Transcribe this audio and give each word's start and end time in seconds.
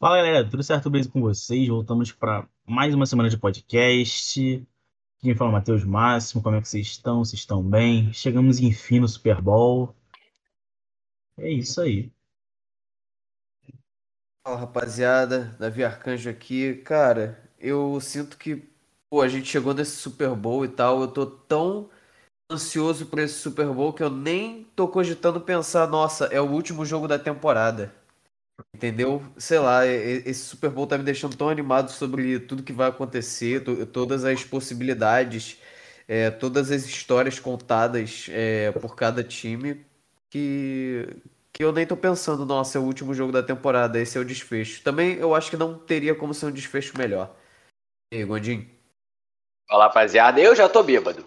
Fala 0.00 0.16
galera, 0.16 0.48
tudo 0.48 0.62
certo? 0.62 0.88
Beleza 0.88 1.10
com 1.10 1.20
vocês? 1.20 1.68
Voltamos 1.68 2.10
para 2.10 2.48
mais 2.66 2.94
uma 2.94 3.04
semana 3.04 3.28
de 3.28 3.36
podcast. 3.36 4.66
Quem 5.18 5.34
fala 5.34 5.50
é 5.50 5.52
Matheus 5.52 5.84
Máximo, 5.84 6.42
como 6.42 6.56
é 6.56 6.62
que 6.62 6.66
vocês 6.70 6.86
estão? 6.86 7.22
Vocês 7.22 7.40
estão 7.40 7.62
bem? 7.62 8.10
Chegamos 8.10 8.60
enfim 8.60 9.00
no 9.00 9.06
Super 9.06 9.42
Bowl. 9.42 9.94
É 11.36 11.50
isso 11.50 11.82
aí. 11.82 12.10
Fala 14.42 14.60
rapaziada, 14.60 15.54
Davi 15.60 15.84
Arcanjo 15.84 16.30
aqui. 16.30 16.76
Cara, 16.76 17.38
eu 17.58 18.00
sinto 18.00 18.38
que 18.38 18.66
pô, 19.10 19.20
a 19.20 19.28
gente 19.28 19.50
chegou 19.50 19.74
nesse 19.74 19.96
Super 19.96 20.34
Bowl 20.34 20.64
e 20.64 20.68
tal. 20.68 21.02
Eu 21.02 21.08
tô 21.08 21.26
tão 21.26 21.90
ansioso 22.50 23.04
por 23.04 23.18
esse 23.18 23.34
Super 23.34 23.66
Bowl 23.66 23.92
que 23.92 24.02
eu 24.02 24.08
nem 24.08 24.64
tô 24.74 24.88
cogitando 24.88 25.42
pensar, 25.42 25.86
nossa, 25.86 26.24
é 26.28 26.40
o 26.40 26.50
último 26.50 26.86
jogo 26.86 27.06
da 27.06 27.18
temporada. 27.18 27.99
Entendeu? 28.74 29.22
Sei 29.36 29.58
lá, 29.58 29.86
esse 29.86 30.40
Super 30.40 30.70
Bowl 30.70 30.86
tá 30.86 30.96
me 30.96 31.04
deixando 31.04 31.36
tão 31.36 31.48
animado 31.48 31.90
sobre 31.90 32.40
tudo 32.40 32.62
que 32.62 32.72
vai 32.72 32.88
acontecer, 32.88 33.62
todas 33.92 34.24
as 34.24 34.44
possibilidades, 34.44 35.58
é, 36.08 36.30
todas 36.30 36.70
as 36.70 36.84
histórias 36.84 37.38
contadas 37.38 38.26
é, 38.30 38.72
por 38.72 38.96
cada 38.96 39.22
time, 39.22 39.84
que, 40.30 41.08
que 41.52 41.62
eu 41.62 41.72
nem 41.72 41.86
tô 41.86 41.96
pensando, 41.96 42.46
nossa, 42.46 42.78
é 42.78 42.80
o 42.80 42.84
último 42.84 43.12
jogo 43.14 43.32
da 43.32 43.42
temporada, 43.42 44.00
esse 44.00 44.16
é 44.16 44.20
o 44.20 44.24
desfecho. 44.24 44.82
Também 44.82 45.16
eu 45.16 45.34
acho 45.34 45.50
que 45.50 45.56
não 45.56 45.78
teria 45.78 46.14
como 46.14 46.34
ser 46.34 46.46
um 46.46 46.52
desfecho 46.52 46.96
melhor. 46.96 47.34
E 48.12 48.18
aí, 48.18 48.24
Gondim? 48.24 48.68
Fala, 49.68 49.84
rapaziada, 49.84 50.40
eu 50.40 50.56
já 50.56 50.68
tô 50.68 50.82
bêbado. 50.82 51.24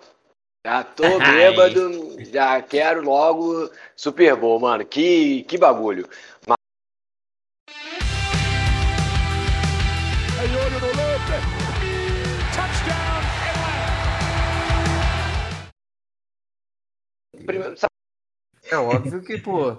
Já 0.66 0.84
tô 0.84 1.04
bêbado, 1.20 2.18
já 2.32 2.62
quero 2.62 3.04
logo 3.04 3.70
Super 3.96 4.36
Bowl, 4.36 4.60
mano. 4.60 4.86
Que, 4.86 5.44
que 5.44 5.58
bagulho. 5.58 6.08
Primeiro, 6.42 6.63
é 18.74 18.78
óbvio 18.78 19.24
que, 19.24 19.38
pô, 19.38 19.78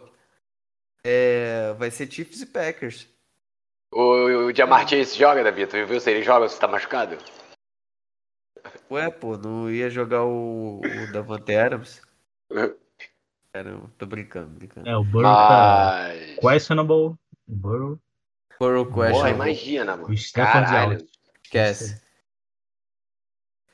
é, 1.05 1.73
vai 1.75 1.91
ser 1.91 2.11
Chiefs 2.11 2.41
e 2.41 2.47
Packers. 2.47 3.09
O, 3.93 4.47
o 4.47 4.55
Jamar 4.55 4.89
Chase 4.89 5.17
joga, 5.17 5.45
Davi? 5.45 5.67
Tu 5.67 5.87
viu 5.87 6.01
se 6.01 6.11
ele 6.11 6.23
joga 6.23 6.45
ou 6.45 6.49
se 6.49 6.59
tá 6.59 6.67
machucado? 6.67 7.17
Ué, 8.91 9.11
pô, 9.11 9.37
não 9.37 9.71
ia 9.71 9.91
jogar 9.91 10.25
o, 10.25 10.81
o 10.81 11.13
Davante 11.13 11.55
Adams? 11.55 12.03
Caramba, 13.53 13.91
tô 13.99 14.07
brincando, 14.07 14.49
brincando. 14.49 14.89
É, 14.89 14.97
o 14.97 15.05
Burrow 15.05 15.33
tá 15.33 16.09
questionable. 16.41 16.95
O 16.95 17.19
Burrow. 17.47 17.99
Burrow 18.59 18.87
Porra, 18.87 19.09
questionable. 19.09 19.37
imagina, 19.37 19.97
mano. 19.97 20.09
O 20.09 20.13
Stafford 20.15 20.67
Caralho. 20.67 21.09
Esquece. 21.45 22.03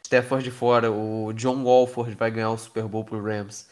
Stafford 0.04 0.44
de 0.44 0.50
fora, 0.50 0.90
o 0.90 1.32
John 1.32 1.62
Walford 1.62 2.14
vai 2.16 2.30
ganhar 2.30 2.50
o 2.50 2.58
Super 2.58 2.84
Bowl 2.88 3.04
pro 3.04 3.22
Rams. 3.22 3.70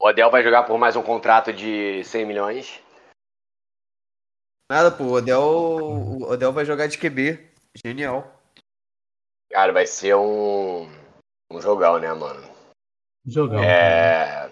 O 0.00 0.06
Odell 0.06 0.30
vai 0.30 0.44
jogar 0.44 0.62
por 0.62 0.78
mais 0.78 0.94
um 0.94 1.02
contrato 1.02 1.52
de 1.52 2.04
100 2.04 2.24
milhões. 2.24 2.80
Nada, 4.70 4.92
pô, 4.92 5.04
o 5.04 5.12
Odell, 5.14 5.42
o 5.42 6.22
Odell 6.22 6.52
vai 6.52 6.64
jogar 6.64 6.86
de 6.86 6.98
QB. 6.98 7.50
Genial. 7.84 8.40
Cara, 9.50 9.72
vai 9.72 9.86
ser 9.86 10.14
um, 10.14 10.86
um 11.50 11.60
jogão, 11.60 11.98
né, 11.98 12.12
mano? 12.12 12.40
Jogão. 13.26 13.58
É. 13.58 14.48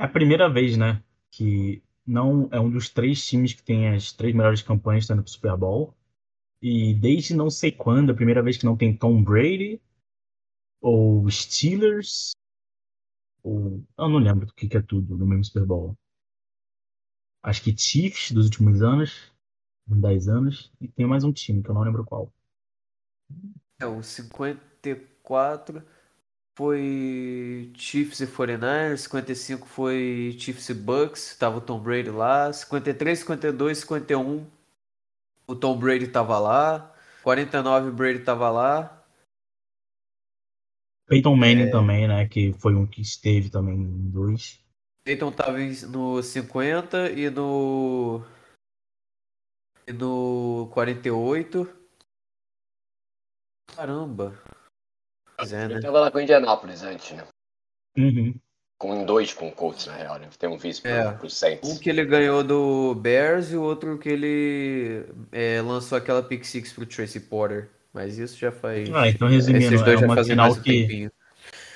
É 0.00 0.04
a 0.04 0.08
primeira 0.08 0.48
vez, 0.48 0.76
né? 0.76 1.02
Que 1.30 1.82
não 2.06 2.48
é 2.50 2.58
um 2.58 2.70
dos 2.70 2.88
três 2.88 3.24
times 3.24 3.52
que 3.52 3.62
tem 3.62 3.94
as 3.94 4.12
três 4.12 4.34
melhores 4.34 4.62
campanhas 4.62 5.04
estando 5.04 5.22
pro 5.22 5.30
Super 5.30 5.56
Bowl. 5.56 5.94
E 6.60 6.94
desde 6.94 7.34
não 7.34 7.48
sei 7.48 7.70
quando, 7.70 8.10
a 8.10 8.14
primeira 8.14 8.42
vez 8.42 8.56
que 8.56 8.64
não 8.64 8.76
tem 8.76 8.96
Tom 8.96 9.22
Brady, 9.22 9.80
ou 10.80 11.30
Steelers, 11.30 12.32
Eu 13.44 14.08
não 14.08 14.18
lembro 14.18 14.46
do 14.46 14.54
que, 14.54 14.68
que 14.68 14.76
é 14.76 14.82
tudo 14.82 15.16
no 15.16 15.26
mesmo 15.26 15.44
Super 15.44 15.64
Bowl. 15.64 15.96
Acho 17.42 17.62
que 17.62 17.76
Chiefs 17.76 18.32
dos 18.32 18.46
últimos 18.46 18.82
anos, 18.82 19.32
uns 19.88 20.00
10 20.00 20.28
anos, 20.28 20.72
e 20.80 20.88
tem 20.88 21.06
mais 21.06 21.24
um 21.24 21.32
time 21.32 21.62
que 21.62 21.70
eu 21.70 21.74
não 21.74 21.82
lembro 21.82 22.04
qual. 22.04 22.32
É, 23.80 23.86
o 23.86 24.02
54 24.02 25.82
foi 26.56 27.72
Chiefs 27.76 28.20
e 28.20 28.26
49ers, 28.26 28.98
55 28.98 29.66
foi 29.66 30.36
Chiefs 30.38 30.68
e 30.68 30.74
Bucks, 30.74 31.36
tava 31.38 31.58
o 31.58 31.60
Tom 31.60 31.80
Brady 31.80 32.10
lá, 32.10 32.52
53, 32.52 33.20
52, 33.20 33.78
51 33.78 34.46
o 35.48 35.56
Tom 35.56 35.78
Brady 35.78 36.08
tava 36.08 36.38
lá, 36.38 36.94
49 37.22 37.88
o 37.88 37.92
Brady 37.92 38.18
tava 38.20 38.50
lá. 38.50 38.97
Peyton 41.08 41.34
Manning 41.34 41.70
também, 41.70 42.06
né? 42.06 42.28
Que 42.28 42.52
foi 42.52 42.74
um 42.74 42.86
que 42.86 43.00
esteve 43.00 43.50
também 43.50 43.76
em 43.76 44.10
dois. 44.10 44.60
Peyton 45.04 45.32
tava 45.32 45.58
no 45.88 46.22
50 46.22 47.10
e 47.12 47.30
no 47.30 48.22
e 49.86 49.92
no 49.92 50.68
48. 50.72 51.66
Caramba. 53.74 54.38
Pois 55.36 55.52
é, 55.52 55.64
Ele 55.64 55.74
né? 55.74 55.80
tava 55.80 56.00
lá 56.00 56.10
com 56.10 56.18
o 56.18 56.20
Indianapolis 56.20 56.82
antes, 56.82 57.12
né? 57.12 57.26
Uhum. 57.96 58.34
Com 58.78 59.04
dois 59.04 59.32
com 59.32 59.48
o 59.48 59.52
Colts, 59.52 59.86
na 59.86 59.94
real, 59.94 60.18
né? 60.18 60.28
Tem 60.38 60.48
um 60.48 60.58
vice 60.58 60.82
pro, 60.82 60.90
É. 60.90 61.12
pro 61.12 61.30
Saints. 61.30 61.68
Um 61.68 61.78
que 61.78 61.88
ele 61.88 62.04
ganhou 62.04 62.44
do 62.44 62.94
Bears 62.94 63.50
e 63.50 63.56
o 63.56 63.62
outro 63.62 63.98
que 63.98 64.08
ele 64.08 65.06
é, 65.32 65.62
lançou 65.62 65.96
aquela 65.96 66.22
pick 66.22 66.44
six 66.44 66.72
pro 66.72 66.84
Tracy 66.86 67.20
Porter. 67.20 67.70
Mas 67.98 68.16
isso 68.16 68.38
já 68.38 68.52
faz. 68.52 68.88
Ah, 68.94 69.08
então 69.08 69.26
resumindo, 69.26 69.64
esses 69.64 69.82
dois 69.82 69.96
é 69.96 70.00
já 70.00 70.06
uma 70.06 70.14
fazem 70.14 70.30
final 70.34 70.50
mais 70.50 70.62
que- 70.62 70.70
tempinho. 70.82 71.10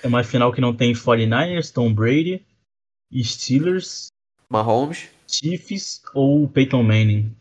É 0.05 0.07
uma 0.07 0.23
final 0.23 0.53
que 0.53 0.61
não 0.61 0.73
tem 0.73 0.93
49ers, 0.95 1.73
Tom 1.73 1.93
Brady, 1.93 2.47
Steelers, 3.25 4.07
Mahomes. 4.49 5.09
Chiefs 5.27 6.01
ou 6.15 6.47
Peyton 6.49 6.85
Manning. 6.85 7.37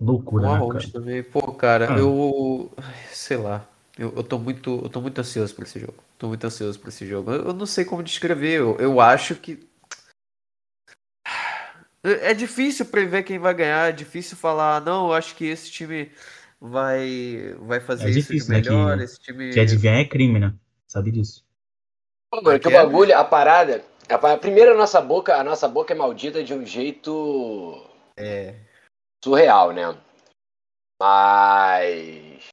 Loucura, 0.00 0.44
né, 0.44 0.58
Mahomes 0.58 0.86
cara? 0.86 0.92
também. 0.92 1.22
Pô, 1.24 1.52
cara, 1.54 1.92
Ah. 1.92 1.98
eu. 1.98 2.72
Sei 3.10 3.36
lá. 3.36 3.68
Eu, 3.98 4.14
eu 4.14 4.22
tô 4.22 4.38
muito. 4.38 4.80
Eu 4.84 4.88
tô 4.88 5.00
muito 5.00 5.18
ansioso 5.20 5.52
por 5.56 5.64
esse 5.64 5.80
jogo. 5.80 5.96
Tô 6.16 6.28
muito 6.28 6.44
ansioso 6.44 6.78
por 6.78 6.88
esse 6.88 7.04
jogo. 7.04 7.32
Eu, 7.32 7.46
eu 7.46 7.52
não 7.52 7.66
sei 7.66 7.84
como 7.84 8.00
descrever. 8.00 8.60
Eu, 8.60 8.76
eu 8.78 9.00
acho 9.00 9.34
que. 9.34 9.66
É 12.04 12.30
é 12.30 12.34
difícil 12.34 12.86
prever 12.86 13.24
quem 13.24 13.38
vai 13.40 13.54
ganhar. 13.54 13.88
É 13.88 13.92
difícil 13.92 14.36
falar, 14.36 14.80
não, 14.82 15.06
eu 15.08 15.12
acho 15.14 15.34
que 15.34 15.46
esse 15.46 15.68
time 15.70 16.12
vai, 16.68 17.54
vai 17.60 17.80
fazer 17.80 18.06
É 18.06 18.10
isso 18.10 18.20
difícil, 18.20 18.46
de 18.46 18.52
né, 18.52 18.62
que- 18.62 18.70
melhor. 18.70 19.00
Esse 19.00 19.20
time. 19.20 19.52
Que 19.52 19.60
adivinhar 19.60 19.96
é 19.96 20.04
crime, 20.04 20.38
né? 20.38 20.54
Sabe 20.86 21.10
disso. 21.10 21.44
Pô, 22.32 22.40
mano, 22.42 22.58
que 22.58 22.68
o 22.68 22.70
é? 22.70 22.74
bagulho, 22.74 23.16
a 23.16 23.24
parada. 23.24 23.84
A, 24.08 24.18
pa- 24.18 24.36
primeiro 24.36 24.72
a 24.72 24.76
nossa 24.76 25.00
boca, 25.00 25.36
a 25.36 25.44
nossa 25.44 25.66
boca 25.68 25.92
é 25.92 25.96
maldita 25.96 26.42
de 26.42 26.52
um 26.54 26.64
jeito 26.64 27.80
É. 28.18 28.54
surreal, 29.24 29.72
né? 29.72 29.96
Mas. 31.00 32.44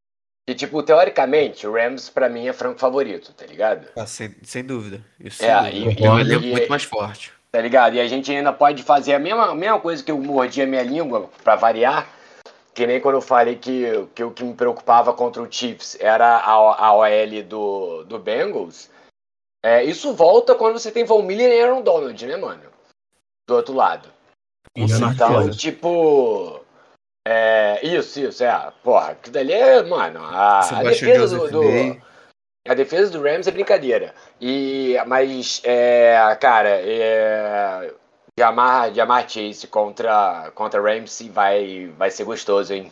Que, 0.48 0.56
tipo, 0.56 0.82
teoricamente, 0.84 1.66
o 1.68 1.74
Rams 1.74 2.10
pra 2.10 2.28
mim 2.28 2.48
é 2.48 2.54
franco 2.54 2.80
favorito, 2.80 3.32
tá 3.34 3.46
ligado? 3.46 3.88
Ah, 3.96 4.06
sem, 4.06 4.36
sem 4.44 4.64
dúvida. 4.64 5.04
Isso 5.20 5.44
É, 5.46 5.62
sem 5.72 5.82
e- 5.82 5.96
dúvida. 5.96 6.34
É 6.34 6.38
e- 6.38 6.50
e- 6.50 6.52
muito 6.52 6.70
mais 6.70 6.84
forte. 6.84 7.32
Tá 7.52 7.62
ligado? 7.62 7.96
E 7.96 8.00
a 8.00 8.08
gente 8.08 8.32
ainda 8.32 8.52
pode 8.52 8.82
fazer 8.84 9.14
a 9.14 9.20
mesma, 9.20 9.52
a 9.52 9.56
mesma 9.56 9.80
coisa 9.80 10.04
que 10.04 10.12
eu 10.12 10.18
mordi 10.18 10.62
a 10.62 10.66
minha 10.68 10.84
língua, 10.84 11.30
pra 11.44 11.56
variar. 11.56 12.08
Que 12.74 12.88
nem 12.88 13.02
quando 13.02 13.16
eu 13.16 13.22
falei 13.22 13.58
que, 13.58 14.08
que 14.16 14.24
o 14.24 14.32
que 14.32 14.44
me 14.44 14.54
preocupava 14.54 15.14
contra 15.14 15.42
o 15.42 15.52
Chiefs 15.52 15.98
era 16.00 16.38
a, 16.38 16.52
a 16.52 16.94
OL 16.94 17.44
do, 17.48 18.04
do 18.06 18.18
Bengals. 18.18 18.90
É, 19.64 19.84
isso 19.84 20.14
volta 20.14 20.56
quando 20.56 20.80
você 20.80 20.92
tem 20.92 21.04
Von 21.04 21.22
Miller 21.22 21.52
e 21.52 21.62
Aaron 21.62 21.82
Donald, 21.82 22.26
né, 22.26 22.38
mano? 22.38 22.64
Do 23.48 23.56
outro 23.56 23.74
lado. 23.74 24.10
Leonard 24.76 25.16
Então, 25.16 25.50
tipo. 25.52 26.62
É, 27.28 27.86
isso, 27.86 28.20
isso, 28.20 28.44
é. 28.44 28.74
Porra, 28.84 29.16
que 29.16 29.30
dali 29.30 29.54
é, 29.54 29.84
mano. 29.84 30.24
A, 30.24 30.60
a 30.60 30.84
defesa 30.84 31.38
do, 31.38 31.52
do-. 31.52 32.02
A 32.68 32.74
defesa 32.74 33.12
do 33.12 33.22
Rams 33.24 33.48
é 33.48 33.52
brincadeira. 33.52 34.14
E, 34.40 34.96
mas, 35.08 35.62
é, 35.64 36.38
cara, 36.40 36.70
é, 36.70 37.94
Jamar, 38.38 38.94
Jamar 38.94 39.30
Chase 39.30 39.68
contra, 39.68 40.52
contra 40.56 40.82
Ramsey 40.82 41.30
vai, 41.30 41.88
vai 41.98 42.10
ser 42.10 42.24
gostoso, 42.24 42.74
hein? 42.74 42.92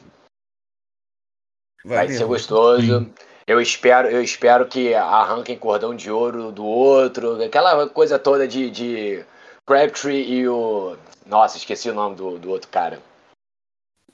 Vai, 1.83 2.07
ser 2.07 2.13
mesmo. 2.13 2.27
gostoso. 2.27 2.99
Sim. 2.99 3.13
Eu 3.47 3.59
espero, 3.59 4.09
eu 4.09 4.21
espero 4.21 4.67
que 4.67 4.93
arranquem 4.93 5.57
cordão 5.57 5.95
de 5.95 6.11
ouro 6.11 6.51
do 6.51 6.63
outro. 6.65 7.43
Aquela 7.43 7.89
coisa 7.89 8.19
toda 8.19 8.47
de, 8.47 8.69
de 8.69 9.25
Crabtree 9.65 10.31
e 10.31 10.47
o. 10.47 10.97
Nossa, 11.25 11.57
esqueci 11.57 11.89
o 11.89 11.93
nome 11.93 12.15
do, 12.15 12.37
do 12.37 12.49
outro 12.51 12.69
cara. 12.69 13.01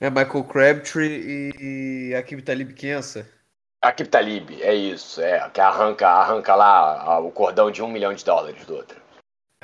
É 0.00 0.08
Michael 0.08 0.44
Crabtree 0.44 1.52
e 1.58 2.14
Akib 2.14 2.42
Talib 2.42 2.72
Kensa. 2.74 3.28
Akib 3.82 4.08
Talib, 4.08 4.62
é 4.62 4.74
isso, 4.74 5.20
é, 5.20 5.48
que 5.50 5.60
arranca, 5.60 6.08
arranca 6.08 6.54
lá 6.54 7.18
o 7.20 7.30
cordão 7.30 7.70
de 7.70 7.82
um 7.82 7.88
milhão 7.88 8.12
de 8.12 8.24
dólares 8.24 8.64
do 8.64 8.74
outro. 8.74 9.00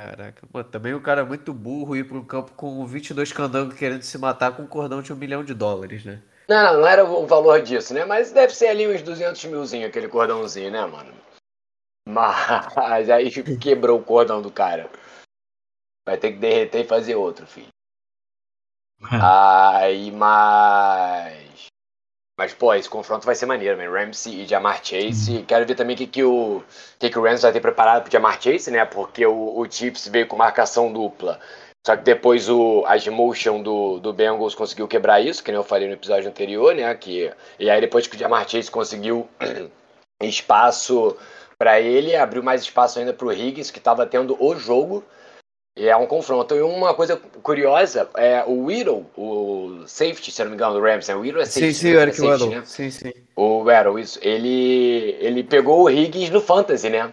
Caraca, 0.03 0.45
pô, 0.51 0.65
também 0.65 0.95
o 0.95 1.01
cara 1.01 1.21
é 1.21 1.25
muito 1.25 1.55
burro 1.55 1.95
ir 1.95 2.09
para 2.09 2.19
um 2.19 2.25
campo 2.25 2.53
com 2.55 2.85
22 2.85 3.33
candangos 3.33 3.77
querendo 3.77 4.03
se 4.03 4.19
matar 4.19 4.57
com 4.57 4.63
um 4.63 4.67
cordão 4.67 5.01
de 5.01 5.13
um 5.13 5.17
milhão 5.17 5.45
de 5.45 5.55
dólares, 5.55 6.05
né? 6.05 6.21
Não, 6.49 6.73
não, 6.73 6.81
não 6.81 6.89
era 6.89 7.05
o 7.05 7.25
valor 7.25 7.63
disso, 7.63 7.95
né? 7.95 8.05
Mas 8.05 8.33
deve 8.33 8.53
ser 8.53 8.67
ali 8.67 8.89
uns 8.89 9.01
200 9.01 9.45
milzinho, 9.45 9.87
aquele 9.87 10.09
cordãozinho, 10.09 10.73
né, 10.73 10.85
mano? 10.85 11.15
Mas 12.09 13.09
aí 13.09 13.31
quebrou 13.59 14.01
o 14.01 14.05
cordão 14.05 14.43
do 14.43 14.51
cara. 14.51 14.91
Vai 16.05 16.19
ter 16.19 16.33
que 16.33 16.39
derreter 16.39 16.85
e 16.85 16.89
fazer 16.89 17.15
outro, 17.15 17.47
filho. 17.47 17.69
Aí, 19.23 20.11
mas. 20.11 21.67
Mas, 22.43 22.53
pô, 22.53 22.75
esse 22.75 22.89
confronto 22.89 23.25
vai 23.25 23.37
ser 23.37 23.47
maneiro, 23.47 23.79
man. 23.79 23.89
Ramsey 23.89 24.43
e 24.43 24.47
Jamar 24.49 24.85
Chase. 24.85 25.45
Quero 25.47 25.65
ver 25.65 25.77
também 25.77 25.95
o 25.95 25.97
que, 25.97 26.09
que, 26.09 26.25
o, 26.25 26.61
que, 26.99 27.09
que 27.09 27.17
o 27.17 27.23
Rams 27.23 27.43
vai 27.43 27.53
ter 27.53 27.61
preparado 27.61 28.03
pro 28.03 28.11
Jamar 28.11 28.43
Chase, 28.43 28.69
né? 28.69 28.85
Porque 28.85 29.25
o, 29.25 29.61
o 29.61 29.71
Chips 29.71 30.09
veio 30.09 30.27
com 30.27 30.37
marcação 30.37 30.93
dupla. 30.93 31.39
Só 31.87 31.97
que 31.97 32.03
depois 32.03 32.49
o, 32.49 32.85
a 32.85 33.11
motion 33.13 33.63
do, 33.63 34.01
do 34.01 34.13
Bengals 34.13 34.57
conseguiu 34.57 34.89
quebrar 34.89 35.21
isso, 35.21 35.41
que 35.41 35.53
nem 35.53 35.57
eu 35.61 35.63
falei 35.63 35.87
no 35.87 35.95
episódio 35.95 36.29
anterior, 36.29 36.75
né? 36.75 36.93
Que, 36.97 37.33
e 37.61 37.71
aí 37.71 37.81
depois 37.81 38.09
que 38.09 38.17
o 38.17 38.19
Jamar 38.19 38.49
Chase 38.49 38.69
conseguiu 38.69 39.29
espaço 40.21 41.17
para 41.57 41.81
ele, 41.81 42.17
abriu 42.17 42.43
mais 42.43 42.63
espaço 42.63 42.99
ainda 42.99 43.13
pro 43.13 43.33
Higgins, 43.33 43.71
que 43.71 43.79
estava 43.79 44.05
tendo 44.05 44.37
o 44.43 44.57
jogo. 44.57 45.05
E 45.77 45.89
é 45.89 45.97
um 45.97 46.07
confronto. 46.07 46.55
E 46.55 46.61
uma 46.61 46.95
coisa 46.95 47.17
curiosa, 47.17 48.09
é 48.15 48.45
o 48.45 48.65
Whittle, 48.65 49.07
o 49.17 49.85
safety, 49.87 50.31
se 50.31 50.43
não 50.43 50.51
me 50.51 50.57
engano, 50.57 50.75
do 50.75 50.83
Rams, 50.83 51.09
né? 51.09 51.15
O 51.15 51.21
Whittle 51.21 51.43
é 51.43 51.47
safety. 51.47 51.75
Sim, 51.75 51.81
sim, 51.81 51.93
né? 51.93 51.97
o 51.97 52.01
Eric 52.01 52.17
é 52.17 52.21
safety, 52.21 52.55
né? 52.55 52.63
Sim, 52.65 52.91
sim. 52.91 53.13
O 53.35 53.63
Whittle, 53.63 53.99
isso. 53.99 54.19
Ele, 54.23 55.17
ele 55.19 55.43
pegou 55.43 55.85
o 55.85 55.91
Higgins 55.91 56.31
no 56.31 56.41
Fantasy, 56.41 56.91
né? 56.91 57.13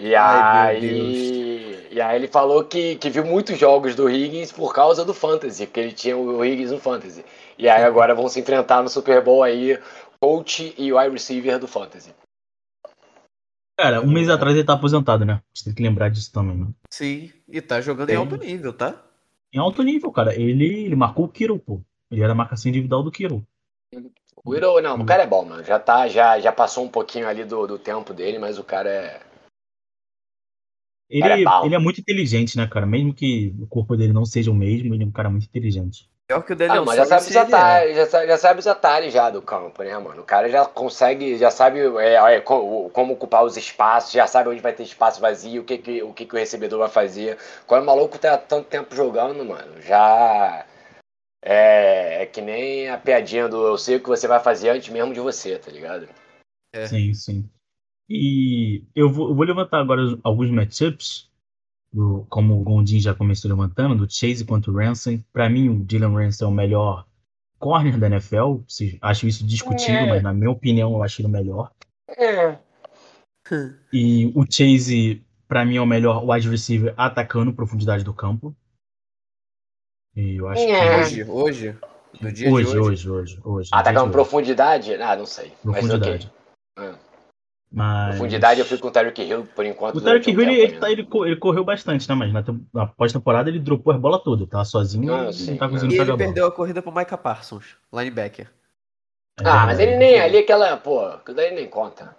E 0.00 0.14
Ai, 0.14 0.76
aí, 0.76 1.88
e 1.90 2.00
aí 2.00 2.16
ele 2.16 2.28
falou 2.28 2.62
que, 2.64 2.94
que 2.96 3.10
viu 3.10 3.24
muitos 3.24 3.58
jogos 3.58 3.96
do 3.96 4.08
Higgins 4.08 4.52
por 4.52 4.72
causa 4.72 5.04
do 5.04 5.12
Fantasy, 5.12 5.66
porque 5.66 5.80
ele 5.80 5.92
tinha 5.92 6.16
o 6.16 6.44
Higgins 6.44 6.70
no 6.70 6.78
Fantasy. 6.78 7.24
E 7.58 7.68
aí 7.68 7.82
agora 7.82 8.14
vão 8.14 8.28
se 8.28 8.38
enfrentar 8.38 8.80
no 8.80 8.88
Super 8.88 9.20
Bowl 9.20 9.42
aí, 9.42 9.76
coach 10.20 10.72
e 10.78 10.92
wide 10.92 11.10
receiver 11.10 11.58
do 11.58 11.66
Fantasy. 11.66 12.14
Cara, 13.78 14.00
um 14.00 14.10
mês 14.10 14.28
atrás 14.28 14.56
ele 14.56 14.66
tá 14.66 14.72
aposentado, 14.72 15.24
né? 15.24 15.40
Você 15.54 15.66
tem 15.66 15.74
que 15.74 15.82
lembrar 15.82 16.08
disso 16.08 16.32
também, 16.32 16.56
né? 16.56 16.66
Sim, 16.90 17.30
e 17.48 17.60
tá 17.62 17.80
jogando 17.80 18.10
em 18.10 18.16
alto 18.16 18.36
nível, 18.36 18.72
tá? 18.72 19.00
Em 19.54 19.58
alto 19.58 19.84
nível, 19.84 20.10
cara. 20.10 20.34
Ele, 20.34 20.64
ele 20.64 20.96
marcou 20.96 21.26
o 21.26 21.28
Kiro, 21.28 21.60
pô. 21.60 21.80
Ele 22.10 22.20
era 22.20 22.32
a 22.32 22.36
marcação 22.36 22.68
individual 22.68 23.04
do 23.04 23.12
Kiro. 23.12 23.46
O 24.44 24.50
Widow, 24.50 24.82
não, 24.82 24.96
o 24.96 25.06
cara 25.06 25.22
é 25.22 25.26
bom, 25.26 25.44
mano. 25.44 25.62
Já, 25.62 25.78
tá, 25.78 26.08
já, 26.08 26.40
já 26.40 26.50
passou 26.50 26.84
um 26.84 26.88
pouquinho 26.88 27.28
ali 27.28 27.44
do, 27.44 27.68
do 27.68 27.78
tempo 27.78 28.12
dele, 28.12 28.38
mas 28.38 28.58
o 28.58 28.64
cara 28.64 28.90
é. 28.90 29.20
Ele, 31.08 31.22
Cara, 31.22 31.40
é 31.40 31.44
bom. 31.44 31.66
ele 31.66 31.74
é 31.74 31.78
muito 31.78 32.00
inteligente, 32.00 32.56
né, 32.56 32.66
cara? 32.66 32.84
Mesmo 32.84 33.14
que 33.14 33.54
o 33.60 33.66
corpo 33.66 33.96
dele 33.96 34.12
não 34.12 34.24
seja 34.24 34.50
o 34.50 34.54
mesmo, 34.54 34.92
ele 34.92 35.04
é 35.04 35.06
um 35.06 35.12
cara 35.12 35.30
muito 35.30 35.46
inteligente. 35.46 36.10
Pior 36.28 36.42
que 36.44 36.52
o 36.52 36.56
Ah, 36.56 36.58
Daniel 36.58 36.84
mas 36.84 36.96
já 36.96 37.06
sabe, 37.06 37.22
os 37.26 37.36
é. 37.36 37.40
atalhos, 37.40 37.96
já, 37.96 38.06
sabe, 38.06 38.26
já 38.26 38.36
sabe 38.36 38.60
os 38.60 38.66
atalhos 38.66 39.12
já 39.14 39.30
do 39.30 39.40
campo, 39.40 39.82
né, 39.82 39.96
mano? 39.96 40.20
O 40.20 40.24
cara 40.26 40.50
já 40.50 40.66
consegue, 40.66 41.38
já 41.38 41.50
sabe 41.50 41.80
é, 41.98 42.34
é, 42.36 42.40
co- 42.42 42.90
como 42.90 43.14
ocupar 43.14 43.44
os 43.44 43.56
espaços, 43.56 44.12
já 44.12 44.26
sabe 44.26 44.50
onde 44.50 44.60
vai 44.60 44.74
ter 44.74 44.82
espaço 44.82 45.20
vazio, 45.22 45.62
o 45.62 45.64
que, 45.64 45.78
que, 45.78 46.02
o, 46.02 46.12
que, 46.12 46.26
que 46.26 46.34
o 46.34 46.38
recebedor 46.38 46.78
vai 46.80 46.90
fazer. 46.90 47.38
Quando 47.66 47.84
o 47.84 47.86
maluco 47.86 48.18
tá 48.18 48.36
tanto 48.36 48.68
tempo 48.68 48.94
jogando, 48.94 49.42
mano, 49.42 49.80
já. 49.80 50.66
É, 51.42 52.22
é 52.22 52.26
que 52.26 52.40
nem 52.40 52.90
a 52.90 52.98
piadinha 52.98 53.48
do 53.48 53.66
eu 53.66 53.78
sei 53.78 53.96
o 53.96 54.00
que 54.00 54.08
você 54.08 54.28
vai 54.28 54.40
fazer 54.40 54.70
antes 54.70 54.88
mesmo 54.90 55.14
de 55.14 55.20
você, 55.20 55.58
tá 55.58 55.70
ligado? 55.70 56.08
É. 56.74 56.86
Sim, 56.86 57.14
sim. 57.14 57.50
E 58.08 58.84
eu 58.94 59.10
vou, 59.10 59.30
eu 59.30 59.34
vou 59.34 59.44
levantar 59.46 59.80
agora 59.80 60.02
alguns 60.24 60.50
matchups, 60.50 61.27
do, 61.92 62.26
como 62.28 62.60
o 62.60 62.62
Gondin 62.62 63.00
já 63.00 63.14
começou 63.14 63.50
levantando, 63.50 63.94
do 63.96 64.10
Chase 64.12 64.44
contra 64.44 64.70
o 64.70 64.76
Ransom. 64.76 65.20
Pra 65.32 65.48
mim, 65.48 65.68
o 65.68 65.84
Dylan 65.84 66.12
Ransom 66.12 66.44
é 66.44 66.48
o 66.48 66.52
melhor 66.52 67.06
corner 67.58 67.98
da 67.98 68.06
NFL. 68.06 68.58
Se- 68.68 68.98
Acho 69.00 69.26
isso 69.26 69.46
discutível, 69.46 69.94
É. 70.02 70.06
mas 70.08 70.22
na 70.22 70.32
minha 70.32 70.50
opinião, 70.50 70.92
eu 70.92 71.02
acho 71.02 71.20
ele 71.20 71.28
o 71.28 71.30
melhor. 71.30 71.70
É. 72.10 72.58
E 73.92 74.30
o 74.34 74.44
Chase, 74.50 75.24
pra 75.46 75.64
mim, 75.64 75.76
é 75.76 75.80
o 75.80 75.86
melhor 75.86 76.22
wide 76.28 76.48
receiver 76.50 76.92
atacando 76.96 77.52
profundidade 77.52 78.04
do 78.04 78.12
campo. 78.12 78.54
E 80.14 80.36
eu 80.36 80.48
acho 80.48 80.62
É. 80.62 81.00
Hoje, 81.00 81.24
hoje. 81.24 81.76
No 82.20 82.32
dia 82.32 82.48
que. 82.48 82.52
Hoje, 82.52 82.70
de 82.70 82.78
hoje. 82.78 83.08
hoje, 83.08 83.10
hoje, 83.10 83.40
hoje. 83.44 83.70
Atacando 83.72 84.04
hoje. 84.06 84.12
profundidade? 84.12 84.94
Ah, 84.94 85.16
não 85.16 85.26
sei. 85.26 85.52
Profundidade. 85.62 86.30
Mas 86.76 86.88
ok. 86.90 86.98
É. 87.04 87.07
Mas... 87.70 88.10
Profundidade 88.10 88.60
eu 88.60 88.66
fico 88.66 88.82
com 88.82 88.88
o 88.88 88.90
Tyreek 88.90 89.22
Hill 89.22 89.46
por 89.54 89.64
enquanto. 89.64 89.96
O 89.96 89.98
um 90.02 90.16
Hill, 90.16 90.40
ele, 90.40 90.54
ele, 90.54 90.78
tá- 90.78 90.90
ele 90.90 91.06
ele 91.26 91.36
correu 91.36 91.64
bastante, 91.64 92.08
né? 92.08 92.14
Mas 92.14 92.32
na, 92.32 92.42
na 92.72 92.86
pós-temporada 92.86 93.50
ele 93.50 93.58
dropou 93.58 93.92
as 93.92 94.00
bolas 94.00 94.22
todas. 94.22 94.48
Tava 94.48 94.64
sozinho 94.64 95.14
Ah, 95.14 95.28
e 95.28 95.32
sim, 95.34 95.50
não 95.52 95.58
tá 95.58 95.68
conseguindo 95.68 95.94
E 95.94 95.98
pegar 95.98 96.02
ele 96.04 96.12
a 96.12 96.16
bola. 96.16 96.26
perdeu 96.26 96.46
a 96.46 96.52
corrida 96.52 96.80
pro 96.80 96.94
Micah 96.94 97.18
Parsons, 97.18 97.76
linebacker. 97.92 98.50
É 99.40 99.48
Ah, 99.48 99.66
mas 99.66 99.78
ele 99.78 99.96
nem. 99.96 100.18
Ali 100.20 100.38
aquela. 100.38 100.76
Pô, 100.78 101.04
aquilo 101.04 101.36
daí 101.36 101.54
nem 101.54 101.68
conta. 101.68 102.16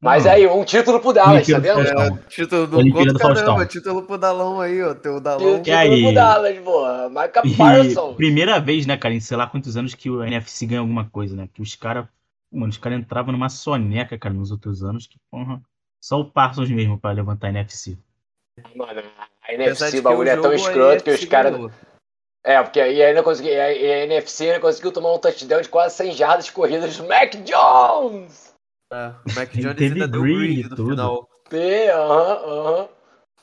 Mas 0.00 0.24
Não. 0.26 0.32
aí, 0.32 0.46
um 0.46 0.64
título 0.64 1.00
pro 1.00 1.12
Dallas, 1.12 1.44
tá 1.44 1.58
vendo? 1.58 1.80
É, 1.80 2.10
título 2.28 2.68
do 2.68 2.78
Olimpíada 2.78 3.06
conto, 3.08 3.12
do 3.14 3.20
Faustão. 3.20 3.44
caramba, 3.46 3.66
título 3.66 4.02
pro 4.04 4.16
Dalão 4.16 4.60
aí, 4.60 4.80
ó. 4.80 4.94
Teu 4.94 5.20
Dalão. 5.20 5.38
Título 5.40 5.62
Que 5.64 5.70
aí? 5.72 6.02
pro 6.04 6.14
Dallas, 6.14 6.58
pô. 6.58 7.08
Micah 7.08 7.42
E 7.44 7.56
Parsons. 7.56 8.16
primeira 8.16 8.60
vez, 8.60 8.86
né, 8.86 8.96
cara, 8.96 9.12
em 9.14 9.18
sei 9.18 9.36
lá 9.36 9.48
quantos 9.48 9.76
anos 9.76 9.94
que 9.94 10.08
o 10.08 10.22
NFC 10.22 10.66
ganha 10.66 10.80
alguma 10.80 11.04
coisa, 11.10 11.34
né? 11.34 11.48
Que 11.52 11.60
os 11.62 11.74
caras. 11.74 12.06
Mano, 12.50 12.70
os 12.70 12.78
caras 12.78 12.98
entravam 12.98 13.32
numa 13.32 13.48
soneca, 13.48 14.18
cara, 14.18 14.34
nos 14.34 14.50
outros 14.50 14.82
anos, 14.82 15.06
que, 15.06 15.18
porra. 15.30 15.62
Só 16.00 16.20
o 16.20 16.30
Parsons 16.30 16.70
mesmo 16.70 16.98
pra 16.98 17.10
levantar 17.10 17.48
a 17.48 17.50
NFC. 17.50 17.98
Mano, 18.74 19.02
a 19.42 19.52
NFC, 19.52 19.92
que 19.92 19.98
o 19.98 20.02
bagulho 20.02 20.28
é 20.30 20.36
tão 20.40 20.50
a 20.50 20.54
escroto 20.54 21.04
que 21.04 21.10
os 21.10 21.24
caras. 21.24 21.54
É, 22.44 22.62
porque 22.62 22.80
aí 22.80 23.02
ainda 23.02 23.22
consegui, 23.22 23.48
e 23.50 23.60
a, 23.60 23.64
a 23.66 24.04
NFC 24.04 24.46
ainda 24.46 24.60
conseguiu 24.60 24.92
tomar 24.92 25.12
um 25.12 25.18
touchdown 25.18 25.60
de 25.60 25.68
quase 25.68 25.96
100 25.96 26.12
jardas 26.12 26.48
corridas 26.48 26.96
do 26.96 27.06
Mac 27.06 27.34
Jones! 27.44 28.54
É, 28.92 29.08
o 29.26 29.34
Mac 29.34 29.50
Jones 29.54 29.92
ainda 29.92 30.08
deu 30.08 30.22
grid 30.22 30.68
no 30.68 30.76
tudo. 30.76 30.90
final. 30.90 31.28
P, 31.50 31.90
aham, 31.90 32.32
aham. 32.32 32.88
Mac 32.88 32.94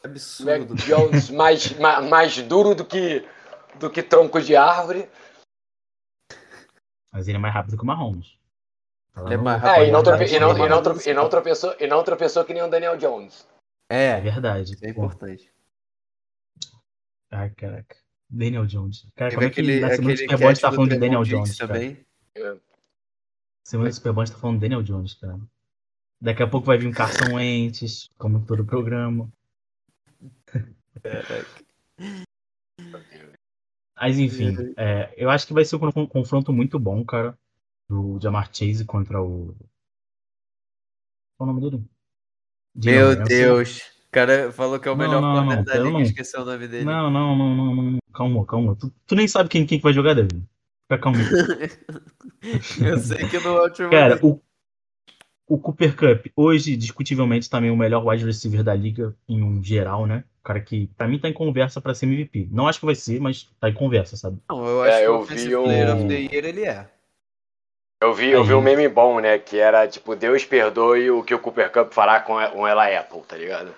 Absurdo. 0.06 0.76
Jones 0.76 1.30
mais, 1.30 1.72
ma- 1.78 2.02
mais 2.02 2.42
duro 2.44 2.74
do 2.74 2.86
que, 2.86 3.28
do 3.80 3.90
que 3.90 4.02
tronco 4.02 4.42
de 4.42 4.56
árvore. 4.56 5.10
Mas 7.12 7.28
ele 7.28 7.38
é 7.38 7.40
mais 7.40 7.54
rápido 7.54 7.78
que 7.78 7.84
o 7.84 7.86
Mahomes. 7.86 8.38
Tá 9.16 9.22
é 9.32 9.84
É, 9.86 9.88
e 9.88 9.92
não, 9.92 10.04
trope, 10.04 10.26
e, 10.26 10.40
não, 10.40 10.52
e, 10.66 10.70
não 10.70 10.84
trope, 10.84 11.10
e, 11.10 11.14
não 11.14 11.30
tropeçou, 11.30 11.76
e 11.80 11.88
não 11.88 12.04
tropeçou 12.04 12.44
que 12.44 12.54
nem 12.54 12.62
o 12.64 12.68
Daniel 12.70 12.98
Jones. 12.98 13.48
É 13.90 14.10
É, 14.10 14.22
verdade. 14.22 14.74
isso 14.74 14.86
é 14.86 14.90
importante. 14.90 15.50
Ai, 17.32 17.50
caraca. 17.52 17.96
Daniel 18.30 18.66
Jones. 18.66 19.08
Cara, 19.16 19.30
Teve 19.32 19.36
como 19.36 19.48
é 19.48 19.50
que 19.50 19.62
aquele, 19.62 19.80
na 19.80 19.90
semana 19.90 20.04
do 20.08 20.12
aquele 20.12 20.18
Super 20.18 20.38
Bowl 20.38 20.48
a 20.50 20.54
gente 20.54 20.62
catch 20.62 20.62
tá 20.62 20.70
do 20.70 20.76
falando 20.76 20.92
de 20.92 20.98
Daniel 21.00 21.24
Jones, 21.24 21.58
cara? 21.58 21.74
também. 21.74 22.06
Semana 23.66 23.90
do 23.90 23.96
Super 23.96 24.14
Bowl 24.14 24.22
a 24.22 24.26
gente 24.26 24.36
tá 24.36 24.42
falando 24.42 24.56
de 24.58 24.62
Daniel 24.62 24.84
Jones, 24.84 25.14
cara. 25.14 25.40
Daqui 26.22 26.44
a 26.44 26.48
pouco 26.48 26.68
vai 26.68 26.78
vir 26.78 26.88
um 26.88 26.92
Carson 26.92 27.36
Wentz, 27.36 28.10
como 28.18 28.46
todo 28.46 28.62
o 28.64 28.66
programa. 28.66 29.30
Mas 33.98 34.20
enfim, 34.20 34.74
é, 34.78 35.14
eu 35.16 35.30
acho 35.30 35.48
que 35.48 35.54
vai 35.54 35.64
ser 35.64 35.78
um 35.78 35.92
con- 35.92 36.08
confronto 36.08 36.52
muito 36.52 36.78
bom, 36.78 37.04
cara. 37.06 37.38
Do 37.90 38.20
Jamar 38.22 38.50
Chase 38.52 38.84
contra 38.86 39.22
o. 39.22 39.56
Qual 41.38 41.50
é 41.50 41.52
o 41.52 41.56
nome 41.56 41.62
dele? 41.70 41.84
Dylan 42.76 43.16
Meu. 43.18 43.24
Deus. 43.26 43.80
O 44.08 44.12
cara 44.12 44.52
falou 44.52 44.80
que 44.80 44.88
é 44.88 44.92
o 44.92 44.96
Não, 44.96 45.06
melhor 45.06 45.22
não, 45.22 45.46
não, 45.46 45.64
da 45.64 45.76
liga 45.76 45.90
não. 45.92 46.00
e 46.00 46.04
esqueceu 46.04 46.42
o 46.42 46.46
nome 46.46 46.68
dele. 46.68 46.86
Não, 46.86 47.12
não, 47.12 47.36
não, 47.36 47.56
não, 47.56 47.76
não. 47.76 47.98
Calma, 48.14 48.46
calma. 48.46 48.76
Tu, 48.76 48.90
tu 49.06 49.16
nem 49.16 49.28
sabe 49.28 49.50
quem, 49.50 49.66
quem 49.66 49.78
que 49.78 49.84
vai 49.84 49.92
jogar, 49.94 50.14
David. 50.14 50.42
Fica 50.84 50.98
calmo. 51.02 51.18
Eu 52.86 52.98
sei 53.00 53.28
que 53.28 53.40
no 53.40 53.62
último. 53.62 53.90
Cara, 53.90 54.20
o, 54.26 54.40
o 55.48 55.58
Cooper 55.60 55.96
Cup, 55.96 56.28
hoje, 56.36 56.78
discutivelmente, 56.78 57.50
também 57.50 57.70
o 57.72 57.76
melhor 57.78 58.06
wide 58.08 58.24
receiver 58.26 58.64
da 58.64 58.74
liga, 58.74 59.16
em 59.28 59.44
um 59.44 59.62
geral, 59.62 60.06
né? 60.08 60.24
O 60.40 60.44
cara 60.44 60.62
que, 60.62 60.88
pra 60.96 61.08
mim, 61.08 61.20
tá 61.20 61.28
em 61.28 61.34
conversa 61.34 61.82
pra 61.82 61.94
ser 61.94 62.06
MVP. 62.06 62.48
Não 62.52 62.68
acho 62.68 62.80
que 62.80 62.86
vai 62.86 62.96
ser, 62.96 63.20
mas 63.20 63.44
tá 63.60 63.70
em 63.70 63.74
conversa, 63.74 64.16
sabe? 64.16 64.38
Não, 64.50 64.66
eu 64.66 64.82
acho 64.84 64.92
É, 64.96 65.02
que 65.02 65.08
eu 65.08 65.16
o 65.20 65.26
vi 65.26 65.56
um- 65.56 65.64
Player 65.64 65.94
of 65.96 66.08
the 66.08 66.14
Year 66.22 66.46
ele 66.46 66.64
é. 66.64 66.90
Eu 68.06 68.14
vi, 68.14 68.30
eu 68.30 68.44
vi 68.44 68.54
um 68.54 68.62
meme 68.62 68.88
bom, 68.88 69.20
né? 69.20 69.40
Que 69.40 69.58
era 69.58 69.88
tipo, 69.88 70.16
Deus 70.16 70.46
perdoe 70.46 71.10
o 71.10 71.24
que 71.24 71.34
o 71.34 71.40
Cooper 71.40 71.72
Cup 71.72 71.92
fará 71.92 72.20
com 72.20 72.34
o 72.34 72.68
Ela 72.68 72.88
Apple, 73.00 73.22
tá 73.28 73.36
ligado? 73.36 73.74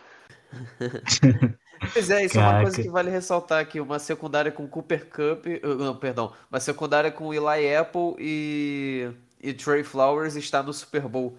Pois 1.94 2.10
é, 2.10 2.26
isso 2.26 2.38
é 2.38 2.42
uma 2.42 2.48
Caraca. 2.52 2.64
coisa 2.64 2.82
que 2.82 2.90
vale 2.90 3.10
ressaltar 3.10 3.62
aqui. 3.62 3.80
Uma 3.80 4.00
secundária 4.00 4.52
com 4.52 4.68
Cooper 4.68 5.06
Cup. 5.10 5.46
uh, 5.64 5.76
Não, 5.76 5.96
perdão. 5.96 6.34
Uma 6.52 6.60
secundária 6.60 7.12
com 7.12 7.34
Eli 7.34 7.76
Apple 7.76 8.16
e, 8.20 9.12
e 9.40 9.54
Trey 9.54 9.84
Flowers 9.84 10.36
está 10.36 10.62
no 10.62 10.74
Super 10.74 11.08
Bowl. 11.08 11.38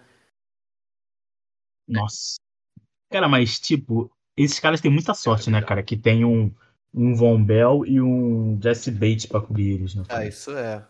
Nossa. 1.87 2.37
Cara, 3.11 3.29
mas, 3.29 3.59
tipo, 3.59 4.11
esses 4.37 4.61
caras 4.61 4.81
têm 4.81 4.91
muita 4.91 5.13
sorte, 5.15 5.51
né, 5.51 5.61
cara? 5.63 5.83
Que 5.83 5.97
tem 5.97 6.25
um, 6.25 6.55
um 6.95 7.15
Von 7.15 7.43
Bell 7.43 7.85
e 7.85 8.01
um 8.01 8.59
Jesse 8.63 8.91
Bates 8.91 9.27
pra 9.27 9.41
cobrir 9.41 9.73
eles, 9.73 9.95
né? 9.95 10.05
Ah, 10.09 10.25
isso 10.25 10.57
é. 10.57 10.87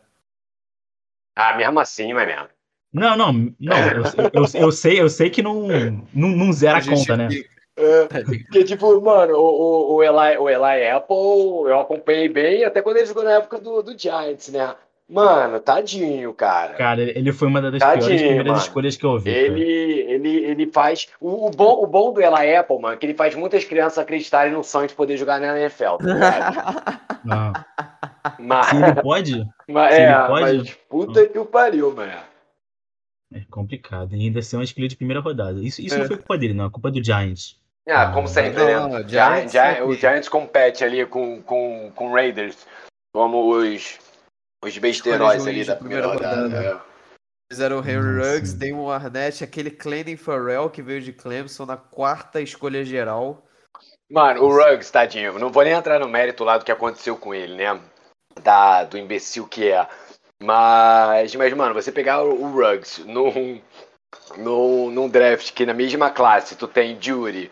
Ah, 1.39 1.57
mesmo 1.57 1.79
assim, 1.79 2.13
mas 2.13 2.27
mesmo. 2.27 2.49
Não, 2.93 3.17
não, 3.17 3.33
não. 3.33 3.79
Eu, 3.79 4.03
eu, 4.33 4.63
eu, 4.63 4.73
sei, 4.73 5.01
eu 5.01 5.09
sei 5.09 5.31
que 5.31 5.41
não, 5.41 5.69
não, 6.13 6.29
não 6.31 6.53
zera 6.53 6.79
a 6.79 6.85
conta, 6.85 7.17
né? 7.17 7.29
É, 7.77 8.25
porque, 8.25 8.65
tipo, 8.65 9.01
mano, 9.01 9.35
o, 9.37 9.39
o, 9.39 9.95
o, 9.95 10.03
Eli, 10.03 10.37
o 10.37 10.49
Eli 10.51 10.89
Apple 10.89 11.17
eu 11.71 11.79
acompanhei 11.79 12.29
bem 12.29 12.65
até 12.65 12.83
quando 12.83 12.97
ele 12.97 13.07
jogou 13.07 13.23
na 13.23 13.35
época 13.35 13.61
do, 13.61 13.85
do 13.85 13.97
Giants, 13.97 14.49
né? 14.49 14.75
Mano, 15.09 15.59
tadinho, 15.59 16.35
cara. 16.35 16.75
Cara, 16.75 17.01
ele 17.01 17.33
foi 17.33 17.49
uma 17.49 17.63
das 17.63 17.79
tadinho, 17.79 18.07
piores 18.09 18.21
primeiras 18.21 18.47
mano. 18.53 18.63
escolhas 18.63 18.97
que 18.97 19.07
eu 19.07 19.19
vi. 19.19 19.31
Ele, 19.31 19.63
ele, 19.63 20.37
ele 20.45 20.67
faz. 20.71 21.09
O, 21.19 21.47
o, 21.47 21.51
bom, 21.51 21.83
o 21.83 21.87
bom 21.87 22.13
do 22.13 22.21
Eli 22.21 22.55
Apple, 22.55 22.79
mano, 22.79 22.95
é 22.95 22.97
que 22.99 23.07
ele 23.07 23.15
faz 23.15 23.35
muitas 23.35 23.65
crianças 23.65 23.99
acreditarem 23.99 24.53
no 24.53 24.63
sonho 24.63 24.87
de 24.87 24.95
poder 24.95 25.17
jogar 25.17 25.41
na 25.41 25.59
NFL. 25.59 25.97
Tá 25.97 27.01
Não. 27.25 27.53
Mas, 28.39 28.67
Se 28.67 28.77
ele 28.77 29.03
pode? 29.03 29.49
Mas, 29.67 29.95
Se 29.97 30.01
é, 30.01 30.13
ele 30.13 30.27
pode? 30.27 30.59
mas 30.59 30.75
puta 30.89 31.27
que 31.27 31.39
o 31.39 31.47
pariu, 31.47 31.95
mano. 31.95 32.13
É 33.33 33.41
complicado. 33.51 34.15
E 34.15 34.27
ainda 34.27 34.43
ser 34.43 34.57
uma 34.57 34.65
escolha 34.65 34.89
de 34.89 34.97
primeira 34.97 35.21
rodada. 35.21 35.59
Isso, 35.63 35.81
isso 35.81 35.95
é. 35.95 35.99
não 35.99 36.07
foi 36.07 36.17
culpa 36.17 36.37
dele, 36.37 36.55
não. 36.55 36.67
É 36.67 36.71
culpa 36.71 36.91
do 36.91 37.03
Giants. 37.03 37.59
Ah, 37.89 38.11
como 38.13 38.29
sempre, 38.29 38.63
né? 38.63 38.75
Não, 38.79 39.09
Giants, 39.09 39.53
Giants, 39.53 39.81
o 39.87 39.95
Giants 39.95 40.29
compete 40.29 40.85
ali 40.85 41.07
com, 41.07 41.41
com, 41.43 41.91
com 41.95 42.13
Raiders 42.13 42.67
como 43.13 43.51
os, 43.51 43.99
os 44.65 44.77
besteiros 44.79 45.47
ali 45.47 45.65
da 45.65 45.77
primeira, 45.77 45.77
primeira 45.77 46.07
rodada. 46.07 46.43
rodada. 46.43 46.85
É. 46.85 46.89
Fizeram 47.51 47.81
o 47.81 47.81
Henry 47.81 48.19
Ruggs, 48.19 48.53
Damon 48.53 48.91
Arnett, 48.91 49.43
aquele 49.43 49.71
Clennon 49.71 50.19
Farrell 50.19 50.69
que 50.69 50.83
veio 50.83 51.01
de 51.01 51.15
Clemson 51.15 51.65
na 51.65 51.79
quarta 51.79 52.43
escolha 52.43 52.85
geral. 52.85 53.43
Mano, 54.11 54.43
o 54.43 54.53
Ruggs, 54.53 54.91
tadinho, 54.91 55.39
não 55.39 55.51
vou 55.51 55.65
nem 55.65 55.73
entrar 55.73 55.99
no 55.99 56.09
mérito 56.09 56.45
lá 56.45 56.59
do 56.59 56.65
que 56.65 56.73
aconteceu 56.73 57.17
com 57.17 57.35
ele, 57.35 57.55
né? 57.55 57.81
Da, 58.43 58.85
do 58.85 58.99
imbecil 58.99 59.47
que 59.47 59.71
é. 59.71 59.87
Mas, 60.43 61.35
mas 61.35 61.53
mano, 61.55 61.75
você 61.75 61.91
pegar 61.91 62.23
o, 62.23 62.43
o 62.43 62.53
Ruggs 62.53 63.03
num, 63.05 63.61
num, 64.37 64.91
num 64.91 65.09
draft 65.09 65.53
que 65.53 65.65
na 65.65 65.75
mesma 65.75 66.11
classe 66.11 66.55
tu 66.55 66.69
tem 66.69 67.01
Judy, 67.01 67.51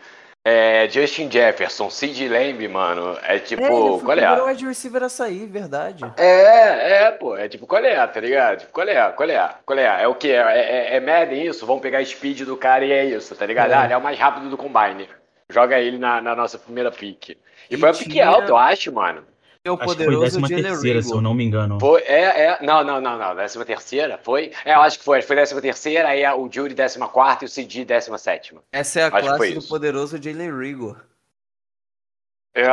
é, 0.49 0.87
Justin 0.89 1.29
Jefferson, 1.29 1.89
Sid 1.89 2.29
Lamb, 2.29 2.65
mano, 2.69 3.17
é 3.23 3.37
tipo, 3.37 3.63
é, 3.63 3.67
qual 3.67 4.17
é? 4.17 4.41
O 4.41 4.45
wide 4.45 4.65
receiver 4.65 5.03
a 5.03 5.09
sair, 5.09 5.45
verdade. 5.45 6.05
É, 6.15 7.03
é, 7.03 7.11
pô, 7.11 7.35
é 7.35 7.49
tipo, 7.49 7.67
qual 7.67 7.83
é, 7.83 8.07
tá 8.07 8.21
ligado? 8.21 8.59
Tipo, 8.59 8.71
qual 8.71 8.87
é, 8.87 9.11
qual 9.11 9.29
é, 9.29 9.55
qual 9.65 9.77
é? 9.77 10.03
É 10.03 10.07
o 10.07 10.15
que? 10.15 10.31
É, 10.31 10.37
é, 10.37 10.95
é 10.95 10.99
Madden 11.01 11.47
isso? 11.47 11.65
Vamos 11.65 11.81
pegar 11.81 12.01
speed 12.05 12.43
do 12.43 12.55
cara 12.55 12.85
e 12.85 12.93
é 12.93 13.03
isso, 13.03 13.35
tá 13.35 13.45
ligado? 13.45 13.71
É. 13.71 13.75
Ah, 13.75 13.83
ele 13.83 13.93
é 13.93 13.97
o 13.97 14.01
mais 14.01 14.17
rápido 14.17 14.49
do 14.49 14.55
combine. 14.55 15.09
Joga 15.49 15.81
ele 15.81 15.97
na, 15.97 16.21
na 16.21 16.33
nossa 16.33 16.57
primeira 16.57 16.91
pick. 16.91 17.31
E, 17.31 17.37
e 17.69 17.77
foi 17.77 17.89
a 17.89 17.93
pick 17.93 18.17
alta, 18.21 18.47
eu 18.47 18.57
acho, 18.57 18.89
mano. 18.93 19.25
É 19.67 19.71
o 19.71 19.77
poderoso 19.77 20.23
acho 20.23 20.35
que 20.35 20.41
foi 20.41 20.49
décima 20.49 20.69
terceira, 20.69 21.01
se 21.01 21.11
eu 21.11 21.21
não 21.21 21.33
me 21.33 21.43
engano. 21.43 21.77
Foi, 21.79 22.01
é, 22.03 22.45
é, 22.45 22.57
não, 22.61 22.83
não, 22.83 23.01
não, 23.01 23.17
não, 23.17 23.35
décima 23.35 23.65
terceira, 23.65 24.17
foi? 24.23 24.51
É, 24.63 24.73
eu 24.73 24.81
acho 24.81 24.97
que 24.97 25.03
foi, 25.03 25.21
foi 25.21 25.35
décima 25.35 25.61
terceira, 25.61 26.07
aí 26.07 26.25
o 26.25 26.49
Jury 26.49 26.73
décima 26.73 27.09
quarta 27.09 27.43
e 27.43 27.47
o 27.47 27.49
CD 27.49 27.83
décima 27.83 28.17
sétima. 28.17 28.63
Essa 28.71 29.01
é 29.01 29.03
a 29.03 29.07
acho 29.07 29.27
classe 29.27 29.53
do 29.53 29.63
poderoso 29.63 30.21
Jalen 30.21 30.57
Rigor. 30.57 30.97
É, 32.55 32.65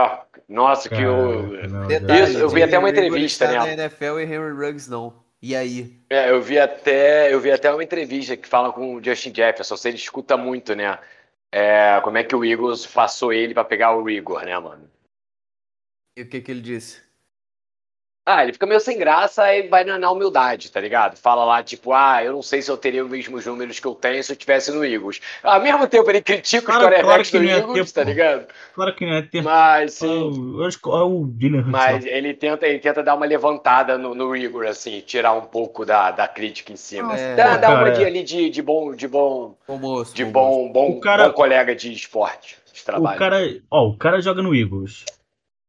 nossa, 0.48 0.88
que 0.88 1.04
o... 1.04 1.86
Detalhe, 1.86 2.22
Isso, 2.22 2.38
eu 2.38 2.48
vi 2.48 2.62
até 2.62 2.78
uma 2.78 2.88
entrevista, 2.88 3.46
né? 3.46 3.58
na 3.58 3.72
NFL 3.72 4.20
e 4.20 4.22
Henry 4.22 4.52
Ruggs 4.52 4.88
não. 4.88 5.12
E 5.42 5.54
aí? 5.54 6.00
É, 6.08 6.30
eu 6.30 6.40
vi 6.40 6.58
até, 6.58 7.34
eu 7.34 7.38
vi 7.38 7.50
até 7.50 7.70
uma 7.70 7.84
entrevista 7.84 8.34
que 8.34 8.48
fala 8.48 8.72
com 8.72 8.94
o 8.94 9.04
Justin 9.04 9.34
Jefferson, 9.34 9.76
você 9.76 9.88
ele 9.88 9.98
escuta 9.98 10.38
muito, 10.38 10.74
né? 10.74 10.98
É, 11.52 12.00
como 12.02 12.16
é 12.16 12.24
que 12.24 12.34
o 12.34 12.44
Eagles 12.44 12.86
passou 12.86 13.32
ele 13.32 13.52
para 13.52 13.64
pegar 13.64 13.94
o 13.94 14.02
Rigor, 14.02 14.42
né, 14.44 14.58
mano? 14.58 14.88
E 16.16 16.22
o 16.22 16.28
que 16.28 16.40
que 16.40 16.50
ele 16.50 16.60
disse? 16.60 17.02
Ah, 18.26 18.42
ele 18.42 18.54
fica 18.54 18.64
meio 18.64 18.80
sem 18.80 18.96
graça 18.96 19.54
e 19.54 19.68
vai 19.68 19.84
na, 19.84 20.10
humildade, 20.10 20.72
tá 20.72 20.80
ligado? 20.80 21.14
Fala 21.14 21.44
lá, 21.44 21.62
tipo, 21.62 21.92
ah, 21.92 22.24
eu 22.24 22.32
não 22.32 22.40
sei 22.40 22.62
se 22.62 22.70
eu 22.70 22.76
teria 22.76 23.04
os 23.04 23.10
mesmos 23.10 23.44
números 23.44 23.78
que 23.78 23.86
eu 23.86 23.94
tenho 23.94 24.24
se 24.24 24.32
eu 24.32 24.36
tivesse 24.36 24.72
no 24.72 24.82
Eagles. 24.82 25.20
Ao 25.42 25.60
mesmo 25.60 25.86
tempo, 25.86 26.08
ele 26.08 26.22
critica 26.22 26.64
claro, 26.64 26.84
os 26.84 26.90
quarterbacks 26.90 27.30
claro 27.30 27.44
do 27.44 27.50
Eagles, 27.50 27.92
ter, 27.92 28.00
tá 28.00 28.04
ligado? 28.08 28.46
Claro 28.74 28.94
que 28.94 29.04
não 29.04 29.16
é 29.16 29.22
ter. 29.22 29.42
Mas, 29.42 29.94
sim. 29.94 30.56
Eu 30.56 30.64
acho 30.64 30.80
que 30.80 30.88
é 30.88 30.92
o 30.92 31.26
Dylan 31.26 31.64
Mas 31.66 32.06
ele 32.06 32.32
tenta, 32.32 32.66
ele 32.66 32.78
tenta 32.78 33.02
dar 33.02 33.14
uma 33.14 33.26
levantada 33.26 33.98
no, 33.98 34.14
no 34.14 34.34
Igor, 34.34 34.64
assim, 34.66 35.00
tirar 35.00 35.34
um 35.34 35.42
pouco 35.42 35.84
da, 35.84 36.10
da 36.10 36.26
crítica 36.26 36.72
em 36.72 36.76
cima. 36.76 37.14
É, 37.14 37.34
dá, 37.34 37.58
dá 37.58 37.70
uma 37.78 37.90
dia 37.90 38.06
ali 38.06 38.22
de, 38.22 38.48
de 38.48 38.62
bom. 38.62 38.94
De 38.94 39.06
bom, 39.06 39.54
bom 39.68 39.76
moço, 39.76 40.14
de 40.14 40.24
bom, 40.24 40.72
bom, 40.72 40.98
cara, 40.98 41.28
bom 41.28 41.34
colega 41.34 41.74
de 41.74 41.92
esporte, 41.92 42.56
de 42.72 42.82
trabalho. 42.82 43.16
O 43.16 43.18
cara, 43.18 43.60
ó, 43.70 43.88
o 43.88 43.96
cara 43.98 44.22
joga 44.22 44.40
no 44.40 44.54
Eagles 44.54 45.04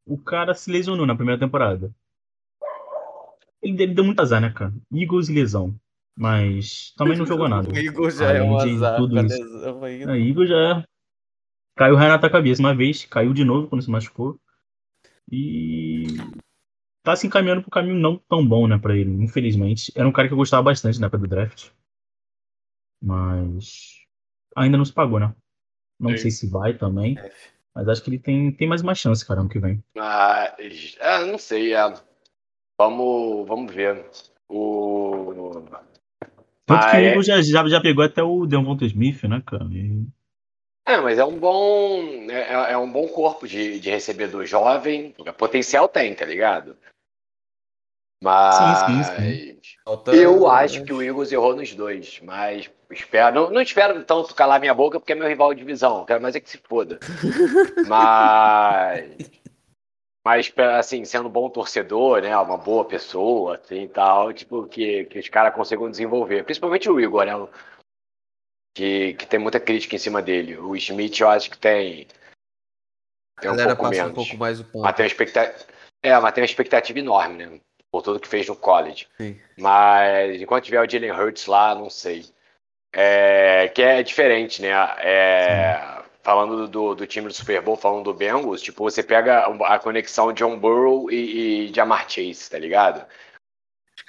o 0.06 0.18
cara 0.18 0.54
se 0.54 0.72
lesionou 0.72 1.06
na 1.06 1.16
primeira 1.16 1.40
temporada. 1.40 1.92
Ele, 3.62 3.82
ele 3.82 3.94
deu 3.94 4.04
muito 4.04 4.20
azar, 4.20 4.40
né, 4.40 4.52
cara? 4.52 4.74
Eagles 4.94 5.30
e 5.30 5.34
lesão. 5.34 5.76
Mas 6.18 6.94
também 6.96 7.18
não 7.18 7.26
jogou 7.26 7.50
nada. 7.50 7.68
o 7.72 7.76
Eagles 7.76 8.18
já 8.18 8.32
é 8.32 8.42
um 8.42 8.58
azar. 8.58 8.98
Tudo 8.98 9.26
isso. 9.26 9.44
Lesão 9.44 9.86
É, 9.86 10.20
Eagles 10.20 10.50
já 10.50 10.56
é. 10.58 10.84
Caiu 11.76 11.96
o 11.96 11.98
Renato 11.98 12.26
a 12.26 12.30
cabeça 12.30 12.62
uma 12.62 12.74
vez, 12.74 13.04
caiu 13.06 13.34
de 13.34 13.44
novo 13.44 13.68
quando 13.68 13.82
se 13.82 13.90
machucou. 13.90 14.40
E 15.30 16.06
tá 17.04 17.16
se 17.16 17.28
encaminhando 17.28 17.62
pro 17.62 17.72
caminho 17.72 17.96
não 17.96 18.18
tão 18.18 18.48
bom, 18.48 18.68
né, 18.68 18.78
pra 18.78 18.96
ele, 18.96 19.12
infelizmente. 19.12 19.92
Era 19.96 20.08
um 20.08 20.12
cara 20.12 20.28
que 20.28 20.34
eu 20.34 20.38
gostava 20.38 20.64
bastante 20.64 21.00
na 21.00 21.08
época 21.08 21.18
do 21.18 21.28
draft. 21.28 21.70
Mas 23.02 24.06
ainda 24.56 24.78
não 24.78 24.86
se 24.86 24.94
pagou, 24.94 25.20
né? 25.20 25.36
Não 26.00 26.12
Sim. 26.12 26.18
sei 26.18 26.32
se 26.32 26.50
vai 26.50 26.78
também. 26.78 27.18
F. 27.18 27.55
Mas 27.76 27.90
acho 27.90 28.02
que 28.02 28.10
ele 28.10 28.20
tem, 28.20 28.52
tem 28.54 28.68
mais 28.70 28.82
uma 28.82 28.96
chance, 28.96 29.26
cara, 29.26 29.42
ano 29.42 29.50
que 29.50 29.60
vem. 29.60 29.84
Ah, 29.98 30.56
é, 30.58 31.26
não 31.26 31.38
sei. 31.38 31.76
É. 31.76 31.94
Vamos, 32.80 33.46
vamos 33.46 33.74
ver. 33.74 34.06
O. 34.50 35.62
Tanto 36.66 36.90
que 36.90 36.96
o 36.96 37.00
Eagle 37.00 37.24
já, 37.24 37.42
já, 37.42 37.68
já 37.68 37.82
pegou 37.82 38.04
até 38.04 38.24
o 38.24 38.46
Devonta 38.46 38.86
Smith, 38.86 39.24
né, 39.24 39.44
cara? 39.46 39.66
E... 39.66 40.08
É, 40.88 40.98
mas 41.02 41.20
é 41.20 41.26
um 41.26 41.38
bom. 41.38 42.30
É, 42.30 42.54
é, 42.54 42.72
é 42.72 42.78
um 42.78 42.90
bom 42.90 43.08
corpo 43.08 43.48
de, 43.48 43.80
de 43.80 43.90
recebedor 43.90 44.46
jovem. 44.46 45.14
Potencial 45.38 45.90
tem, 45.90 46.16
tá 46.16 46.26
ligado? 46.26 46.78
Mas 48.22 48.56
sim, 48.56 49.04
sim, 49.04 49.60
sim. 49.62 50.14
eu 50.14 50.50
acho 50.50 50.84
que 50.84 50.94
o 50.94 51.02
Eagles 51.02 51.32
errou 51.32 51.56
nos 51.56 51.74
dois, 51.76 52.20
mas 52.24 52.70
espero, 52.90 53.36
não, 53.36 53.52
não 53.52 53.62
espero 53.62 54.04
tanto 54.04 54.34
calar 54.34 54.60
minha 54.60 54.74
boca 54.74 55.00
porque 55.00 55.12
é 55.12 55.16
meu 55.16 55.28
rival 55.28 55.54
de 55.54 55.60
divisão, 55.60 56.06
quero 56.06 56.22
mais 56.22 56.36
é 56.36 56.40
que 56.40 56.50
se 56.50 56.58
foda. 56.58 57.00
mas 57.88 59.32
mas 60.26 60.52
assim, 60.80 61.06
sendo 61.06 61.28
um 61.28 61.32
bom 61.32 61.50
torcedor, 61.50 62.22
né, 62.22 62.36
uma 62.36 62.58
boa 62.58 62.84
pessoa, 62.84 63.58
assim, 63.58 63.88
tal, 63.88 64.34
tipo 64.34 64.66
que, 64.66 65.06
que 65.06 65.20
os 65.20 65.30
caras 65.30 65.54
consigam 65.54 65.92
desenvolver, 65.92 66.44
principalmente 66.44 66.90
o 66.90 67.00
Igor, 67.00 67.26
né, 67.26 67.34
que, 68.76 69.14
que 69.14 69.26
tem 69.28 69.40
muita 69.40 69.60
crítica 69.60 69.96
em 69.96 70.00
cima 70.00 70.22
dele. 70.22 70.58
O 70.58 70.76
Smith 70.76 71.20
eu 71.20 71.30
acho 71.30 71.52
que 71.52 71.58
tem 71.58 72.08
tem 73.40 73.52
um 73.52 73.56
pouco 73.56 73.90
menos. 73.90 74.12
Um 74.12 74.16
pouco 74.16 74.38
mais 74.38 74.60
o 74.60 74.64
ponto. 74.64 74.84
Mas 74.84 74.96
tem 74.96 75.04
uma 75.04 75.08
expectativa, 75.08 75.66
é, 76.04 76.20
mas 76.20 76.34
tem 76.34 76.42
uma 76.42 76.46
expectativa 76.46 77.00
enorme, 77.00 77.46
né? 77.46 77.60
Por 77.96 78.02
tudo 78.02 78.20
que 78.20 78.28
fez 78.28 78.46
no 78.48 78.58
college. 78.58 79.08
Sim. 79.18 79.40
Mas 79.58 80.42
enquanto 80.42 80.66
tiver 80.66 80.82
o 80.82 80.90
Jalen 80.90 81.12
Hurts 81.12 81.46
lá, 81.46 81.74
não 81.74 81.90
sei. 81.90 82.26
É, 82.92 83.70
que 83.74 83.82
é 83.82 84.04
diferente, 84.04 84.62
né? 84.62 84.72
É, 85.00 86.02
falando 86.22 86.68
do, 86.68 86.94
do, 86.94 87.08
time 87.08 87.28
do 87.28 87.34
Super 87.34 87.62
Bowl, 87.62 87.78
falando 87.78 88.04
do 88.04 88.14
Bengals, 88.14 88.62
tipo, 88.62 88.84
você 88.84 89.02
pega 89.02 89.46
a 89.66 89.80
conexão 89.80 90.34
John 90.34 90.60
Burrow 90.60 91.10
e, 91.10 91.70
e 91.70 91.74
Jamar 91.74 92.10
Chase, 92.10 92.50
tá 92.50 92.60
ligado? 92.60 93.06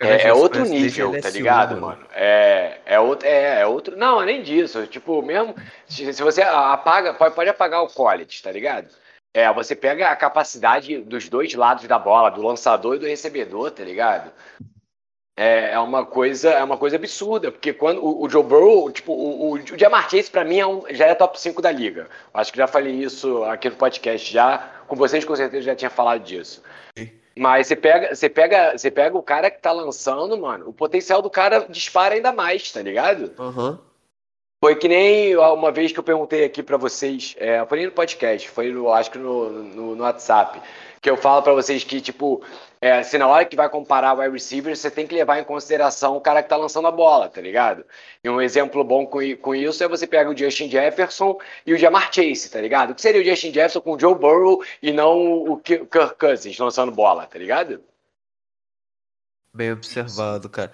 É, 0.01 0.29
é, 0.29 0.33
outro 0.33 0.65
nível, 0.65 1.21
tá 1.21 1.31
ligado, 1.31 1.81
mano? 1.81 2.07
É, 2.13 2.79
é, 2.85 2.99
outro, 2.99 3.29
é, 3.29 3.61
é 3.61 3.67
outro. 3.67 3.97
Não, 3.97 4.21
é 4.21 4.27
nem 4.27 4.43
disso. 4.43 4.85
Tipo, 4.89 5.23
mesmo. 5.23 5.55
Se, 5.87 6.13
se 6.13 6.23
você 6.23 6.43
apaga, 6.43 7.15
pode, 7.15 7.35
pode 7.37 7.49
apagar 7.49 7.83
o 7.83 7.89
college, 7.89 8.43
tá 8.43 8.51
ligado? 8.51 8.89
É, 9.37 9.53
você 9.53 9.77
pega 9.77 10.09
a 10.09 10.17
capacidade 10.17 10.97
dos 10.97 11.29
dois 11.29 11.53
lados 11.53 11.87
da 11.87 11.99
bola, 11.99 12.31
do 12.31 12.41
lançador 12.41 12.97
e 12.97 12.99
do 12.99 13.07
recebedor, 13.07 13.71
tá 13.71 13.85
ligado? 13.85 14.33
É, 15.37 15.73
é 15.73 15.79
uma 15.79 16.07
coisa, 16.07 16.53
é 16.53 16.65
uma 16.65 16.79
coisa 16.79 16.97
absurda, 16.97 17.53
porque 17.53 17.75
quando 17.75 18.03
o, 18.03 18.25
o 18.25 18.31
Joe 18.31 18.43
Burrow, 18.43 18.91
tipo, 18.91 19.13
o, 19.13 19.51
o, 19.51 19.55
o 19.57 19.79
Jamar 19.79 20.09
Chase 20.09 20.31
pra 20.31 20.43
mim 20.43 20.59
é 20.59 20.67
um, 20.67 20.85
já 20.89 21.05
é 21.05 21.15
top 21.15 21.39
5 21.39 21.61
da 21.61 21.71
liga. 21.71 22.09
Acho 22.33 22.51
que 22.51 22.57
já 22.57 22.67
falei 22.67 22.95
isso 22.95 23.45
aqui 23.45 23.69
no 23.69 23.77
podcast 23.77 24.33
já, 24.33 24.71
com 24.89 24.97
vocês 24.97 25.23
com 25.23 25.37
certeza 25.37 25.67
já 25.67 25.77
tinha 25.77 25.91
falado 25.91 26.23
disso. 26.23 26.63
Mas 27.39 27.67
você 27.67 27.77
pega, 27.77 28.15
você 28.15 28.31
pega, 28.31 28.79
você 28.79 28.91
pega 28.91 29.19
o 29.19 29.23
cara 29.23 29.51
que 29.51 29.61
tá 29.61 29.71
lançando, 29.71 30.39
mano, 30.39 30.67
o 30.67 30.73
potencial 30.73 31.21
do 31.21 31.29
cara 31.29 31.67
dispara 31.69 32.15
ainda 32.15 32.33
mais, 32.33 32.73
tá 32.73 32.81
ligado? 32.81 33.35
Uhum. 33.39 33.77
Foi 34.59 34.75
que 34.75 34.89
nem 34.89 35.37
uma 35.37 35.71
vez 35.71 35.93
que 35.93 35.99
eu 35.99 36.05
perguntei 36.05 36.45
aqui 36.45 36.63
para 36.63 36.77
vocês, 36.77 37.35
é, 37.39 37.65
foi 37.67 37.85
no 37.85 37.93
podcast, 37.93 38.49
foi 38.49 38.73
no, 38.73 38.91
acho 38.91 39.11
que 39.11 39.19
no, 39.19 39.51
no, 39.51 39.95
no 39.95 40.03
WhatsApp, 40.03 40.61
que 41.01 41.11
eu 41.11 41.17
falo 41.17 41.43
para 41.43 41.53
vocês 41.53 41.85
que, 41.85 42.01
tipo, 42.01 42.43
é, 42.81 43.03
se 43.03 43.19
na 43.19 43.29
hora 43.29 43.45
que 43.45 43.55
vai 43.55 43.69
comparar 43.69 44.15
o 44.15 44.21
wide 44.21 44.33
receiver, 44.33 44.75
você 44.75 44.91
tem 44.91 45.07
que 45.07 45.15
levar 45.15 45.39
em 45.39 45.45
consideração 45.45 46.17
o 46.17 46.21
cara 46.21 46.43
que 46.43 46.49
tá 46.49 46.57
lançando 46.57 46.89
a 46.89 46.91
bola, 46.91 47.29
tá 47.29 47.41
ligado? 47.41 47.85
E 48.25 48.31
um 48.31 48.41
exemplo 48.41 48.83
bom 48.83 49.07
com, 49.07 49.19
com 49.37 49.55
isso 49.55 49.85
é 49.85 49.89
você 49.89 50.07
pega 50.07 50.31
o 50.31 50.37
Justin 50.37 50.71
Jefferson 50.71 51.39
e 51.67 51.75
o 51.75 51.79
Jamar 51.79 52.13
Chase, 52.13 52.51
tá 52.51 52.61
ligado? 52.61 52.91
O 52.91 52.95
que 52.95 53.03
seria 53.03 53.21
o 53.21 53.25
Justin 53.25 53.53
Jefferson 53.53 53.83
com 53.83 53.93
o 53.93 54.01
Joe 54.01 54.15
Burrow 54.15 54.65
e 54.83 54.91
não 54.91 55.53
o 55.53 55.59
Kirk 55.59 55.87
Cousins 56.19 56.59
lançando 56.59 56.91
bola, 56.91 57.27
tá 57.27 57.39
ligado? 57.39 57.83
Bem 59.55 59.73
observado, 59.73 60.49
cara. 60.49 60.73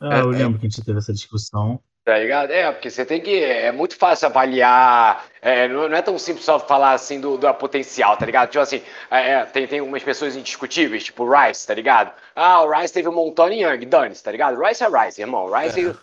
Ah, 0.00 0.18
eu 0.18 0.32
é, 0.32 0.36
é. 0.36 0.38
lembro 0.38 0.56
é... 0.56 0.60
que 0.60 0.66
a 0.66 0.68
gente 0.68 0.84
teve 0.84 0.98
essa 0.98 1.12
discussão. 1.12 1.82
Tá 2.04 2.18
ligado? 2.18 2.50
É, 2.50 2.70
porque 2.70 2.90
você 2.90 3.02
tem 3.06 3.18
que. 3.18 3.42
É 3.42 3.72
muito 3.72 3.96
fácil 3.96 4.28
avaliar. 4.28 5.24
É, 5.40 5.66
não, 5.66 5.88
não 5.88 5.96
é 5.96 6.02
tão 6.02 6.18
simples 6.18 6.44
só 6.44 6.60
falar 6.60 6.92
assim 6.92 7.18
do, 7.18 7.38
do 7.38 7.54
potencial, 7.54 8.14
tá 8.18 8.26
ligado? 8.26 8.50
Tipo 8.50 8.62
assim, 8.62 8.82
é, 9.10 9.30
é, 9.30 9.44
tem, 9.46 9.66
tem 9.66 9.80
umas 9.80 10.02
pessoas 10.02 10.36
indiscutíveis, 10.36 11.04
tipo 11.04 11.24
o 11.24 11.30
Rice, 11.30 11.66
tá 11.66 11.72
ligado? 11.72 12.12
Ah, 12.36 12.62
o 12.62 12.70
Rice 12.70 12.92
teve 12.92 13.08
um 13.08 13.14
montão 13.14 13.48
em 13.48 13.62
Young, 13.62 13.86
dane 13.86 14.14
tá 14.16 14.30
ligado? 14.30 14.62
Rice 14.62 14.84
é 14.84 14.88
Rice, 14.88 15.20
irmão. 15.22 15.50
Rice 15.50 15.88
é. 15.88 15.94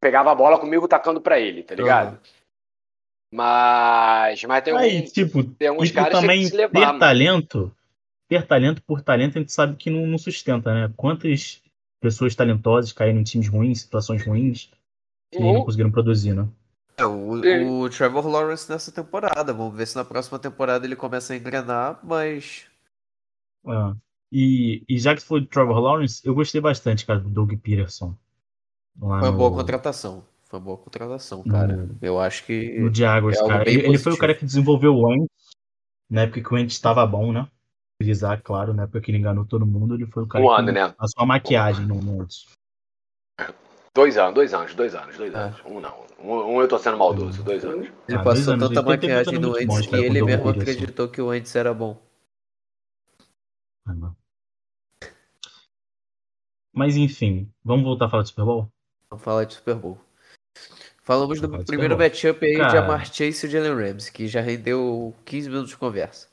pegava 0.00 0.32
a 0.32 0.34
bola 0.34 0.58
comigo 0.58 0.88
tacando 0.88 1.20
pra 1.20 1.38
ele, 1.38 1.62
tá 1.62 1.74
ligado? 1.74 2.12
Uhum. 2.12 2.18
Mas, 3.34 4.42
mas 4.44 4.64
tem, 4.64 4.74
Aí, 4.74 4.96
alguns, 4.96 5.12
tipo, 5.12 5.44
tem 5.44 5.68
alguns 5.68 5.90
caras 5.90 6.18
também 6.18 6.40
que 6.40 6.46
se 6.48 6.56
levar, 6.56 6.72
ter 6.72 6.86
mano. 6.86 6.98
talento, 6.98 7.76
ter 8.28 8.46
talento 8.46 8.82
por 8.82 9.02
talento, 9.02 9.36
a 9.36 9.40
gente 9.42 9.52
sabe 9.52 9.76
que 9.76 9.90
não, 9.90 10.06
não 10.06 10.18
sustenta, 10.18 10.72
né? 10.72 10.92
Quantas 10.96 11.62
pessoas 12.00 12.34
talentosas 12.34 12.92
caíram 12.92 13.20
em 13.20 13.24
times 13.24 13.48
ruins, 13.48 13.82
situações 13.82 14.26
ruins, 14.26 14.70
que 15.30 15.38
uhum. 15.38 15.54
não 15.54 15.64
conseguiram 15.64 15.90
produzir, 15.90 16.34
né? 16.34 16.48
É, 16.96 17.06
o, 17.06 17.80
o, 17.80 17.88
Trevor 17.88 18.26
Lawrence 18.26 18.70
nessa 18.70 18.92
temporada. 18.92 19.54
Vamos 19.54 19.74
ver 19.74 19.86
se 19.86 19.96
na 19.96 20.04
próxima 20.04 20.38
temporada 20.38 20.84
ele 20.84 20.96
começa 20.96 21.32
a 21.32 21.36
engrenar, 21.36 21.98
mas. 22.02 22.66
É. 23.66 23.94
E, 24.30 24.84
e 24.88 24.98
já 24.98 25.14
que 25.14 25.22
foi 25.22 25.40
o 25.40 25.46
Trevor 25.46 25.78
Lawrence, 25.78 26.20
eu 26.24 26.34
gostei 26.34 26.60
bastante, 26.60 27.06
cara, 27.06 27.18
do 27.18 27.30
Doug 27.30 27.52
Peterson. 27.54 28.14
Foi 28.98 29.08
uma 29.08 29.30
no... 29.30 29.36
boa 29.36 29.50
contratação. 29.50 30.24
Foi 30.44 30.58
uma 30.58 30.64
boa 30.64 30.78
contratação, 30.78 31.42
cara. 31.44 31.76
No... 31.76 31.98
Eu 32.02 32.20
acho 32.20 32.44
que. 32.44 32.78
No 32.78 32.94
Jaguars, 32.94 33.38
é 33.38 33.46
cara. 33.46 33.70
Ele, 33.70 33.86
ele, 33.86 33.98
foi 33.98 34.12
o 34.12 34.18
cara 34.18 34.34
que 34.34 34.44
desenvolveu 34.44 34.94
o 34.94 35.08
Wentz. 35.08 35.28
Na 36.08 36.22
época 36.22 36.42
que 36.42 36.52
o 36.52 36.56
Wentz 36.56 36.74
estava 36.74 37.06
bom, 37.06 37.32
né? 37.32 37.48
Frisar, 38.02 38.42
claro, 38.42 38.74
na 38.74 38.84
época 38.84 39.00
que 39.00 39.10
ele 39.10 39.18
enganou 39.18 39.44
todo 39.44 39.66
mundo, 39.66 39.94
ele 39.94 40.06
foi 40.06 40.24
o 40.24 40.26
cara 40.26 40.44
um 40.44 40.48
que 40.48 40.54
ano, 40.54 40.72
né? 40.72 40.88
passou 40.88 41.22
a 41.22 41.26
maquiagem 41.26 41.86
no 41.86 41.94
Wentz. 41.96 42.46
Dois 43.94 44.16
anos, 44.16 44.34
dois 44.34 44.54
anos, 44.54 44.74
dois 44.74 44.94
anos, 44.94 45.16
dois 45.16 45.34
anos. 45.34 45.60
É. 45.60 45.68
Um 45.68 45.80
não. 45.80 46.06
Um, 46.18 46.56
um, 46.56 46.60
eu 46.60 46.68
tô 46.68 46.78
sendo 46.78 46.96
maldoso, 46.98 47.42
dois 47.42 47.64
anos. 47.64 47.88
Ele 48.08 48.18
ah, 48.18 48.22
passou 48.22 48.52
anos. 48.52 48.68
tanta 48.68 48.82
maquiagem 48.82 49.38
no 49.38 49.52
Wentz 49.52 49.86
que 49.86 49.96
ele 49.96 50.22
mesmo 50.22 50.48
acreditou 50.48 51.06
assim. 51.06 51.14
que 51.14 51.20
o 51.20 51.26
Wentz 51.28 51.56
era 51.56 51.74
bom. 51.74 52.00
Ah, 53.86 54.12
Mas 56.72 56.96
enfim, 56.96 57.52
vamos 57.64 57.84
voltar 57.84 58.06
a 58.06 58.08
falar 58.10 58.22
de 58.22 58.28
Super 58.28 58.44
Bowl? 58.44 58.72
Vamos 59.10 59.24
falar 59.24 59.44
de 59.44 59.54
Super 59.54 59.74
Bowl. 59.74 59.98
Falamos 61.02 61.40
do 61.40 61.64
primeiro 61.64 61.98
matchup 61.98 62.44
aí 62.46 62.56
Cara... 62.56 62.70
de 62.70 62.76
Amar 62.76 63.06
Chase 63.06 63.46
e 63.46 63.50
Jalen 63.50 63.74
Ramsey, 63.74 64.12
que 64.12 64.28
já 64.28 64.40
rendeu 64.40 65.12
15 65.24 65.48
minutos 65.48 65.70
de 65.70 65.76
conversa. 65.76 66.28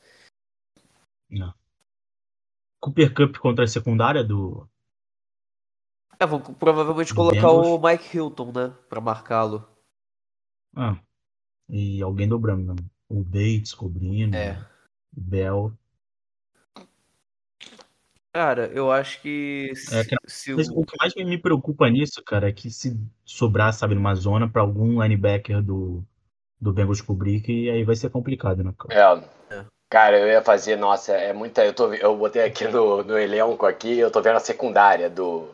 Não. 1.30 1.52
Cooper 2.80 3.14
Cup 3.14 3.38
contra 3.38 3.66
a 3.66 3.68
secundária 3.68 4.24
do. 4.24 4.70
É, 6.20 6.26
vão 6.26 6.40
provavelmente 6.40 7.14
colocar 7.14 7.52
o 7.52 7.80
Mike 7.80 8.18
Hilton, 8.18 8.52
né? 8.52 8.74
Pra 8.90 9.00
marcá-lo. 9.00 9.68
Ah. 10.76 10.98
E 11.70 12.02
alguém 12.02 12.28
dobrando, 12.28 12.74
né? 12.74 12.76
O 13.10 13.24
Bates 13.24 13.74
cobrindo. 13.74 14.36
É. 14.36 14.58
O 15.16 15.22
Bell. 15.22 15.74
Cara, 18.34 18.68
eu 18.68 18.92
acho 18.92 19.22
que. 19.22 19.72
Se, 19.76 19.98
é, 19.98 20.06
que 20.06 20.16
se 20.28 20.54
o... 20.54 20.60
o... 20.80 20.86
que 20.86 20.96
mais 21.00 21.16
me 21.16 21.38
preocupa 21.38 21.90
nisso, 21.90 22.24
cara, 22.24 22.50
é 22.50 22.52
que 22.52 22.70
se 22.70 22.96
sobrar, 23.26 23.74
sabe, 23.74 23.96
numa 23.96 24.14
zona 24.14 24.48
para 24.48 24.62
algum 24.62 25.02
linebacker 25.02 25.62
do, 25.62 26.04
do 26.62 26.72
Bengals 26.72 27.02
cobrir, 27.02 27.42
que 27.42 27.70
aí 27.70 27.84
vai 27.84 27.96
ser 27.96 28.10
complicado, 28.12 28.64
né, 28.64 28.74
cara? 28.78 29.24
É. 29.52 29.56
é. 29.56 29.66
Cara, 29.90 30.20
eu 30.20 30.28
ia 30.28 30.42
fazer, 30.44 30.76
nossa, 30.76 31.14
é 31.14 31.34
muita. 31.34 31.66
Eu, 31.66 31.74
tô, 31.74 31.94
eu 31.94 32.16
botei 32.16 32.44
aqui 32.44 32.68
no, 32.68 33.04
no 33.04 33.18
elenco 33.18 33.66
aqui, 33.66 33.98
eu 33.98 34.12
tô 34.12 34.22
vendo 34.22 34.36
a 34.36 34.42
secundária 34.42 35.10
do. 35.10 35.50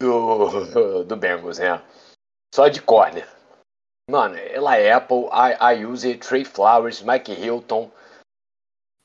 Do, 0.00 1.04
do 1.04 1.16
Bengals, 1.16 1.58
né? 1.58 1.82
Só 2.54 2.68
de 2.68 2.82
corner. 2.82 3.26
Mano, 4.10 4.36
ela 4.36 4.74
Apple, 4.96 5.26
I, 5.32 5.78
I 5.78 5.84
Use, 5.84 6.16
Trey 6.18 6.44
Flowers, 6.44 7.02
Mike 7.02 7.32
Hilton, 7.32 7.90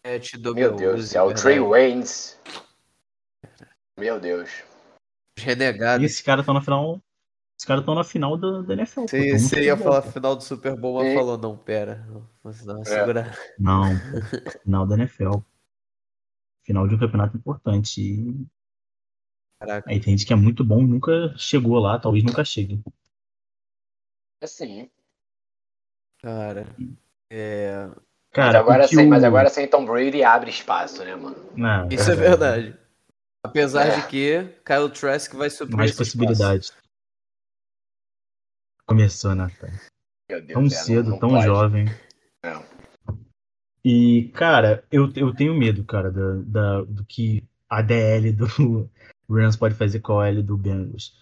é, 0.04 0.18
te 0.18 0.38
dou 0.38 0.56
meu 0.56 0.76
Deus 0.76 1.02
do 1.02 1.08
céu, 1.08 1.28
o 1.28 1.34
Trey 1.34 1.60
Waynes. 1.60 2.40
Meu 4.00 4.20
Deus. 4.20 4.64
Renegado. 5.38 6.02
E 6.02 6.06
esse 6.08 6.24
cara 6.24 6.44
tá 6.44 6.52
na 6.52 6.62
final. 6.62 7.00
Esse 7.58 7.68
cara 7.68 7.84
tá 7.84 7.94
na 7.94 8.04
final 8.04 8.36
da 8.36 8.74
NFL. 8.74 9.02
Você, 9.02 9.38
você 9.38 9.64
ia 9.66 9.78
falar 9.78 10.02
final 10.02 10.36
do 10.36 10.44
Super 10.44 10.76
Bowl, 10.76 11.04
mas 11.04 11.14
falou, 11.14 11.38
não, 11.38 11.56
pera. 11.56 12.04
Vamos 12.44 12.66
dar 12.66 12.74
uma 12.74 12.82
é. 12.82 12.86
segurada. 12.86 13.38
Não, 13.60 13.84
final 14.64 14.88
da 14.88 14.96
NFL. 14.96 15.38
Final 16.66 16.88
de 16.88 16.96
um 16.96 17.00
campeonato 17.00 17.38
importante. 17.38 18.02
E... 18.02 18.48
Caraca. 19.62 19.92
Aí 19.92 20.00
tem 20.00 20.18
gente 20.18 20.26
que 20.26 20.34
é 20.34 20.36
muito 20.36 20.64
bom 20.64 20.82
nunca 20.82 21.36
chegou 21.38 21.78
lá, 21.78 22.00
talvez 22.00 22.24
nunca 22.24 22.44
chegue. 22.44 22.82
Assim. 24.42 24.90
Cara. 26.20 26.66
É. 27.30 27.88
Cara, 28.32 28.48
mas 28.48 28.56
agora, 28.56 28.88
sem, 28.88 29.06
o... 29.06 29.10
mas 29.10 29.24
agora 29.24 29.50
sem 29.50 29.68
Tom 29.68 29.86
Brady 29.86 30.24
abre 30.24 30.50
espaço, 30.50 31.04
né, 31.04 31.16
mano? 31.16 31.38
Não, 31.56 31.88
Isso 31.90 32.10
é, 32.10 32.14
é 32.14 32.18
verdade. 32.18 32.80
Apesar 33.44 33.86
é. 33.86 34.00
de 34.00 34.08
que 34.08 34.44
Kyle 34.66 34.90
Trask 34.90 35.36
vai 35.36 35.50
suprir 35.52 35.78
Mais 35.78 35.92
possibilidades. 35.96 36.74
Começou, 38.88 39.36
né, 39.36 39.48
cara? 39.60 39.80
Deus, 40.28 40.54
tão 40.54 40.66
é, 40.66 40.70
cedo, 40.70 41.04
não, 41.04 41.12
não 41.12 41.20
tão 41.20 41.30
pode. 41.30 41.46
jovem. 41.46 41.86
É. 42.44 42.64
E, 43.86 44.32
cara, 44.34 44.84
eu, 44.92 45.12
eu 45.16 45.36
tenho 45.36 45.54
medo, 45.54 45.84
cara, 45.84 46.10
da, 46.10 46.34
da, 46.46 46.82
do 46.82 47.06
que 47.06 47.44
a 47.70 47.82
DL 47.84 48.32
do 48.32 48.90
Rams 49.34 49.56
pode 49.56 49.76
fazer 49.76 50.00
com 50.00 50.20
a 50.20 50.28
L 50.28 50.42
do 50.42 50.58
Bengals. 50.58 51.14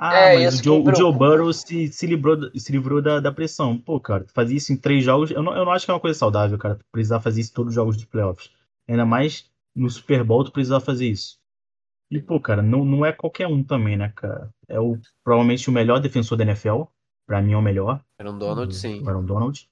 Ah, 0.00 0.14
é, 0.14 0.44
mas 0.44 0.60
o 0.60 0.64
Joe, 0.64 0.80
o 0.80 0.94
Joe 0.94 1.12
Burrow 1.12 1.52
se, 1.52 1.88
se 1.88 2.06
livrou, 2.06 2.38
se 2.54 2.70
livrou 2.70 3.02
da, 3.02 3.18
da 3.18 3.32
pressão. 3.32 3.76
Pô, 3.76 3.98
cara, 3.98 4.24
fazer 4.32 4.54
isso 4.54 4.72
em 4.72 4.76
três 4.76 5.02
jogos, 5.02 5.32
eu 5.32 5.42
não, 5.42 5.52
eu 5.56 5.64
não 5.64 5.72
acho 5.72 5.84
que 5.84 5.90
é 5.90 5.94
uma 5.94 6.00
coisa 6.00 6.16
saudável, 6.16 6.56
cara. 6.56 6.78
Precisar 6.92 7.20
fazer 7.20 7.40
isso 7.40 7.50
em 7.50 7.54
todos 7.54 7.70
os 7.70 7.74
jogos 7.74 7.96
de 7.96 8.06
playoffs. 8.06 8.48
Ainda 8.88 9.04
mais 9.04 9.50
no 9.74 9.90
Super 9.90 10.22
Bowl, 10.22 10.44
tu 10.44 10.52
precisar 10.52 10.78
fazer 10.78 11.08
isso. 11.08 11.38
E, 12.10 12.20
pô, 12.20 12.40
cara, 12.40 12.62
não, 12.62 12.84
não 12.84 13.04
é 13.04 13.12
qualquer 13.12 13.48
um 13.48 13.62
também, 13.62 13.96
né, 13.96 14.12
cara? 14.14 14.48
É 14.68 14.78
o, 14.78 14.96
provavelmente 15.24 15.68
o 15.68 15.72
melhor 15.72 16.00
defensor 16.00 16.38
da 16.38 16.44
NFL. 16.44 16.84
Pra 17.26 17.42
mim 17.42 17.52
é 17.52 17.56
o 17.56 17.62
melhor. 17.62 18.00
Era 18.18 18.30
um 18.30 18.38
Donald, 18.38 18.74
sim. 18.74 19.02
Era 19.06 19.18
um 19.18 19.24
Donald. 19.24 19.68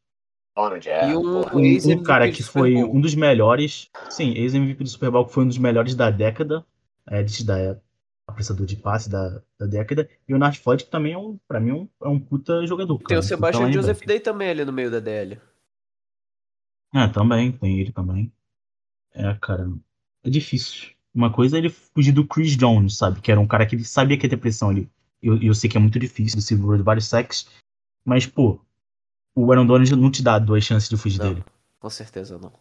Donald, 0.54 0.88
é. 0.88 1.10
E 1.10 1.16
um, 1.16 1.40
um, 1.40 1.92
um 1.92 2.02
cara 2.02 2.30
que 2.30 2.42
foi 2.42 2.74
um 2.74 3.00
dos 3.00 3.14
melhores. 3.14 3.88
Sim, 4.10 4.32
ex-MVP 4.34 4.84
do 4.84 4.90
Super 4.90 5.10
Bowl, 5.10 5.24
que 5.24 5.32
foi 5.32 5.44
um 5.44 5.48
dos 5.48 5.58
melhores 5.58 5.94
da 5.94 6.10
década. 6.10 6.64
É, 7.08 7.22
da 7.44 7.80
apressador 8.26 8.66
de 8.66 8.76
passe 8.76 9.08
da, 9.08 9.40
da 9.58 9.66
década. 9.66 10.08
E 10.28 10.34
o 10.34 10.38
Nart 10.38 10.58
Floyd, 10.58 10.84
que 10.84 10.90
também 10.90 11.12
é 11.12 11.18
um, 11.18 11.38
pra 11.46 11.60
mim, 11.60 11.70
é 11.70 11.74
um, 11.74 11.88
é 12.02 12.08
um 12.08 12.18
puta 12.18 12.66
jogador. 12.66 12.98
Tem 13.06 13.16
o 13.16 13.22
Sebastian 13.22 13.70
Joseph 13.72 14.04
Day 14.04 14.20
também 14.20 14.50
ali 14.50 14.64
no 14.64 14.72
meio 14.72 14.90
da 14.90 14.98
DL. 14.98 15.40
É, 16.94 17.06
também, 17.08 17.52
tem 17.52 17.80
ele 17.80 17.92
também. 17.92 18.32
É, 19.14 19.34
cara, 19.40 19.70
é 20.24 20.30
difícil. 20.30 20.90
Uma 21.14 21.32
coisa 21.32 21.56
é 21.56 21.58
ele 21.58 21.70
fugir 21.70 22.12
do 22.12 22.26
Chris 22.26 22.56
Jones, 22.56 22.96
sabe? 22.96 23.20
Que 23.20 23.30
era 23.30 23.40
um 23.40 23.46
cara 23.46 23.64
que 23.64 23.74
ele 23.74 23.84
sabia 23.84 24.18
que 24.18 24.26
ia 24.26 24.30
ter 24.30 24.36
pressão 24.36 24.70
ali. 24.70 24.90
Eu, 25.22 25.40
eu, 25.40 25.54
sei 25.54 25.70
que 25.70 25.76
é 25.76 25.80
muito 25.80 25.98
difícil, 25.98 26.40
se 26.40 26.54
de 26.54 26.82
vários 26.82 27.06
sacks. 27.06 27.48
Mas, 28.04 28.26
pô, 28.26 28.60
o 29.34 29.50
Aaron 29.50 29.66
Donald 29.66 29.96
não 29.96 30.10
te 30.10 30.22
dá 30.22 30.38
duas 30.38 30.62
chances 30.64 30.88
de 30.88 30.96
fugir 30.96 31.18
não, 31.18 31.28
dele. 31.28 31.44
Com 31.80 31.90
certeza 31.90 32.38
não. 32.38 32.52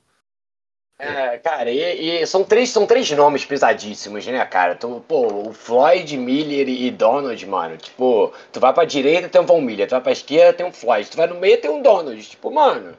É, 0.98 1.38
cara, 1.40 1.70
e, 1.70 2.22
e, 2.22 2.26
são, 2.26 2.44
três, 2.44 2.70
são 2.70 2.88
três 2.88 3.10
nomes 3.12 3.44
pesadíssimos, 3.44 4.26
né, 4.26 4.44
cara? 4.46 4.76
Tu, 4.76 5.04
pô, 5.08 5.50
o 5.50 5.54
Floyd, 5.54 6.18
Miller 6.18 6.70
e 6.70 6.90
Donald, 6.90 7.46
mano. 7.46 7.76
Tipo, 7.76 8.32
tu 8.52 8.62
vai 8.62 8.74
pra 8.74 8.86
direita, 8.86 9.28
tem 9.28 9.42
um 9.42 9.46
Von 9.46 9.60
Miller. 9.60 9.88
Tu 9.88 9.92
vai 9.92 10.02
pra 10.02 10.12
esquerda, 10.14 10.54
tem 10.54 10.66
um 10.66 10.72
Floyd. 10.72 11.10
Tu 11.10 11.18
vai 11.18 11.28
no 11.28 11.40
meio, 11.40 11.60
tem 11.60 11.70
um 11.70 11.82
Donald. 11.82 12.22
Tipo, 12.24 12.50
mano. 12.50 12.96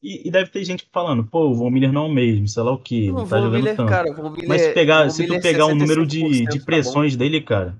E, 0.00 0.28
e 0.28 0.30
deve 0.30 0.50
ter 0.50 0.62
gente 0.62 0.88
falando, 0.92 1.24
pô, 1.24 1.48
o 1.48 1.54
Von 1.54 1.68
Miller 1.68 1.92
não 1.92 2.04
é 2.04 2.08
o 2.08 2.12
mesmo, 2.12 2.46
sei 2.46 2.62
lá 2.62 2.72
o 2.72 2.78
que. 2.78 3.10
Não, 3.10 3.26
tá 3.26 3.38
jogando 3.38 3.56
Miller, 3.56 3.76
tanto. 3.76 3.88
Cara, 3.88 4.12
Miller, 4.12 4.48
Mas 4.48 4.62
se, 4.62 4.72
pegar, 4.72 5.10
se 5.10 5.26
tu 5.26 5.40
pegar 5.40 5.66
o 5.66 5.74
número 5.74 6.06
de, 6.06 6.46
de 6.46 6.60
tá 6.60 6.64
pressões 6.64 7.14
tá 7.14 7.18
dele, 7.18 7.40
cara, 7.40 7.76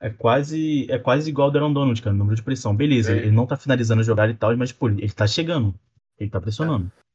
é 0.00 0.08
quase, 0.08 0.90
é 0.90 0.98
quase 0.98 1.28
igual 1.28 1.48
ao 1.48 1.52
do 1.52 1.58
Aaron 1.58 1.72
Donald, 1.74 2.00
cara, 2.00 2.14
o 2.14 2.18
número 2.18 2.36
de 2.36 2.42
pressão. 2.42 2.74
Beleza, 2.74 3.12
é. 3.12 3.18
ele 3.18 3.32
não 3.32 3.46
tá 3.46 3.56
finalizando 3.56 4.00
a 4.00 4.04
jogada 4.04 4.32
e 4.32 4.34
tal, 4.34 4.56
mas, 4.56 4.72
pô, 4.72 4.88
ele 4.88 5.10
tá 5.10 5.26
chegando. 5.26 5.74
Ele 6.18 6.30
tá 6.30 6.40
pressionando. 6.40 6.90
É. 7.02 7.05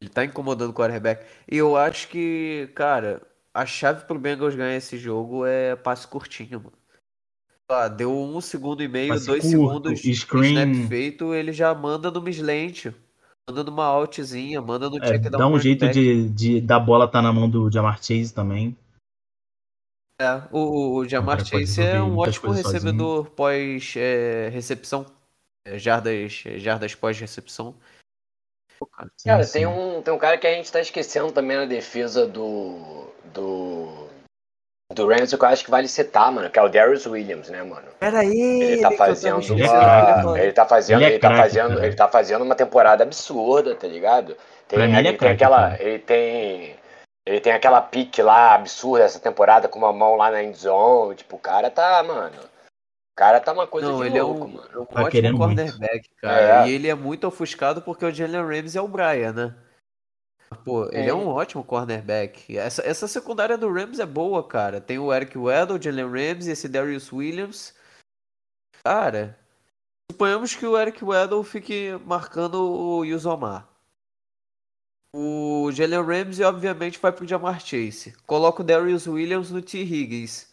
Ele 0.00 0.10
tá 0.10 0.24
incomodando 0.24 0.70
o 0.70 0.74
quarterback. 0.74 1.26
E 1.50 1.56
eu 1.56 1.76
acho 1.76 2.08
que, 2.08 2.70
cara, 2.74 3.20
a 3.52 3.66
chave 3.66 4.04
pro 4.06 4.18
Bengals 4.18 4.54
ganhar 4.54 4.76
esse 4.76 4.96
jogo 4.96 5.44
é 5.44 5.76
passe 5.76 6.06
curtinho, 6.06 6.58
mano. 6.60 6.72
Ah, 7.68 7.86
deu 7.86 8.12
um 8.12 8.40
segundo 8.40 8.82
e 8.82 8.88
meio, 8.88 9.10
passe 9.10 9.26
dois 9.26 9.42
curto, 9.42 9.50
segundos 9.50 10.00
screen. 10.00 10.52
snap 10.54 10.88
feito, 10.88 11.34
ele 11.34 11.52
já 11.52 11.72
manda 11.74 12.10
no 12.10 12.20
mislente. 12.20 12.94
Manda 13.48 13.64
numa 13.64 13.84
altzinha, 13.84 14.60
manda 14.60 14.88
no 14.88 14.98
check 15.00 15.26
é, 15.26 15.30
Dá 15.30 15.46
um 15.46 15.58
jeito 15.58 15.88
de, 15.88 16.28
de 16.30 16.60
da 16.60 16.78
bola 16.78 17.08
tá 17.08 17.20
na 17.20 17.32
mão 17.32 17.48
do 17.48 17.70
Jamar 17.70 18.02
Chase 18.02 18.32
também. 18.32 18.76
É, 20.20 20.42
o, 20.52 20.96
o 20.96 21.08
Jamar 21.08 21.44
Chase 21.44 21.82
é 21.82 22.00
um 22.00 22.16
ótimo 22.16 22.52
recebedor 22.52 23.30
pós-recepção. 23.30 25.06
É, 25.64 25.78
jardas, 25.78 26.44
jardas 26.56 26.94
pós-recepção. 26.94 27.74
Cara, 29.24 29.42
sim, 29.44 29.52
tem, 29.52 29.66
Um, 29.66 30.02
tem 30.02 30.12
um 30.12 30.18
cara 30.18 30.38
que 30.38 30.46
a 30.46 30.52
gente 30.52 30.70
tá 30.70 30.80
esquecendo 30.80 31.32
também 31.32 31.56
na 31.56 31.64
defesa 31.66 32.26
do. 32.26 33.06
do. 33.24 34.08
Do 34.92 35.06
Rams, 35.06 35.32
que 35.32 35.44
eu 35.44 35.48
acho 35.48 35.64
que 35.64 35.70
vale 35.70 35.86
citar, 35.86 36.32
mano, 36.32 36.50
que 36.50 36.58
é 36.58 36.62
o 36.62 36.68
Darius 36.68 37.06
Williams, 37.06 37.48
né, 37.48 37.62
mano? 37.62 37.86
Era 38.00 38.24
ele, 38.24 38.64
Ele 38.64 38.82
tá 38.82 38.90
fazendo 38.90 39.40
Ele 39.40 39.62
é 39.62 39.70
uma. 39.70 40.40
Ele 40.40 40.52
tá 40.52 40.66
fazendo. 40.66 40.96
Ele 40.98 41.04
é 41.04 41.08
Ele 41.10 41.18
tá 41.20 41.36
fazendo. 41.36 41.74
cara. 41.74 41.86
Ele 41.86 41.94
tá 41.94 42.08
fazendo 42.08 42.42
uma 42.42 42.54
temporada 42.56 43.04
absurda, 43.04 43.76
tá 43.76 43.86
ligado? 43.86 44.36
Tem, 44.66 44.80
ele 44.80 45.08
é 45.08 45.12
tem 45.12 45.28
aquela. 45.28 45.70
cara. 45.70 45.82
Ele 45.82 45.98
tem. 46.00 46.76
Ele 47.24 47.40
tem 47.40 47.52
aquela 47.52 47.80
pique 47.80 48.20
lá 48.20 48.54
absurda 48.54 49.04
essa 49.04 49.20
temporada 49.20 49.68
com 49.68 49.78
uma 49.78 49.92
mão 49.92 50.16
lá 50.16 50.30
na 50.30 50.42
endzone. 50.42 51.14
Tipo, 51.14 51.36
o 51.36 51.38
cara 51.38 51.70
tá, 51.70 52.02
mano. 52.02 52.49
O 53.12 53.16
cara 53.16 53.40
tá 53.40 53.52
uma 53.52 53.66
coisa 53.66 53.88
Não, 53.88 54.00
de 54.00 54.06
ele 54.06 54.18
é 54.18 54.22
louco, 54.22 54.44
um, 54.44 54.48
mano. 54.48 54.68
é 54.72 54.78
um 54.78 54.84
Tá 54.86 54.92
ótimo 55.00 55.10
querendo 55.10 55.36
muito. 55.38 55.48
cornerback, 55.56 56.08
cara. 56.16 56.66
É. 56.66 56.68
E 56.68 56.72
ele 56.72 56.88
é 56.88 56.94
muito 56.94 57.26
ofuscado 57.26 57.82
porque 57.82 58.04
o 58.04 58.10
Jalen 58.12 58.42
Ramsey 58.46 58.78
é 58.78 58.82
o 58.82 58.88
Brian, 58.88 59.32
né? 59.32 59.56
Pô, 60.64 60.86
ele 60.86 61.02
é 61.06 61.08
É. 61.08 61.14
um 61.14 61.28
ótimo 61.28 61.62
cornerback. 61.62 62.56
Essa, 62.56 62.82
essa 62.82 63.06
secundária 63.06 63.56
do 63.58 63.70
Rams 63.72 64.00
é 64.00 64.06
boa, 64.06 64.46
cara. 64.46 64.80
Tem 64.80 64.98
o 64.98 65.12
Eric 65.12 65.36
Weddle, 65.38 65.76
o 65.78 65.82
Jalen 65.82 66.06
Ramsey, 66.06 66.52
esse 66.52 66.68
Darius 66.68 67.12
Williams. 67.12 67.74
Cara, 68.84 69.38
suponhamos 70.10 70.54
que 70.54 70.66
o 70.66 70.76
Eric 70.78 71.04
Weddle 71.04 71.44
fique 71.44 71.90
marcando 72.06 72.54
o 72.62 73.04
Yuzomar. 73.04 73.68
O 75.14 75.70
Jalen 75.72 76.02
Ramsey, 76.02 76.44
obviamente, 76.44 76.98
vai 76.98 77.12
pro 77.12 77.26
Jamar 77.26 77.60
Chase. 77.60 78.12
Coloca 78.26 78.62
o 78.62 78.64
Darius 78.64 79.06
Williams 79.06 79.50
no 79.50 79.60
T. 79.60 79.78
Higgins. 79.82 80.49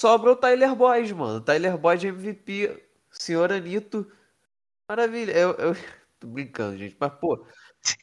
Sobra 0.00 0.32
o 0.32 0.36
Tyler 0.36 0.74
Boyd, 0.74 1.14
mano. 1.14 1.40
Tyler 1.40 1.76
Boyd 1.76 2.06
MVP, 2.06 2.82
senhor 3.10 3.52
Anito. 3.52 4.10
Maravilha. 4.90 5.32
Eu, 5.32 5.52
eu... 5.54 5.74
Tô 6.20 6.26
brincando, 6.28 6.76
gente. 6.78 6.96
Mas, 6.98 7.12
pô, 7.14 7.46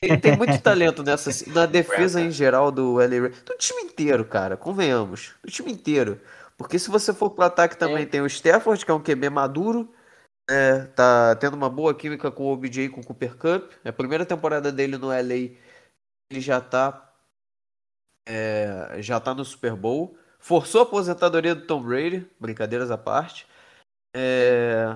ele 0.02 0.18
tem 0.18 0.38
muito 0.38 0.60
talento 0.64 1.04
nessa. 1.04 1.30
Na 1.54 1.66
defesa 1.66 2.22
em 2.22 2.32
geral 2.32 2.72
do 2.72 2.96
LA 3.00 3.22
Rams. 3.28 3.42
Do 3.44 3.58
time 3.58 3.82
inteiro, 3.84 4.26
cara. 4.26 4.58
Convenhamos. 4.58 5.36
Do 5.44 5.52
time 5.52 5.72
inteiro. 5.72 6.22
Porque 6.58 6.80
se 6.80 6.90
você 6.90 7.14
for 7.14 7.32
pro 7.32 7.44
ataque 7.46 7.78
também 7.78 8.04
É. 8.04 8.06
tem 8.06 8.22
o 8.22 8.28
Stafford, 8.28 8.86
que 8.86 8.92
é 8.92 8.94
um 8.94 9.04
QB 9.04 9.30
maduro. 9.30 9.94
né? 10.50 10.86
tá 10.96 11.36
tendo 11.38 11.56
uma 11.56 11.70
boa 11.70 11.94
química 11.96 12.32
com 12.32 12.44
o 12.46 12.54
OBJ 12.54 12.86
e 12.86 12.90
com 12.90 13.02
o 13.02 13.06
Cooper 13.06 13.36
Cup. 13.38 13.72
É 13.84 13.90
a 13.90 13.94
primeira 13.94 14.26
temporada 14.26 14.72
dele 14.72 14.98
no 14.98 15.08
LA. 15.10 15.58
Ele 16.32 16.42
já 16.42 16.62
tá. 16.62 17.14
é, 18.28 19.02
já 19.02 19.20
tá 19.20 19.34
no 19.34 19.46
Super 19.46 19.76
Bowl. 19.76 20.18
Forçou 20.46 20.82
a 20.82 20.84
aposentadoria 20.84 21.56
do 21.56 21.66
Tom 21.66 21.82
Brady. 21.82 22.24
Brincadeiras 22.40 22.92
à 22.92 22.98
parte. 23.00 23.48
É, 24.16 24.96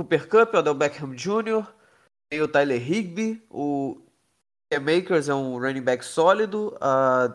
Cooper 0.00 0.26
Cup, 0.26 0.54
Odell 0.54 0.72
Beckham 0.72 1.14
Jr. 1.14 1.70
Tem 2.30 2.40
o 2.40 2.48
Tyler 2.48 2.80
Higby. 2.80 3.46
O 3.50 4.00
Cam 4.72 4.80
Makers 4.80 5.28
é 5.28 5.34
um 5.34 5.58
running 5.58 5.82
back 5.82 6.02
sólido. 6.02 6.74
A, 6.80 7.26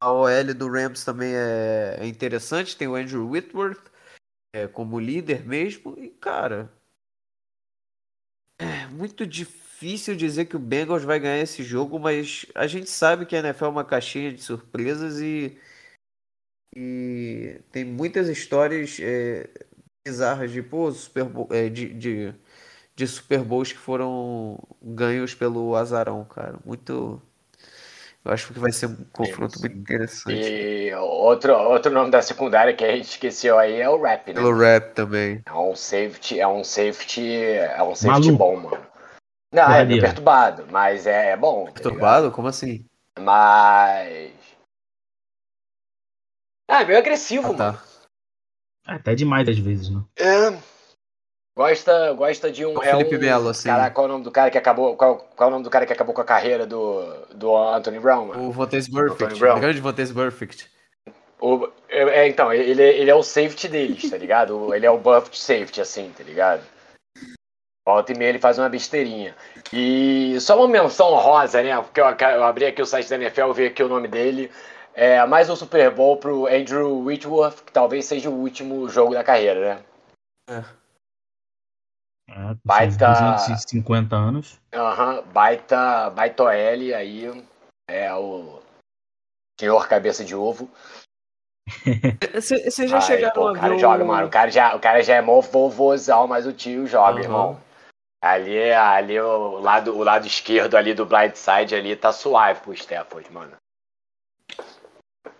a 0.00 0.12
OL 0.12 0.54
do 0.54 0.70
Rams 0.70 1.04
também 1.04 1.34
é, 1.34 1.96
é 1.98 2.06
interessante. 2.06 2.76
Tem 2.76 2.86
o 2.86 2.94
Andrew 2.94 3.28
Whitworth 3.28 3.90
é, 4.54 4.68
como 4.68 5.00
líder 5.00 5.44
mesmo. 5.44 5.98
E, 5.98 6.08
cara. 6.08 6.72
É 8.60 8.86
muito 8.86 9.26
difícil 9.26 10.14
dizer 10.14 10.44
que 10.44 10.54
o 10.54 10.60
Bengals 10.60 11.02
vai 11.02 11.18
ganhar 11.18 11.42
esse 11.42 11.64
jogo, 11.64 11.98
mas 11.98 12.46
a 12.54 12.68
gente 12.68 12.88
sabe 12.88 13.26
que 13.26 13.34
a 13.34 13.40
NFL 13.40 13.64
é 13.64 13.68
uma 13.68 13.84
caixinha 13.84 14.32
de 14.32 14.40
surpresas 14.40 15.18
e, 15.20 15.58
e 16.74 17.60
tem 17.70 17.84
muitas 17.84 18.28
histórias 18.28 18.98
é, 19.00 19.48
bizarras 20.06 20.50
de, 20.52 20.62
pô, 20.62 20.90
Super 20.92 21.24
Bowl- 21.24 21.48
é, 21.50 21.68
de, 21.68 21.92
de, 21.94 22.34
de 22.96 23.06
Super 23.08 23.40
Bowls 23.44 23.72
que 23.72 23.78
foram 23.78 24.58
ganhos 24.82 25.34
pelo 25.34 25.76
Azarão, 25.76 26.24
cara. 26.24 26.58
Muito. 26.64 27.22
Eu 28.24 28.32
acho 28.32 28.52
que 28.52 28.58
vai 28.58 28.72
ser 28.72 28.86
um 28.86 29.04
confronto 29.12 29.58
muito 29.60 29.76
interessante. 29.76 30.50
E 30.50 30.94
outro, 30.94 31.52
outro 31.54 31.92
nome 31.92 32.10
da 32.10 32.22
secundária 32.22 32.74
que 32.74 32.84
a 32.84 32.96
gente 32.96 33.08
esqueceu 33.10 33.58
aí 33.58 33.80
é 33.80 33.88
o 33.88 34.00
Rap, 34.00 34.28
né? 34.28 34.34
Pelo 34.34 34.52
rap 34.58 34.94
também. 34.94 35.42
É 35.46 35.52
um 35.52 35.74
safety, 35.76 36.40
é 36.40 36.48
um 36.48 36.64
safety, 36.64 37.22
é 37.44 37.82
um 37.82 37.94
safety 37.94 38.30
Maluco. 38.30 38.38
bom, 38.38 38.56
mano. 38.56 38.86
Não, 39.52 39.64
é 39.64 39.84
meio 39.84 40.00
Porradeira. 40.00 40.00
perturbado, 40.00 40.66
mas 40.70 41.06
é, 41.06 41.30
é 41.32 41.36
bom. 41.36 41.66
tá? 41.66 41.74
Perturbado? 41.74 42.30
Como 42.32 42.48
assim? 42.48 42.86
Mas. 43.18 44.32
Ah, 46.72 46.80
é 46.80 46.84
meio 46.86 46.98
agressivo, 46.98 47.48
Ah, 47.48 47.52
mano. 47.52 47.58
tá. 47.58 47.82
Até 48.86 49.14
demais 49.14 49.46
às 49.46 49.58
vezes, 49.58 49.90
né? 49.90 50.00
É. 50.16 50.58
Gosta, 51.54 52.14
gosta 52.14 52.50
de 52.50 52.64
um. 52.64 52.78
O 52.78 52.82
é 52.82 52.90
Felipe 52.92 53.16
um, 53.16 53.20
Melo, 53.20 53.48
assim. 53.50 53.68
Cara, 53.68 53.90
qual 53.90 54.06
é 54.06 54.08
o 54.08 54.12
nome 54.12 54.24
do 54.24 54.30
cara 54.30 54.50
que 54.50 54.56
acabou. 54.56 54.96
Qual, 54.96 55.18
qual 55.18 55.48
é 55.48 55.50
o 55.50 55.52
nome 55.52 55.64
do 55.64 55.70
cara 55.70 55.84
que 55.84 55.92
acabou 55.92 56.14
com 56.14 56.22
a 56.22 56.24
carreira 56.24 56.66
do, 56.66 57.04
do 57.34 57.54
Anthony 57.54 58.00
Brown, 58.00 58.28
mano? 58.28 58.48
O 58.48 58.66
Tony 58.66 58.90
Perfect. 58.90 59.44
O 59.44 59.60
grande 59.60 59.80
Vontaze 59.82 60.14
Perfect. 60.14 60.70
O- 61.38 61.68
é, 61.90 62.26
então, 62.26 62.50
ele, 62.52 62.82
ele 62.82 63.10
é 63.10 63.14
o 63.14 63.22
safety 63.22 63.68
deles, 63.68 64.08
tá 64.10 64.16
ligado? 64.16 64.74
Ele 64.74 64.86
é 64.86 64.90
o 64.90 64.96
buffed 64.96 65.38
safety, 65.38 65.80
assim, 65.82 66.10
tá 66.16 66.24
ligado? 66.24 66.62
Volta 67.86 68.12
e 68.12 68.16
meia 68.16 68.30
ele 68.30 68.38
faz 68.38 68.58
uma 68.58 68.68
besteirinha. 68.68 69.36
E 69.72 70.38
só 70.40 70.56
uma 70.56 70.68
menção 70.68 71.12
honrosa, 71.12 71.62
né? 71.62 71.76
Porque 71.82 72.00
eu, 72.00 72.06
eu 72.06 72.44
abri 72.44 72.64
aqui 72.64 72.80
o 72.80 72.86
site 72.86 73.10
da 73.10 73.16
NFL 73.16 73.52
vi 73.52 73.66
aqui 73.66 73.82
o 73.82 73.88
nome 73.88 74.08
dele. 74.08 74.50
É, 74.94 75.24
mais 75.26 75.48
um 75.48 75.56
Super 75.56 75.90
Bowl 75.94 76.18
pro 76.18 76.46
Andrew 76.46 77.04
Whitworth, 77.04 77.64
que 77.64 77.72
talvez 77.72 78.04
seja 78.04 78.28
o 78.28 78.34
último 78.34 78.88
jogo 78.88 79.14
da 79.14 79.24
carreira, 79.24 79.76
né? 79.76 79.84
É. 80.50 80.82
É, 82.28 82.54
Baita- 82.64 83.14
seus 83.14 83.32
250 83.48 84.16
anos. 84.16 84.60
Aham, 84.74 85.22
baita, 85.32 86.10
baita 86.10 86.44
OL 86.44 86.94
aí. 86.94 87.24
É 87.88 88.12
o 88.14 88.62
senhor 89.58 89.88
cabeça 89.88 90.24
de 90.24 90.34
ovo. 90.34 90.70
Vocês 92.34 92.90
já 92.90 92.96
Ai, 92.96 93.02
chegaram 93.02 93.42
pô, 93.42 93.48
a 93.48 93.52
o 93.52 93.54
cara 93.54 93.68
ver 93.74 93.78
joga, 93.78 94.04
mano. 94.04 94.26
O 94.26 94.30
cara, 94.30 94.50
já, 94.50 94.74
o 94.74 94.80
cara 94.80 95.02
já 95.02 95.16
é 95.16 95.20
mó 95.20 95.40
vovozão, 95.40 96.26
mas 96.26 96.46
o 96.46 96.52
tio 96.52 96.86
joga, 96.86 97.14
Aham. 97.14 97.22
irmão. 97.22 97.60
Ali, 98.22 98.72
ali 98.72 99.20
o, 99.20 99.58
lado, 99.58 99.96
o 99.96 100.04
lado 100.04 100.26
esquerdo 100.26 100.76
ali 100.76 100.94
do 100.94 101.04
blind 101.04 101.34
side 101.34 101.74
ali 101.74 101.96
tá 101.96 102.12
suave 102.12 102.60
pro 102.60 102.72
Stafford, 102.72 103.30
mano. 103.32 103.56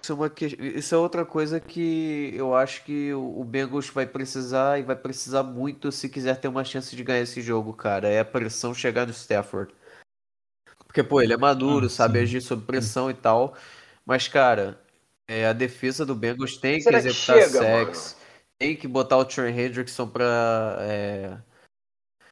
Isso 0.02 0.10
é, 0.10 0.14
uma 0.16 0.28
que- 0.28 0.46
isso 0.46 0.94
é 0.96 0.98
outra 0.98 1.24
coisa 1.24 1.60
que 1.60 2.32
eu 2.34 2.56
acho 2.56 2.84
que 2.84 3.14
o 3.14 3.44
Bengals 3.44 3.88
vai 3.88 4.04
precisar 4.04 4.80
e 4.80 4.82
vai 4.82 4.96
precisar 4.96 5.44
muito 5.44 5.92
se 5.92 6.08
quiser 6.08 6.40
ter 6.40 6.48
uma 6.48 6.64
chance 6.64 6.96
de 6.96 7.04
ganhar 7.04 7.20
esse 7.22 7.40
jogo, 7.40 7.72
cara. 7.72 8.08
É 8.08 8.18
a 8.18 8.24
pressão 8.24 8.74
chegar 8.74 9.06
no 9.06 9.12
Stafford. 9.12 9.72
Porque, 10.86 11.04
pô, 11.04 11.20
ele 11.20 11.32
é 11.32 11.36
maduro, 11.36 11.86
Ah, 11.86 11.88
sabe 11.88 12.18
sim. 12.18 12.24
agir 12.24 12.40
sob 12.40 12.66
pressão 12.66 13.08
e 13.10 13.14
tal. 13.14 13.56
Mas, 14.04 14.26
cara, 14.26 14.80
é, 15.28 15.46
a 15.46 15.52
defesa 15.52 16.04
do 16.04 16.16
Bengals 16.16 16.56
tem 16.56 16.78
que 16.78 16.82
Será 16.82 17.00
que 17.00 17.06
executar 17.06 17.40
chega, 17.42 17.58
sacks, 17.58 18.16
tem 18.58 18.76
que 18.76 18.88
botar 18.88 19.18
o 19.18 19.24
Trent 19.24 19.56
Hendrickson 19.56 20.08
pra, 20.08 20.78
é, 20.80 21.38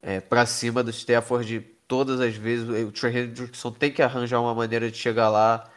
é, 0.02 0.20
pra 0.20 0.44
cima 0.44 0.82
do 0.82 0.90
Stafford 0.90 1.60
todas 1.86 2.20
as 2.20 2.34
vezes. 2.34 2.68
O 2.68 2.90
Trent 2.90 3.14
Hendrickson 3.14 3.70
tem 3.70 3.92
que 3.92 4.02
arranjar 4.02 4.40
uma 4.40 4.56
maneira 4.56 4.90
de 4.90 4.96
chegar 4.98 5.28
lá. 5.30 5.70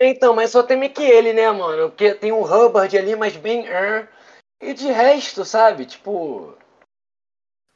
Então, 0.00 0.34
mas 0.34 0.50
só 0.50 0.62
teme 0.62 0.88
que 0.88 1.02
ele, 1.02 1.32
né, 1.32 1.50
mano? 1.50 1.90
Porque 1.90 2.14
tem 2.14 2.32
um 2.32 2.42
Hubbard 2.42 2.96
ali, 2.96 3.14
mas 3.14 3.36
bem. 3.36 3.66
er, 3.66 4.08
E 4.60 4.74
de 4.74 4.86
resto, 4.86 5.44
sabe? 5.44 5.86
Tipo. 5.86 6.56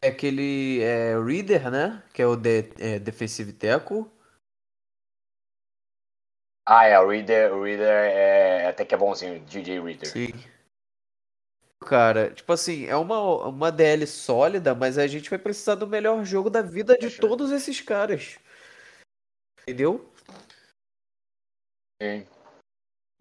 É 0.03 0.09
aquele 0.09 0.83
é, 0.83 1.19
Reader, 1.19 1.71
né? 1.71 2.03
Que 2.13 2.23
é 2.23 2.27
o 2.27 2.37
de, 2.37 2.71
é, 2.79 2.99
Defensive 2.99 3.53
Tackle. 3.53 4.07
Ah, 6.69 6.85
é, 6.87 6.99
o 6.99 7.09
Reader, 7.09 7.55
o 7.55 7.63
Reader 7.63 7.87
é 7.87 8.67
até 8.67 8.85
que 8.85 8.95
é 8.95 8.99
bonzinho, 8.99 9.39
DJ 9.41 9.81
Reader. 9.81 10.09
Sim. 10.09 10.33
Cara, 11.81 12.31
tipo 12.35 12.53
assim, 12.53 12.87
é 12.87 12.97
uma, 12.97 13.47
uma 13.47 13.71
DL 13.71 14.05
sólida, 14.07 14.75
mas 14.75 14.99
a 14.99 15.07
gente 15.07 15.31
vai 15.31 15.39
precisar 15.39 15.77
do 15.77 15.87
melhor 15.87 16.25
jogo 16.25 16.51
da 16.51 16.61
vida 16.61 16.99
de 16.99 17.11
todos 17.17 17.53
esses 17.53 17.81
caras. 17.81 18.39
Entendeu? 19.63 20.11
Sim. 22.01 22.27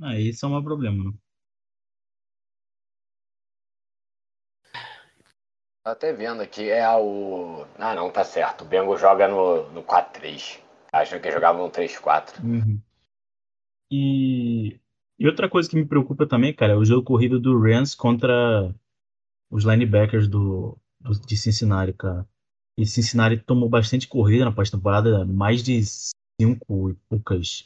Ah, 0.01 0.17
isso 0.19 0.45
é 0.45 0.49
um 0.49 0.63
problema, 0.63 1.03
né? 1.11 1.17
Tô 5.83 5.91
até 5.91 6.11
vendo 6.11 6.41
aqui, 6.41 6.69
é 6.69 6.87
o. 6.97 7.65
Ah, 7.77 7.93
não, 7.93 8.11
tá 8.11 8.23
certo. 8.23 8.63
O 8.63 8.67
Bengo 8.67 8.97
joga 8.97 9.27
no, 9.27 9.69
no 9.71 9.83
4-3. 9.83 10.59
Acham 10.91 11.19
que 11.19 11.31
jogava 11.31 11.59
no 11.59 11.69
3-4. 11.69 12.43
Uhum. 12.43 12.81
E, 13.91 14.79
e 15.19 15.27
outra 15.27 15.49
coisa 15.49 15.69
que 15.69 15.75
me 15.75 15.85
preocupa 15.85 16.27
também, 16.27 16.53
cara, 16.53 16.73
é 16.73 16.75
o 16.75 16.83
jogo 16.83 17.03
corrido 17.03 17.39
do 17.39 17.57
Rams 17.59 17.93
contra 17.93 18.73
os 19.49 19.63
linebackers 19.63 20.27
do, 20.27 20.77
do- 20.99 21.19
de 21.21 21.37
Cincinnati, 21.37 21.93
cara. 21.93 22.27
E 22.77 22.85
Cincinnati 22.85 23.37
tomou 23.37 23.69
bastante 23.69 24.07
corrida 24.07 24.43
na 24.43 24.51
pós-temporada, 24.51 25.23
mais 25.23 25.63
de 25.63 25.81
cinco 25.85 26.89
e 26.89 26.93
poucas 27.07 27.65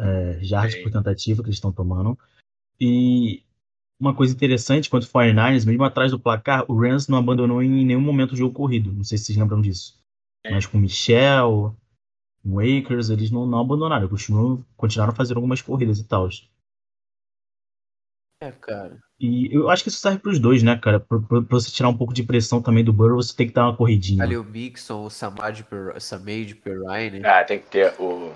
é, 0.00 0.38
jardas 0.42 0.74
por 0.76 0.90
tentativa 0.90 1.42
que 1.42 1.48
eles 1.48 1.56
estão 1.56 1.72
tomando. 1.72 2.18
E 2.80 3.42
uma 4.00 4.14
coisa 4.14 4.34
interessante, 4.34 4.88
quanto 4.88 5.04
ao 5.04 5.22
49ers, 5.22 5.66
mesmo 5.66 5.84
atrás 5.84 6.10
do 6.10 6.18
placar, 6.18 6.64
o 6.70 6.80
Rams 6.80 7.06
não 7.08 7.18
abandonou 7.18 7.62
em 7.62 7.84
nenhum 7.84 8.00
momento 8.00 8.32
o 8.32 8.36
jogo 8.36 8.54
corrido. 8.54 8.92
Não 8.92 9.04
sei 9.04 9.18
se 9.18 9.24
vocês 9.26 9.38
lembram 9.38 9.60
disso. 9.60 9.98
Sim. 10.46 10.52
Mas 10.54 10.66
com 10.66 10.78
o 10.78 10.80
Michel, 10.80 11.76
o 12.42 12.60
Akers, 12.60 13.10
eles 13.10 13.30
não, 13.30 13.44
não 13.46 13.60
abandonaram, 13.60 14.08
continuam, 14.08 14.64
continuaram 14.76 15.14
fazendo 15.14 15.36
algumas 15.36 15.60
corridas 15.60 15.98
e 15.98 16.04
tal. 16.04 16.28
É, 18.42 18.50
cara. 18.52 18.98
E 19.18 19.54
eu 19.54 19.68
acho 19.68 19.82
que 19.82 19.90
isso 19.90 20.00
serve 20.00 20.18
pros 20.18 20.38
dois, 20.38 20.62
né, 20.62 20.78
cara? 20.78 20.98
Pra, 20.98 21.18
pra- 21.18 21.42
pra 21.42 21.48
você 21.50 21.70
tirar 21.70 21.90
um 21.90 21.96
pouco 21.96 22.14
de 22.14 22.22
pressão 22.22 22.62
também 22.62 22.82
do 22.82 22.90
Burrow, 22.90 23.22
você 23.22 23.36
tem 23.36 23.46
que 23.46 23.52
dar 23.52 23.64
uma 23.66 23.76
corridinha. 23.76 24.24
Ali 24.24 24.34
o 24.34 24.42
Mixon, 24.42 25.04
o 25.04 25.10
Samad 25.10 25.62
Per, 25.64 26.00
Samade 26.00 26.54
Perrine. 26.54 27.20
É, 27.22 27.44
tem 27.44 27.58
que 27.58 27.66
ter 27.66 27.92
o. 28.00 28.32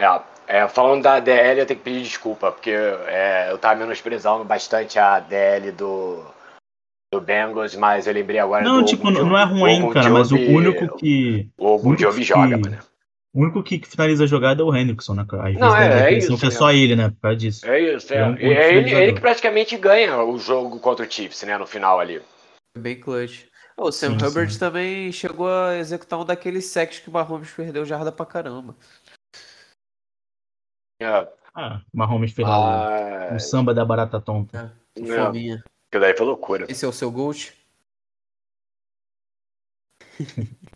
É, 0.00 0.58
é, 0.58 0.68
falando 0.68 1.02
da 1.02 1.20
DL, 1.20 1.60
eu 1.60 1.66
tenho 1.66 1.78
que 1.78 1.84
pedir 1.84 2.02
desculpa, 2.02 2.50
porque 2.50 2.70
é, 2.70 3.48
eu 3.50 3.58
tava 3.58 3.78
menosprezando 3.80 4.44
bastante 4.44 4.98
a 4.98 5.20
DL 5.20 5.70
do, 5.72 6.24
do 7.12 7.20
Bengals, 7.20 7.74
mas 7.76 8.06
eu 8.06 8.14
lembrei 8.14 8.38
agora 8.38 8.64
Não, 8.64 8.80
do 8.80 8.84
tipo, 8.86 9.10
não 9.10 9.36
é 9.38 9.44
ruim, 9.44 9.92
cara, 9.92 10.10
mas 10.10 10.32
o 10.32 10.36
único 10.36 10.96
que. 10.96 11.48
O 11.58 11.74
Ogunjobi 11.74 12.16
único 12.16 12.22
joga, 12.22 12.56
que- 12.56 12.62
mano. 12.68 12.78
O 13.32 13.42
único 13.42 13.62
que 13.62 13.80
finaliza 13.86 14.24
a 14.24 14.26
jogada 14.26 14.60
é 14.60 14.64
o 14.64 14.74
Hendrickson, 14.74 15.14
né, 15.14 15.24
cara? 15.28 15.50
Às 15.50 15.54
Não, 15.54 15.76
é- 15.76 15.84
é 15.84 16.00
impressão 16.00 16.34
isso 16.34 16.38
que 16.40 16.46
é 16.46 16.48
mesmo. 16.48 16.58
só 16.58 16.72
ele, 16.72 16.96
né, 16.96 17.10
por 17.10 17.20
causa 17.20 17.36
disso. 17.36 17.64
É 17.64 17.78
isso, 17.80 18.12
é. 18.12 18.16
É 18.18 18.26
um 18.26 18.34
É 18.34 18.74
ele, 18.74 18.92
ele 18.92 19.12
que 19.12 19.20
praticamente 19.20 19.76
ganha 19.76 20.20
o 20.24 20.36
jogo 20.36 20.80
contra 20.80 21.06
o 21.06 21.08
Chiefs, 21.10 21.44
né, 21.44 21.56
no 21.56 21.64
final 21.64 22.00
ali. 22.00 22.20
Bem 22.76 22.98
clutch. 22.98 23.44
O 23.76 23.92
Sam 23.92 24.18
Sim, 24.18 24.26
Hubbard 24.26 24.52
sim. 24.52 24.58
também 24.58 25.12
chegou 25.12 25.48
a 25.48 25.76
executar 25.78 26.18
um 26.18 26.24
daqueles 26.24 26.66
sacks 26.66 26.98
que 26.98 27.08
o 27.08 27.12
Mahomes 27.12 27.50
perdeu 27.52 27.84
jarda 27.86 28.10
pra 28.10 28.26
caramba. 28.26 28.74
É, 31.00 31.28
Ah, 31.54 31.80
Mahomes 31.92 32.32
fez 32.32 32.46
lá 32.46 33.30
o- 33.32 33.34
o 33.34 33.40
samba 33.40 33.74
da 33.74 33.84
barata 33.84 34.20
tonta. 34.20 34.72
Que 34.94 35.02
Não. 35.02 35.26
fominha. 35.26 35.64
Aquilo 35.88 36.02
daí 36.04 36.16
foi 36.16 36.26
loucura. 36.26 36.66
Esse 36.68 36.84
é 36.84 36.88
o 36.88 36.92
seu 36.92 37.10
Ghost? 37.10 37.52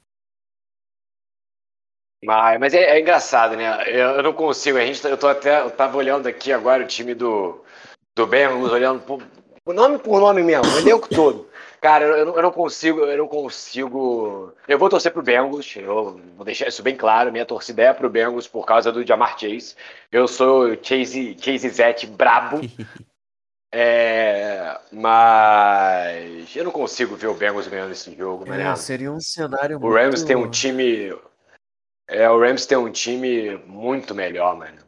Mas, 2.25 2.59
mas 2.59 2.73
é, 2.73 2.85
é 2.97 3.01
engraçado, 3.01 3.55
né? 3.55 3.83
Eu, 3.87 4.13
eu 4.13 4.23
não 4.23 4.33
consigo. 4.33 4.79
A 4.79 4.87
gente, 4.87 5.05
eu 5.07 5.19
tô 5.19 5.29
até, 5.29 5.61
eu 5.61 5.71
tava 5.71 5.99
olhando 5.99 6.27
aqui 6.27 6.53
agora 6.55 6.83
o 6.83 6.87
time 6.87 7.15
do, 7.15 7.63
do 8.17 8.27
Bengals, 8.27 8.73
olhando 8.73 9.01
por, 9.03 9.23
por 9.63 9.75
nome 9.75 9.99
por 9.99 10.19
nome 10.21 10.43
mesmo, 10.43 10.65
o 10.75 10.79
elenco 10.79 11.07
todo. 11.07 11.47
Cara, 11.85 12.03
eu, 12.07 12.17
eu 12.17 12.25
não- 12.25 12.37
eu 12.37 12.43
não 12.43 12.51
consigo, 12.51 13.01
eu 13.01 13.19
não 13.19 13.29
consigo. 13.29 14.55
Eu 14.67 14.79
vou 14.79 14.89
torcer 14.89 15.13
pro 15.13 15.23
Bengals, 15.23 15.77
eu 15.77 16.19
vou 16.35 16.43
deixar 16.43 16.67
isso 16.67 16.83
bem 16.83 16.97
claro. 16.97 17.31
Minha 17.31 17.45
torcida 17.45 17.83
é 17.83 17.93
pro 17.93 18.09
Bengals 18.09 18.49
por 18.49 18.65
causa 18.65 18.91
do 18.91 19.07
Jamar 19.07 19.39
Chase. 19.39 19.75
Eu 20.11 20.27
sou 20.27 20.75
Chase, 20.83 21.37
Chase 21.39 21.69
Zete 21.69 22.07
brabo. 22.07 22.61
É, 23.77 24.79
mas 24.93 26.55
eu 26.55 26.63
não 26.63 26.71
consigo 26.71 27.17
ver 27.17 27.27
o 27.27 27.35
Bengals 27.35 27.67
ganhando 27.67 27.91
esse 27.91 28.15
jogo, 28.17 28.45
É, 28.47 28.57
né? 28.57 28.77
seria 28.77 29.11
um 29.11 29.21
cenário 29.21 29.79
O 29.83 29.93
Rams 29.93 30.21
muito- 30.21 30.27
tem 30.29 30.37
um 30.37 30.49
time. 30.49 31.13
É, 32.09 32.31
o 32.31 32.39
Rams 32.39 32.67
tem 32.67 32.79
um 32.79 32.89
time 32.93 33.57
muito 33.67 34.15
melhor, 34.15 34.57
mano. 34.57 34.79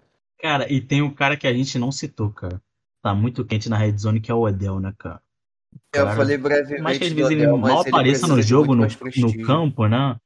Cara, 0.41 0.73
e 0.73 0.81
tem 0.81 1.03
um 1.03 1.13
cara 1.13 1.37
que 1.37 1.49
a 1.49 1.53
gente 1.53 1.77
não 1.81 1.91
citou, 1.91 2.31
cara. 2.31 2.63
Tá 3.03 3.13
muito 3.13 3.45
quente 3.45 3.69
na 3.69 3.77
red 3.77 3.99
zone, 3.99 4.21
que 4.21 4.31
é 4.31 4.35
o 4.35 4.43
Odell, 4.47 4.79
né, 4.79 4.95
cara? 4.97 5.21
Eu 5.95 6.05
Cara, 6.05 6.17
falei 6.17 6.37
brevemente 6.37 6.83
Mas 6.83 6.99
que 6.99 7.05
às 7.05 7.13
vezes 7.13 7.31
ele 7.31 7.47
mal 7.47 7.81
apareça 7.81 8.27
no 8.27 8.41
jogo, 8.43 8.75
no, 8.75 8.87
no 8.87 9.47
campo, 9.47 9.87
né? 9.87 10.17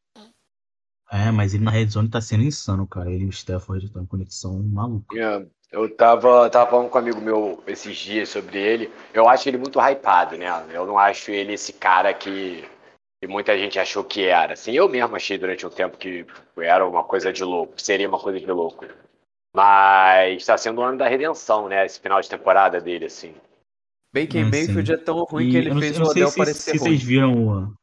É, 1.12 1.30
mas 1.32 1.54
ele 1.54 1.64
na 1.64 1.72
red 1.72 1.86
zone 1.86 2.08
tá 2.08 2.20
sendo 2.20 2.44
insano, 2.44 2.86
cara. 2.86 3.10
Ele 3.10 3.24
e 3.24 3.26
o 3.26 3.30
Stafford 3.30 3.84
estão 3.84 4.02
em 4.02 4.06
conexão 4.06 4.62
maluca. 4.62 5.18
É, 5.18 5.44
Eu 5.72 5.88
tava, 5.96 6.48
tava 6.48 6.70
falando 6.70 6.88
com 6.88 6.98
um 6.98 7.00
amigo 7.00 7.20
meu 7.20 7.62
esses 7.66 7.96
dias 7.96 8.28
sobre 8.28 8.58
ele. 8.58 8.92
Eu 9.12 9.28
acho 9.28 9.48
ele 9.48 9.58
muito 9.58 9.80
hypado, 9.80 10.36
né? 10.36 10.46
Eu 10.72 10.86
não 10.86 10.96
acho 10.96 11.32
ele 11.32 11.54
esse 11.54 11.72
cara 11.72 12.14
que, 12.14 12.64
que 13.20 13.26
muita 13.26 13.58
gente 13.58 13.78
achou 13.78 14.04
que 14.04 14.24
era. 14.24 14.52
Assim, 14.52 14.72
eu 14.72 14.88
mesmo 14.88 15.16
achei 15.16 15.36
durante 15.36 15.66
um 15.66 15.70
tempo 15.70 15.98
que 15.98 16.24
era 16.58 16.86
uma 16.86 17.02
coisa 17.02 17.32
de 17.32 17.42
louco, 17.42 17.74
seria 17.76 18.08
uma 18.08 18.20
coisa 18.20 18.38
de 18.38 18.46
louco. 18.46 18.86
Mas 19.52 20.36
está 20.36 20.56
sendo 20.56 20.80
o 20.80 20.84
ano 20.84 20.98
da 20.98 21.08
redenção, 21.08 21.68
né? 21.68 21.84
Esse 21.84 21.98
final 21.98 22.20
de 22.20 22.28
temporada 22.28 22.80
dele, 22.80 23.06
assim. 23.06 23.34
Baker 24.12 24.44
Ah, 24.44 24.48
Mayfield 24.50 24.86
sim. 24.86 24.92
é 24.92 24.96
tão 24.96 25.24
ruim 25.24 25.48
E 25.48 25.50
que 25.50 25.56
ele 25.56 25.74
fez 25.80 25.96
eu 25.96 26.00
não 26.02 26.06
o 26.10 26.12
sei 26.12 26.22
Odell 26.22 26.30
se, 26.30 26.36
parecer 26.38 26.70
se 26.72 26.78
ruim. 26.78 26.78
vocês 26.78 27.02
viram 27.02 27.46
o. 27.48 27.74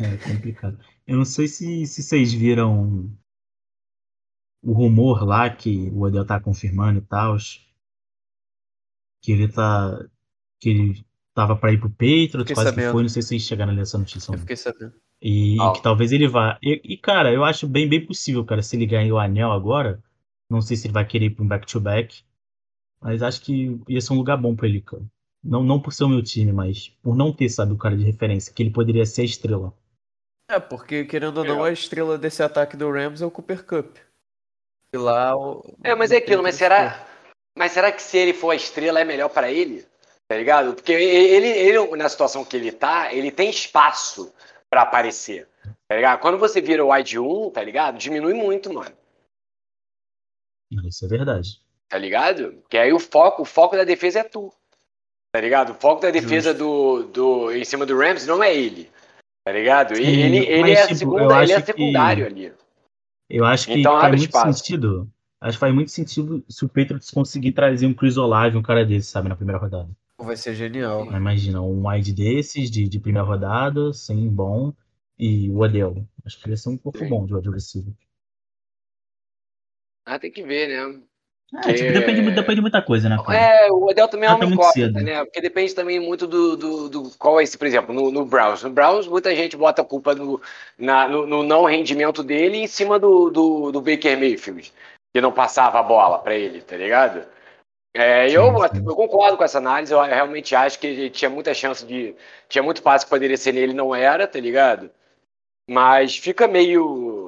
É 0.00 0.16
complicado. 0.18 0.78
Eu 1.06 1.16
não 1.16 1.24
sei 1.24 1.48
se, 1.48 1.86
se 1.86 2.02
vocês 2.02 2.32
viram 2.32 3.10
o 4.62 4.72
rumor 4.72 5.24
lá 5.24 5.48
que 5.50 5.88
o 5.90 6.02
Odell 6.02 6.26
tá 6.26 6.40
confirmando 6.40 6.98
e 6.98 7.02
tal. 7.02 7.36
Que 9.22 9.32
ele 9.32 9.48
tá. 9.48 9.98
Que 10.60 10.68
ele 10.70 11.06
tava 11.34 11.56
pra 11.56 11.72
ir 11.72 11.78
pro 11.78 11.90
Patriots, 11.90 12.52
quase 12.52 12.70
que 12.70 12.76
sabendo. 12.76 12.92
foi. 12.92 13.02
Não 13.02 13.08
sei 13.08 13.22
se 13.22 13.28
vocês 13.28 13.42
chegaram 13.42 13.72
nessa 13.72 13.98
notícia. 13.98 14.32
Eu 14.32 14.38
fiquei 14.38 14.56
sabendo. 14.56 14.94
E, 15.20 15.56
Ah. 15.60 15.72
que 15.72 15.82
talvez 15.82 16.12
ele 16.12 16.28
vá. 16.28 16.58
E, 16.62 16.80
e, 16.84 16.96
cara, 16.96 17.32
eu 17.32 17.44
acho 17.44 17.66
bem, 17.66 17.88
bem 17.88 18.04
possível, 18.04 18.44
cara, 18.44 18.62
se 18.62 18.76
ele 18.76 18.86
ganhar 18.86 19.12
o 19.12 19.18
anel 19.18 19.50
agora. 19.52 20.02
Não 20.50 20.60
sei 20.62 20.76
se 20.76 20.86
ele 20.86 20.94
vai 20.94 21.06
querer 21.06 21.26
ir 21.26 21.30
pra 21.30 21.44
um 21.44 21.48
back-to-back. 21.48 22.22
Mas 23.00 23.22
acho 23.22 23.40
que 23.42 23.80
ia 23.88 24.00
ser 24.00 24.12
um 24.12 24.16
lugar 24.16 24.36
bom 24.36 24.54
pra 24.54 24.66
ele, 24.66 24.80
cara. 24.80 25.02
Não, 25.42 25.62
não 25.62 25.80
por 25.80 25.92
ser 25.92 26.04
o 26.04 26.08
meu 26.08 26.22
time, 26.22 26.52
mas 26.52 26.88
por 27.02 27.14
não 27.16 27.32
ter, 27.32 27.48
sabe, 27.48 27.72
o 27.72 27.78
cara 27.78 27.96
de 27.96 28.04
referência, 28.04 28.52
que 28.52 28.62
ele 28.62 28.70
poderia 28.70 29.06
ser 29.06 29.22
a 29.22 29.24
estrela. 29.24 29.72
É, 30.50 30.58
porque 30.58 31.04
querendo 31.04 31.38
ou 31.38 31.44
não, 31.44 31.62
a 31.62 31.72
estrela 31.72 32.18
desse 32.18 32.42
ataque 32.42 32.76
do 32.76 32.90
Rams 32.90 33.22
é 33.22 33.26
o 33.26 33.30
Cooper 33.30 33.64
Cup. 33.64 33.96
E 34.92 34.96
lá 34.96 35.36
o... 35.36 35.62
É, 35.84 35.94
mas 35.94 36.10
é 36.10 36.16
aquilo, 36.16 36.42
mas 36.42 36.56
será. 36.56 37.06
Mas 37.56 37.72
será 37.72 37.92
que 37.92 38.02
se 38.02 38.16
ele 38.16 38.32
for 38.32 38.50
a 38.50 38.56
estrela 38.56 39.00
é 39.00 39.04
melhor 39.04 39.28
pra 39.28 39.50
ele? 39.50 39.86
Tá 40.26 40.36
ligado? 40.36 40.74
Porque 40.74 40.92
ele, 40.92 41.48
ele, 41.48 41.96
na 41.96 42.08
situação 42.08 42.44
que 42.44 42.56
ele 42.56 42.72
tá, 42.72 43.12
ele 43.12 43.30
tem 43.30 43.50
espaço 43.50 44.32
pra 44.70 44.82
aparecer. 44.82 45.48
Tá 45.86 45.96
ligado? 45.96 46.20
Quando 46.20 46.38
você 46.38 46.60
vira 46.60 46.84
o 46.84 46.92
wide 46.92 47.18
1, 47.18 47.50
tá 47.50 47.62
ligado? 47.62 47.98
Diminui 47.98 48.34
muito, 48.34 48.72
mano. 48.72 48.94
Isso 50.70 51.04
é 51.04 51.08
verdade. 51.08 51.62
Tá 51.88 51.96
ligado? 51.98 52.52
Porque 52.62 52.76
aí 52.76 52.92
o 52.92 52.98
foco, 52.98 53.42
o 53.42 53.46
foco 53.46 53.76
da 53.76 53.84
defesa 53.84 54.20
é 54.20 54.24
tu. 54.24 54.52
Tá 55.32 55.40
ligado? 55.40 55.70
O 55.70 55.74
foco 55.74 56.02
da 56.02 56.10
defesa 56.10 56.52
do, 56.54 57.04
do, 57.04 57.52
em 57.52 57.64
cima 57.64 57.84
do 57.86 57.96
Rams 57.96 58.26
não 58.26 58.42
é 58.42 58.54
ele. 58.54 58.90
Tá 59.44 59.52
ligado? 59.52 59.96
Sim, 59.96 60.02
ele, 60.02 60.38
ele 60.46 60.60
mas, 60.60 60.78
é, 60.78 60.82
tipo, 60.82 60.98
segunda, 60.98 61.42
ele 61.42 61.52
é 61.52 61.56
acho 61.56 61.64
que- 61.66 61.72
secundário 61.72 62.26
ali. 62.26 62.52
Eu 63.30 63.44
acho 63.44 63.66
que 63.66 63.80
Então 63.80 64.00
faz 64.00 64.10
muito 64.16 64.24
espaço. 64.24 64.58
sentido. 64.58 65.10
Acho 65.40 65.56
que 65.56 65.60
faz 65.60 65.74
muito 65.74 65.90
sentido 65.90 66.44
se 66.48 66.64
o 66.64 66.68
Patriots 66.68 67.10
conseguir 67.10 67.52
trazer 67.52 67.86
um 67.86 67.94
Chris 67.94 68.16
Olave, 68.16 68.56
um 68.56 68.62
cara 68.62 68.84
desse, 68.84 69.08
sabe, 69.10 69.28
na 69.28 69.36
primeira 69.36 69.60
rodada. 69.60 69.88
Vai 70.18 70.36
ser 70.36 70.54
genial. 70.54 71.04
Mas 71.06 71.14
Imagina, 71.16 71.62
um 71.62 71.88
wide 71.88 72.12
desses, 72.12 72.70
de, 72.70 72.88
de 72.88 72.98
primeira 72.98 73.26
rodada, 73.26 73.92
sem 73.92 74.28
bom, 74.28 74.72
e 75.18 75.48
o 75.50 75.58
Odell. 75.60 76.04
Acho 76.24 76.40
que 76.42 76.50
ia 76.50 76.56
ser 76.56 76.70
um 76.70 76.76
pouco 76.76 76.98
Sim. 76.98 77.08
bom 77.08 77.24
de 77.24 77.34
wide 77.34 77.50
receiver. 77.50 77.92
Ah, 80.04 80.18
tem 80.18 80.30
que 80.32 80.42
ver, 80.42 80.68
né? 80.68 81.02
É, 81.54 81.72
tipo, 81.72 81.92
depende, 81.92 82.30
depende 82.30 82.54
de 82.56 82.60
muita 82.60 82.82
coisa, 82.82 83.08
né, 83.08 83.16
cara? 83.24 83.38
É, 83.38 83.72
o 83.72 83.86
Odell 83.86 84.06
também 84.08 84.28
é 84.28 84.32
Ah, 84.32 84.36
uma 84.36 84.44
tá 84.44 84.50
incógnita, 84.52 84.72
cedo. 84.72 85.02
né? 85.02 85.24
Porque 85.24 85.40
depende 85.40 85.74
também 85.74 85.98
muito 85.98 86.26
do, 86.26 86.56
do, 86.56 86.88
do 86.88 87.10
qual 87.18 87.40
é 87.40 87.42
esse, 87.42 87.56
por 87.56 87.66
exemplo, 87.66 87.94
no, 87.94 88.10
no 88.10 88.24
Browns. 88.26 88.62
No 88.62 88.70
Browns, 88.70 89.06
muita 89.06 89.34
gente 89.34 89.56
bota 89.56 89.80
a 89.80 89.84
culpa 89.84 90.14
no, 90.14 90.40
na- 90.78 91.08
no, 91.08 91.26
no 91.26 91.42
não 91.42 91.64
rendimento 91.64 92.22
dele 92.22 92.58
em 92.58 92.66
cima 92.66 92.98
do, 92.98 93.30
do, 93.30 93.72
do 93.72 93.80
Baker 93.80 94.18
Mayfield, 94.18 94.70
que 95.14 95.20
não 95.22 95.32
passava 95.32 95.80
a 95.80 95.82
bola 95.82 96.18
pra 96.18 96.34
ele, 96.34 96.60
tá 96.60 96.76
ligado? 96.76 97.24
É, 97.96 98.28
eu, 98.30 98.52
eu 98.86 98.94
concordo 98.94 99.36
com 99.36 99.44
essa 99.44 99.58
análise, 99.58 99.92
eu 99.92 100.00
realmente 100.02 100.54
acho 100.54 100.78
que 100.78 100.86
ele 100.86 101.10
tinha 101.10 101.30
muita 101.30 101.54
chance 101.54 101.84
de. 101.84 102.14
Tinha 102.48 102.62
muito 102.62 102.82
passe 102.82 103.04
que 103.06 103.10
poderia 103.10 103.36
ser 103.36 103.52
nele, 103.52 103.72
não 103.72 103.94
era, 103.94 104.26
tá 104.28 104.38
ligado? 104.38 104.90
Mas 105.68 106.16
fica 106.16 106.48
meio. 106.48 107.27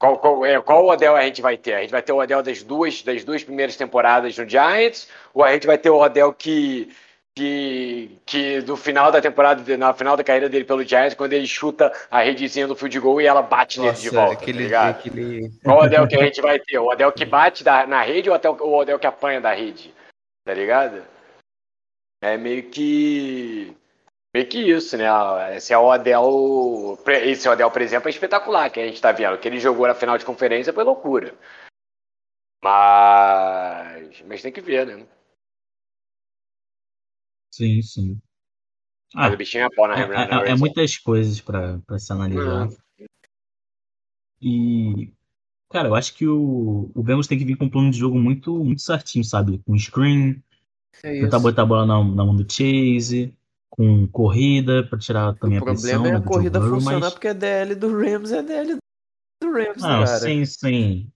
Qual, 0.00 0.16
qual, 0.16 0.46
é, 0.46 0.58
qual 0.62 0.86
Odell 0.86 1.14
a 1.14 1.22
gente 1.22 1.42
vai 1.42 1.58
ter? 1.58 1.74
A 1.74 1.80
gente 1.82 1.90
vai 1.90 2.00
ter 2.00 2.10
o 2.10 2.16
Odell 2.16 2.42
das 2.42 2.62
duas, 2.62 3.02
das 3.02 3.22
duas 3.22 3.44
primeiras 3.44 3.76
temporadas 3.76 4.36
no 4.38 4.48
Giants, 4.48 5.06
ou 5.34 5.44
a 5.44 5.52
gente 5.52 5.66
vai 5.66 5.76
ter 5.76 5.90
o 5.90 5.98
Odell 5.98 6.32
que, 6.32 6.90
que, 7.34 8.18
que 8.24 8.62
do 8.62 8.78
final 8.78 9.12
da 9.12 9.20
temporada, 9.20 9.76
na 9.76 9.92
final 9.92 10.16
da 10.16 10.24
carreira 10.24 10.48
dele 10.48 10.64
pelo 10.64 10.82
Giants, 10.82 11.12
quando 11.12 11.34
ele 11.34 11.46
chuta 11.46 11.92
a 12.10 12.22
redezinha 12.22 12.66
do 12.66 12.74
field 12.74 12.98
goal 12.98 13.20
e 13.20 13.26
ela 13.26 13.42
bate 13.42 13.78
nele 13.78 13.92
de 13.92 14.06
Nossa, 14.06 14.16
volta, 14.16 14.42
aquele, 14.42 14.70
tá 14.70 14.88
aquele... 14.88 15.50
Qual 15.62 15.82
Odell 15.82 16.08
que 16.08 16.16
a 16.16 16.24
gente 16.24 16.40
vai 16.40 16.58
ter? 16.58 16.78
O 16.78 16.90
Odell 16.90 17.12
que 17.12 17.26
bate 17.26 17.62
da- 17.62 17.86
na 17.86 18.00
rede 18.00 18.30
ou 18.30 18.34
até 18.34 18.48
o 18.48 18.54
o 18.54 18.78
Odell 18.78 18.98
que 18.98 19.06
apanha 19.06 19.38
da 19.38 19.52
rede? 19.52 19.92
Tá 20.46 20.54
ligado? 20.54 21.04
É 22.22 22.38
meio 22.38 22.62
que. 22.70 23.76
Meio 24.32 24.48
que 24.48 24.58
isso, 24.58 24.96
né? 24.96 25.06
Esse 25.56 25.72
é 25.72 25.78
o 25.78 25.86
Odell. 25.90 26.98
Esse 27.06 27.48
Odell, 27.48 27.70
por 27.70 27.82
exemplo, 27.82 28.08
é 28.08 28.10
espetacular 28.10 28.70
que 28.70 28.78
a 28.80 28.86
gente 28.86 29.00
tá 29.00 29.10
vendo. 29.10 29.34
O 29.34 29.38
que 29.38 29.48
ele 29.48 29.58
jogou 29.58 29.86
na 29.88 29.94
final 29.94 30.16
de 30.16 30.24
conferência 30.24 30.72
foi 30.72 30.84
loucura. 30.84 31.34
Mas. 32.62 34.22
Mas 34.26 34.42
tem 34.42 34.52
que 34.52 34.60
ver, 34.60 34.86
né? 34.86 35.06
Sim, 37.50 37.82
sim. 37.82 38.20
Ah, 39.14 39.22
Mas 39.22 39.34
o 39.34 39.36
bichinho 39.36 39.64
é 39.64 39.70
pau 39.74 39.88
na 39.88 39.98
é, 39.98 40.06
na- 40.06 40.26
na 40.26 40.46
é- 40.46 40.50
é 40.50 40.54
muitas 40.54 40.96
coisas 40.96 41.40
pra 41.40 41.78
pra 41.80 41.98
se 41.98 42.12
analisar. 42.12 42.68
E, 44.40 45.12
cara, 45.70 45.88
eu 45.88 45.94
acho 45.94 46.14
que 46.14 46.26
o, 46.26 46.90
o 46.94 47.02
Bengals 47.02 47.26
tem 47.26 47.38
que 47.38 47.44
vir 47.44 47.56
com 47.56 47.64
um 47.64 47.70
plano 47.70 47.90
de 47.90 47.98
jogo 47.98 48.18
muito, 48.18 48.64
muito 48.64 48.80
certinho, 48.82 49.24
sabe? 49.24 49.58
Com 49.66 49.76
screen, 49.76 50.42
É 51.02 51.20
tentar 51.20 51.38
botar 51.40 51.62
a 51.62 51.66
bola 51.66 51.84
na, 51.86 52.02
na 52.04 52.24
mão 52.24 52.36
do 52.36 52.50
Chase, 52.50 53.34
com 53.70 54.06
corrida 54.08 54.84
pra 54.84 54.98
tirar 54.98 55.34
também 55.36 55.58
O 55.58 55.62
a 55.62 55.64
pressão 55.64 55.90
problema 56.02 56.16
é 56.16 56.18
a 56.18 56.22
corrida 56.22 56.58
Burrow, 56.58 56.74
funcionar 56.74 57.00
mas... 57.00 57.12
porque 57.12 57.28
a 57.28 57.32
DL 57.32 57.74
do 57.76 57.96
Rams 57.96 58.32
é 58.32 58.42
DL 58.42 58.76
do 59.40 59.50
Rams, 59.50 59.82
Não, 59.82 60.04
cara. 60.04 60.06
sim, 60.18 60.44
sim. 60.44 61.08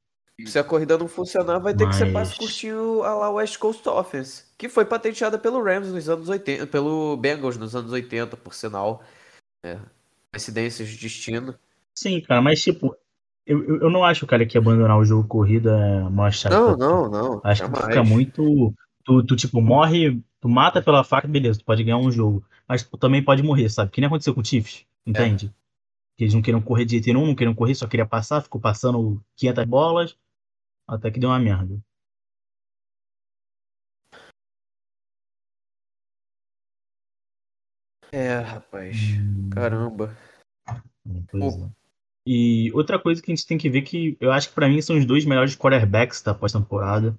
Se 0.47 0.59
a 0.59 0.64
corrida 0.64 0.99
não 0.99 1.07
funcionar, 1.07 1.59
vai 1.59 1.75
ter 1.75 1.87
que 1.88 1.95
ser 1.95 2.12
passe 2.12 2.33
Mas- 2.33 2.38
curtinho 2.38 3.03
a 3.03 3.14
lá 3.14 3.31
West 3.31 3.59
Coast 3.59 3.88
Offense. 3.88 4.45
Que 4.59 4.69
foi 4.69 4.85
patenteada 4.85 5.38
pelo 5.38 5.62
Rams 5.62 5.93
nos 5.93 6.09
anos 6.09 6.29
80, 6.29 6.67
pelo 6.67 7.17
Bengals 7.17 7.57
nos 7.57 7.77
anos 7.77 7.93
80, 7.93 8.37
por 8.37 8.55
sinal. 8.55 9.03
É, 9.64 9.79
coincidências 10.33 10.88
de 10.88 10.97
destino. 10.97 11.55
Sim, 11.95 12.21
cara, 12.21 12.43
mas 12.43 12.61
tipo, 12.61 12.97
eu, 13.47 13.81
eu, 13.83 13.90
não 13.90 14.05
acho, 14.05 14.27
cara, 14.27 14.45
que 14.45 14.59
abandonar 14.59 14.99
o 14.99 15.05
jogo 15.05 15.29
corrida 15.29 16.11
chave. 16.33 16.55
Não, 16.55 16.77
não, 16.77 17.09
não. 17.09 17.40
Acho 17.45 17.62
que 17.62 17.69
jamais. 17.69 17.87
fica 17.87 18.03
muito. 18.03 18.75
Tu, 19.05 19.23
tu, 19.25 19.37
tipo, 19.37 19.61
morre, 19.61 20.21
tu 20.45 20.49
mata 20.51 20.83
pela 20.83 21.03
faca, 21.03 21.27
beleza, 21.27 21.59
tu 21.59 21.65
pode 21.65 21.83
ganhar 21.83 21.97
um 21.97 22.13
jogo. 22.13 22.45
Mas 22.69 22.83
tu 22.83 22.99
também 22.99 23.25
pode 23.25 23.43
morrer, 23.43 23.71
sabe? 23.71 23.91
Que 23.91 23.99
nem 23.99 24.09
aconteceu 24.09 24.35
com 24.35 24.43
o 24.43 24.45
Chiefs, 24.45 24.85
entende? 25.07 25.51
Que 26.19 26.25
eles 26.25 26.35
não 26.35 26.43
queriam 26.43 26.61
correr 26.61 26.85
de 26.85 26.91
jeito 26.91 27.07
nenhum, 27.07 27.29
não 27.29 27.35
queriam 27.35 27.55
correr, 27.55 27.75
só 27.75 27.89
queria 27.89 28.05
passar, 28.05 28.43
ficou 28.43 28.61
passando 28.61 29.25
500 29.37 29.65
bolas, 29.65 30.19
até 30.87 31.11
que 31.11 31.19
deu 31.19 31.31
uma 31.31 31.39
merda. 31.39 31.83
É, 38.13 38.39
rapaz. 38.41 38.99
Hum. 39.19 39.49
Caramba. 39.49 40.15
Pois 41.31 41.57
é. 41.57 41.71
E 42.27 42.71
outra 42.75 42.99
coisa 42.99 43.23
que 43.23 43.33
a 43.33 43.35
gente 43.35 43.47
tem 43.47 43.57
que 43.57 43.71
ver 43.71 43.81
que 43.81 44.15
eu 44.21 44.31
acho 44.31 44.51
que 44.51 44.55
pra 44.55 44.69
mim 44.69 44.83
são 44.83 44.99
os 44.99 45.07
dois 45.07 45.25
melhores 45.25 45.57
quarterbacks 45.57 46.21
da 46.21 46.35
pós-temporada. 46.35 47.19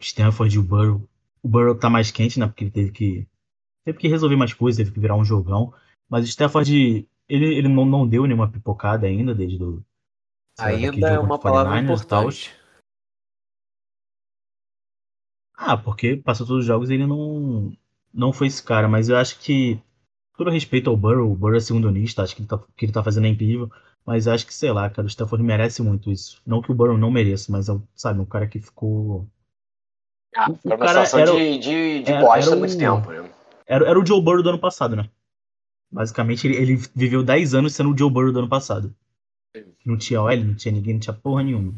Stanford 0.00 0.56
e 0.56 0.58
o 0.58 0.64
Burrow. 0.64 1.08
O 1.48 1.50
Burrow 1.50 1.74
tá 1.74 1.88
mais 1.88 2.10
quente, 2.10 2.38
né? 2.38 2.46
Porque 2.46 2.64
ele 2.64 2.70
teve 2.70 2.92
que 2.92 3.26
teve 3.82 3.98
que 3.98 4.06
resolver 4.06 4.36
mais 4.36 4.52
coisas, 4.52 4.76
teve 4.76 4.92
que 4.92 5.00
virar 5.00 5.16
um 5.16 5.24
jogão. 5.24 5.72
Mas 6.06 6.26
o 6.26 6.28
Stafford, 6.28 7.08
ele, 7.26 7.54
ele 7.54 7.68
não, 7.68 7.86
não 7.86 8.06
deu 8.06 8.26
nenhuma 8.26 8.50
pipocada 8.50 9.06
ainda 9.06 9.34
desde 9.34 9.56
do 9.56 9.82
Ainda 10.58 11.08
é 11.08 11.18
uma 11.18 11.38
palavra 11.38 11.80
49ers 11.80 12.04
tal. 12.04 12.24
importante. 12.24 12.54
Ah, 15.56 15.76
porque 15.78 16.16
passou 16.16 16.46
todos 16.46 16.60
os 16.60 16.66
jogos 16.66 16.90
e 16.90 16.94
ele 16.94 17.06
não 17.06 17.72
não 18.12 18.30
foi 18.30 18.48
esse 18.48 18.62
cara, 18.62 18.86
mas 18.86 19.08
eu 19.08 19.16
acho 19.16 19.40
que 19.40 19.80
todo 20.36 20.50
respeito 20.50 20.90
ao 20.90 20.96
Burrow, 20.98 21.32
o 21.32 21.34
Burrow 21.34 21.56
é 21.56 21.60
segundo 21.60 21.88
unista, 21.88 22.22
acho 22.22 22.36
que 22.36 22.42
ele 22.42 22.48
tá, 22.48 22.58
que 22.76 22.84
ele 22.84 22.92
tá 22.92 23.02
fazendo 23.02 23.26
é 23.26 23.30
incrível, 23.30 23.70
mas 24.04 24.26
eu 24.26 24.34
acho 24.34 24.46
que, 24.46 24.54
sei 24.54 24.70
lá, 24.70 24.90
cara, 24.90 25.06
o 25.06 25.10
Stafford 25.10 25.42
merece 25.42 25.82
muito 25.82 26.10
isso. 26.10 26.42
Não 26.46 26.60
que 26.60 26.70
o 26.70 26.74
Burrow 26.74 26.98
não 26.98 27.10
mereça, 27.10 27.50
mas 27.50 27.70
é, 27.70 27.72
sabe, 27.94 28.20
um 28.20 28.26
cara 28.26 28.46
que 28.46 28.60
ficou 28.60 29.26
Ah, 30.36 30.50
O- 30.50 30.52
o 30.52 30.58
uma 30.64 30.78
cara 30.78 31.02
era 31.20 31.32
o- 31.32 31.36
de, 31.36 31.58
de, 31.58 32.02
de 32.02 32.12
era- 32.12 32.20
bosta 32.20 32.46
era 32.50 32.52
há 32.54 32.58
muito 32.58 32.74
o- 32.74 32.78
tempo, 32.78 33.10
né? 33.10 33.30
Era, 33.66 33.88
era 33.88 33.98
o 33.98 34.06
Joe 34.06 34.20
Burrow 34.22 34.42
do 34.42 34.48
ano 34.50 34.58
passado, 34.58 34.96
né? 34.96 35.08
Basicamente, 35.90 36.46
ele, 36.46 36.56
ele 36.56 36.76
viveu 36.94 37.22
10 37.22 37.54
anos 37.54 37.74
sendo 37.74 37.92
o 37.92 37.98
Joe 37.98 38.10
Burrow 38.10 38.32
do 38.32 38.38
ano 38.40 38.48
passado. 38.48 38.94
Não 39.84 39.96
tinha 39.96 40.20
OL, 40.20 40.36
não 40.44 40.54
tinha 40.54 40.72
ninguém, 40.72 40.94
não 40.94 41.00
tinha 41.00 41.14
porra 41.14 41.42
nenhuma. 41.42 41.74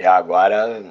E 0.00 0.06
agora. 0.06 0.82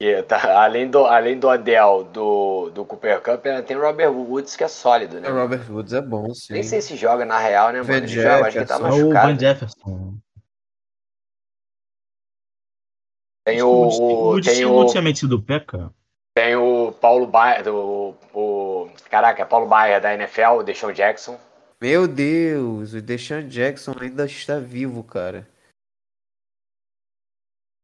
e 0.00 0.22
tá- 0.22 0.62
além, 0.62 0.88
do, 0.90 1.04
além 1.06 1.38
do 1.38 1.48
Adel, 1.48 2.04
do, 2.04 2.70
do 2.70 2.84
Cooper 2.84 3.20
Cup, 3.20 3.44
ainda 3.46 3.62
tem 3.62 3.76
o 3.76 3.80
Robert 3.82 4.12
Woods, 4.12 4.54
que 4.56 4.62
é 4.64 4.68
sólido, 4.68 5.20
né? 5.20 5.28
O 5.28 5.34
Robert 5.34 5.70
Woods 5.70 5.92
é 5.92 6.00
bom, 6.00 6.32
sim. 6.34 6.52
Nem 6.54 6.62
sei 6.62 6.80
se 6.80 6.96
joga 6.96 7.24
na 7.24 7.38
real, 7.38 7.72
né, 7.72 7.80
mano? 7.82 7.92
Ele 7.94 8.06
joga, 8.06 8.46
acho 8.46 8.58
que 8.58 8.64
tá. 8.64 8.74
É 8.74 8.78
o 8.78 8.82
machucado. 8.82 9.32
Van 9.34 9.38
Jefferson. 9.38 10.18
Tem 13.46 13.62
o, 13.62 13.68
o 13.68 14.30
Woods 14.32 14.52
tem 14.52 14.64
o, 14.66 14.86
tinha 14.86 15.00
metido 15.02 15.36
o 15.36 15.42
pé, 15.42 15.60
cara. 15.60 15.94
tem 16.34 16.56
o 16.56 16.90
Paulo 16.92 17.28
Baier, 17.28 17.62
do, 17.62 18.16
o, 18.34 18.90
caraca, 19.08 19.40
é 19.42 19.44
Paulo 19.44 19.68
Baier 19.68 20.00
da 20.02 20.12
NFL, 20.14 20.58
o 20.58 20.62
Deshaun 20.64 20.92
Jackson. 20.92 21.38
Meu 21.80 22.08
Deus, 22.08 22.92
o 22.92 23.00
Deshaun 23.00 23.46
Jackson 23.48 23.94
ainda 24.00 24.24
está 24.26 24.58
vivo, 24.58 25.04
cara. 25.04 25.48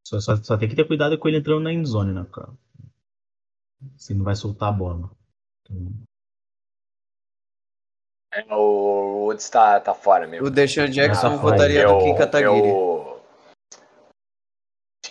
Só, 0.05 0.19
só, 0.19 0.35
só 0.35 0.57
tem 0.57 0.67
que 0.67 0.75
ter 0.75 0.85
cuidado 0.85 1.17
com 1.17 1.29
ele 1.29 1.37
entrando 1.37 1.61
na 1.63 1.71
endzone, 1.71 2.11
né, 2.13 2.25
cara? 2.33 2.51
Você 3.95 4.13
não 4.13 4.25
vai 4.25 4.35
soltar 4.35 4.67
a 4.67 4.71
bola. 4.73 5.09
É, 8.33 8.53
O 8.53 9.25
Woods 9.27 9.49
tá, 9.49 9.79
tá 9.79 9.93
fora 9.93 10.27
mesmo. 10.27 10.47
O 10.47 10.49
Deshaun 10.51 10.89
Jackson 10.89 11.27
Ah, 11.27 11.35
votaria 11.37 11.83
Eu- 11.83 11.93
no 11.93 12.03
Kim 12.03 12.15
Kataguiri. 12.17 12.67
eu 12.67 12.92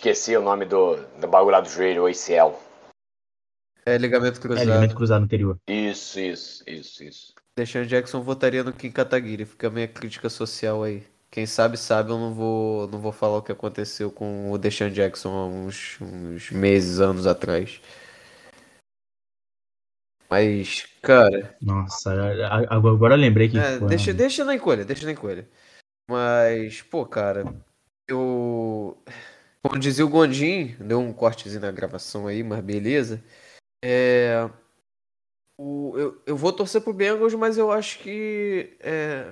Esqueci 0.03 0.35
o 0.35 0.41
nome 0.41 0.65
do, 0.65 0.97
do 1.17 1.29
bagulho 1.29 1.53
lá 1.53 1.61
do 1.61 1.69
joelho, 1.69 2.03
o 2.03 2.07
ACL. 2.07 2.59
É 3.85 3.97
ligamento 3.97 4.37
É, 4.37 4.41
cruzado. 4.41 4.65
ligamento 4.65 4.95
cruzado 4.95 5.23
anterior. 5.23 5.57
Isso, 5.65 6.19
isso, 6.19 6.61
isso, 6.67 7.03
isso. 7.05 7.33
Deshaun 7.57 7.85
Jackson 7.85 8.21
votaria 8.21 8.65
no 8.65 8.73
Kim 8.73 8.91
Kataguiri. 8.91 9.45
Fica 9.45 9.67
a 9.67 9.71
minha 9.71 9.87
crítica 9.87 10.27
social 10.29 10.83
aí. 10.83 11.07
Quem 11.31 11.45
sabe, 11.45 11.77
sabe, 11.77 12.11
eu 12.11 12.19
não 12.19 12.33
vou, 12.33 12.85
não 12.89 12.99
vou 12.99 13.13
falar 13.13 13.37
o 13.37 13.41
que 13.41 13.53
aconteceu 13.53 14.11
com 14.11 14.51
o 14.51 14.57
Deshaun 14.57 14.89
Jackson 14.89 15.29
há 15.29 15.47
uns, 15.47 15.97
uns 16.01 16.51
meses, 16.51 16.99
anos 16.99 17.25
atrás. 17.25 17.79
Mas, 20.29 20.85
cara, 21.01 21.55
Nossa, 21.61 22.11
agora, 22.69 23.13
eu 23.13 23.19
lembrei 23.19 23.47
que. 23.47 23.57
é, 23.57 23.79
foi 23.79 23.87
deixa, 23.87 24.13
deixa 24.13 24.43
na 24.43 24.53
encolha, 24.53 24.83
deixa 24.83 25.05
na 25.05 25.13
encolha. 25.13 25.47
Mas, 26.09 26.81
pô, 26.81 27.05
cara, 27.05 27.45
eu. 28.05 29.01
Como 29.65 29.79
dizia 29.79 30.05
o 30.05 30.09
Gondim, 30.09 30.75
deu 30.79 30.99
um 30.99 31.13
cortezinho 31.13 31.61
na 31.61 31.71
gravação 31.71 32.27
aí, 32.27 32.43
mas 32.43 32.61
beleza. 32.63 33.23
É. 33.83 34.49
O, 35.57 35.93
eu, 35.97 36.21
eu 36.25 36.37
vou 36.37 36.51
torcer 36.51 36.81
pro 36.81 36.93
Bengals, 36.93 37.33
mas 37.35 37.57
eu 37.57 37.71
acho 37.71 37.99
que. 37.99 38.75
É, 38.79 39.31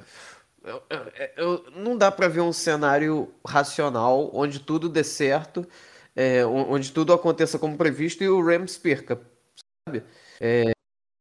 eu- 0.64 0.84
eu- 0.90 1.30
eu- 1.38 1.72
não 1.72 1.98
dá 1.98 2.12
pra 2.12 2.28
ver 2.28 2.42
um 2.42 2.54
cenário 2.54 3.34
racional 3.46 4.30
onde 4.34 4.60
tudo 4.60 4.88
dê 4.88 5.04
certo, 5.04 5.68
é, 6.16 6.46
on- 6.46 6.72
onde 6.74 6.92
tudo 6.92 7.12
aconteça 7.14 7.58
como 7.60 7.78
previsto 7.78 8.24
e 8.24 8.30
o 8.30 8.42
Rams 8.46 8.78
perca, 8.78 9.20
sabe? 9.88 10.04
É, 10.40 10.72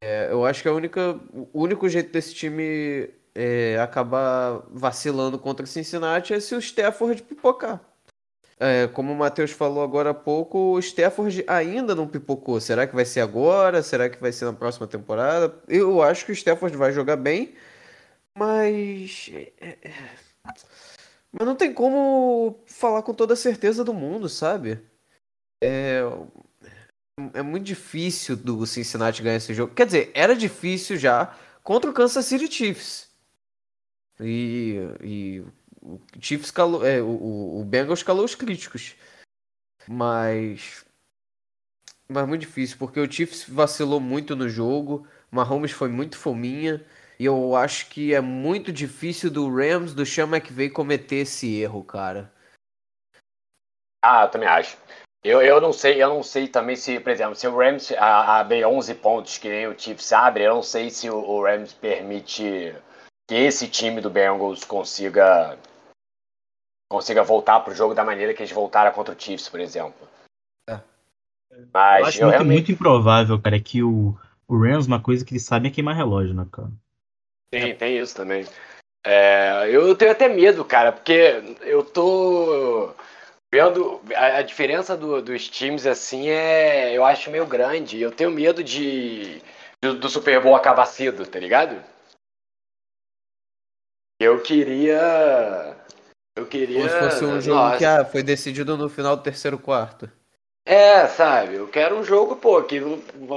é, 0.02 0.32
eu 0.32 0.44
acho 0.46 0.62
que 0.62 0.68
a 0.68 0.72
única, 0.74 1.20
o 1.32 1.62
único 1.62 1.88
jeito 1.88 2.12
desse 2.12 2.34
time 2.34 3.10
é, 3.34 3.78
acabar 3.80 4.62
vacilando 4.70 5.38
contra 5.38 5.66
Cincinnati 5.66 6.34
é 6.34 6.40
se 6.40 6.54
o 6.54 6.60
Stafford 6.60 7.22
pipocar. 7.22 7.89
É, 8.62 8.86
como 8.88 9.10
o 9.12 9.16
Matheus 9.16 9.52
falou 9.52 9.82
agora 9.82 10.10
há 10.10 10.14
pouco, 10.14 10.74
o 10.74 10.78
Stafford 10.78 11.42
ainda 11.46 11.94
não 11.94 12.06
pipocou. 12.06 12.60
Será 12.60 12.86
que 12.86 12.94
vai 12.94 13.06
ser 13.06 13.20
agora? 13.20 13.82
Será 13.82 14.10
que 14.10 14.20
vai 14.20 14.32
ser 14.32 14.44
na 14.44 14.52
próxima 14.52 14.86
temporada? 14.86 15.58
Eu 15.66 16.02
acho 16.02 16.26
que 16.26 16.32
o 16.32 16.34
Stafford 16.34 16.76
vai 16.76 16.92
jogar 16.92 17.16
bem, 17.16 17.54
mas. 18.36 19.30
é, 19.32 19.52
é, 19.82 19.92
Mas 21.32 21.46
não 21.46 21.56
tem 21.56 21.72
como 21.72 22.60
falar 22.66 23.02
com 23.02 23.14
toda 23.14 23.34
a 23.34 23.36
certeza 23.36 23.84
do 23.84 23.94
mundo, 23.94 24.28
sabe? 24.28 24.80
É, 25.62 26.02
é 27.34 27.42
muito 27.42 27.64
difícil 27.64 28.36
do 28.36 28.66
Cincinnati 28.66 29.22
ganhar 29.22 29.36
esse 29.36 29.54
jogo. 29.54 29.74
Quer 29.74 29.86
dizer, 29.86 30.10
era 30.14 30.34
difícil 30.34 30.96
já 30.96 31.34
contra 31.62 31.90
o 31.90 31.94
Kansas 31.94 32.24
City 32.26 32.52
Chiefs. 32.52 33.08
E, 34.20 34.76
e 35.02 35.44
o 35.82 36.00
Chiefs 36.20 36.50
calou, 36.50 36.86
é, 36.86 37.00
o- 37.00 37.60
o, 37.60 37.64
Bengals 37.64 38.02
calou 38.02 38.24
os 38.24 38.34
críticos. 38.34 38.94
Mas. 39.88 40.84
Mas 42.08 42.26
muito 42.26 42.42
difícil, 42.42 42.76
porque 42.78 43.00
o 43.00 43.10
Chiefs 43.10 43.44
vacilou 43.48 44.00
muito 44.00 44.34
no 44.34 44.48
jogo. 44.48 45.06
Mahomes 45.30 45.70
foi 45.70 45.88
muito 45.88 46.18
fominha. 46.18 46.84
E 47.18 47.24
eu 47.24 47.54
acho 47.54 47.88
que 47.88 48.14
é 48.14 48.20
muito 48.20 48.72
difícil 48.72 49.30
do 49.30 49.48
Rams, 49.54 49.94
do 49.94 50.04
Sean 50.06 50.26
McVay, 50.26 50.70
cometer 50.70 51.16
esse 51.16 51.54
erro, 51.60 51.84
cara. 51.84 52.32
Ah, 54.02 54.24
eu 54.24 54.30
também 54.30 54.48
acho. 54.48 54.76
Eu, 55.22 55.42
eu 55.42 55.60
não 55.60 55.72
sei, 55.72 56.02
eu 56.02 56.08
não 56.08 56.22
sei 56.22 56.48
também 56.48 56.74
se, 56.76 56.98
por 56.98 57.10
exemplo, 57.10 57.36
se 57.36 57.46
o 57.46 57.54
Rams 57.54 57.92
abrir 57.92 58.64
11 58.64 58.94
pontos 58.94 59.36
que 59.36 59.50
nem 59.50 59.66
o 59.66 59.78
Chiefs 59.78 60.12
abre, 60.14 60.44
eu 60.44 60.54
não 60.54 60.62
sei 60.62 60.88
se 60.88 61.10
o, 61.10 61.16
o 61.16 61.44
Rams 61.44 61.74
permite 61.74 62.74
que 63.28 63.34
esse 63.34 63.68
time 63.68 64.00
do 64.00 64.08
Bengals 64.08 64.64
consiga 64.64 65.58
consiga 66.90 67.22
voltar 67.22 67.60
pro 67.60 67.74
jogo 67.74 67.94
da 67.94 68.04
maneira 68.04 68.34
que 68.34 68.42
eles 68.42 68.52
voltaram 68.52 68.92
contra 68.92 69.14
o 69.14 69.20
Chiefs, 69.20 69.48
por 69.48 69.60
exemplo. 69.60 70.08
É. 70.68 70.80
Mas 71.72 72.00
Eu 72.00 72.06
acho 72.06 72.18
eu, 72.18 72.22
muito, 72.26 72.32
realmente 72.32 72.54
muito 72.56 72.72
improvável, 72.72 73.40
cara, 73.40 73.56
é 73.56 73.60
que 73.60 73.82
o, 73.82 74.18
o 74.48 74.58
Rams, 74.58 74.86
uma 74.86 75.00
coisa 75.00 75.24
que 75.24 75.32
eles 75.32 75.44
sabem 75.44 75.70
é 75.70 75.74
queimar 75.74 75.94
relógio, 75.96 76.34
né, 76.34 76.46
cara? 76.50 76.70
Tem, 77.50 77.76
tem 77.76 77.98
isso 77.98 78.14
também. 78.14 78.46
É, 79.06 79.68
eu 79.70 79.94
tenho 79.96 80.10
até 80.10 80.28
medo, 80.28 80.64
cara, 80.64 80.92
porque 80.92 81.56
eu 81.62 81.82
tô 81.82 82.92
vendo 83.52 84.00
a, 84.14 84.38
a 84.38 84.42
diferença 84.42 84.96
do- 84.96 85.22
dos 85.22 85.48
times 85.48 85.86
assim 85.86 86.28
é, 86.28 86.96
eu 86.96 87.04
acho 87.04 87.30
meio 87.30 87.46
grande. 87.46 88.00
Eu 88.00 88.12
tenho 88.12 88.30
medo 88.30 88.62
de 88.62 89.40
do, 89.82 89.94
do 89.98 90.08
Super 90.08 90.40
Bowl 90.42 90.54
acabar 90.54 90.86
cedo, 90.86 91.26
tá 91.26 91.38
ligado? 91.38 91.82
Eu 94.20 94.42
queria, 94.42 95.76
eu 96.40 96.46
queria. 96.46 96.78
Como 96.78 96.88
se 96.90 96.98
fosse 96.98 97.24
um 97.24 97.40
jogo 97.40 97.58
nossa, 97.58 97.78
que 97.78 97.84
ah, 97.84 98.04
foi 98.04 98.22
decidido 98.22 98.76
no 98.76 98.88
final 98.88 99.16
do 99.16 99.22
terceiro 99.22 99.58
quarto. 99.58 100.10
É, 100.64 101.06
sabe? 101.08 101.54
Eu 101.54 101.68
quero 101.68 101.98
um 101.98 102.04
jogo, 102.04 102.36
pô, 102.36 102.62
que 102.62 102.80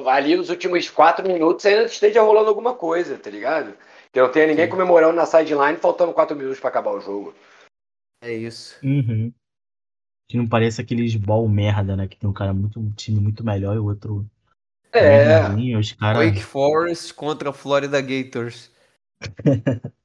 ali 0.07 0.35
nos 0.35 0.49
últimos 0.49 0.89
quatro 0.89 1.27
minutos 1.27 1.65
ainda 1.65 1.85
esteja 1.85 2.21
rolando 2.21 2.49
alguma 2.49 2.75
coisa, 2.75 3.17
tá 3.17 3.29
ligado? 3.29 3.73
Que 4.11 4.21
não 4.21 4.31
tenha 4.31 4.47
ninguém 4.47 4.69
comemorando 4.69 5.15
na 5.15 5.25
sideline 5.25 5.77
faltando 5.77 6.13
quatro 6.13 6.35
minutos 6.35 6.59
pra 6.59 6.69
acabar 6.69 6.91
o 6.91 7.01
jogo. 7.01 7.33
É 8.21 8.31
isso. 8.31 8.77
Uhum. 8.83 9.33
Que 10.29 10.37
não 10.37 10.47
pareça 10.47 10.81
aqueles 10.81 11.15
ball 11.15 11.47
merda, 11.47 11.95
né? 11.95 12.07
Que 12.07 12.17
tem 12.17 12.29
um 12.29 12.33
cara 12.33 12.53
muito, 12.53 12.79
um 12.79 12.91
time 12.91 13.19
muito 13.19 13.43
melhor 13.43 13.75
e 13.75 13.79
o 13.79 13.85
outro. 13.85 14.25
É. 14.91 15.39
ruimzinho, 15.39 15.79
Os 15.79 15.91
caras. 15.93 16.23
Wake 16.23 16.43
Forest 16.43 17.13
contra 17.15 17.51
Florida 17.51 17.99
Gators. 17.99 18.71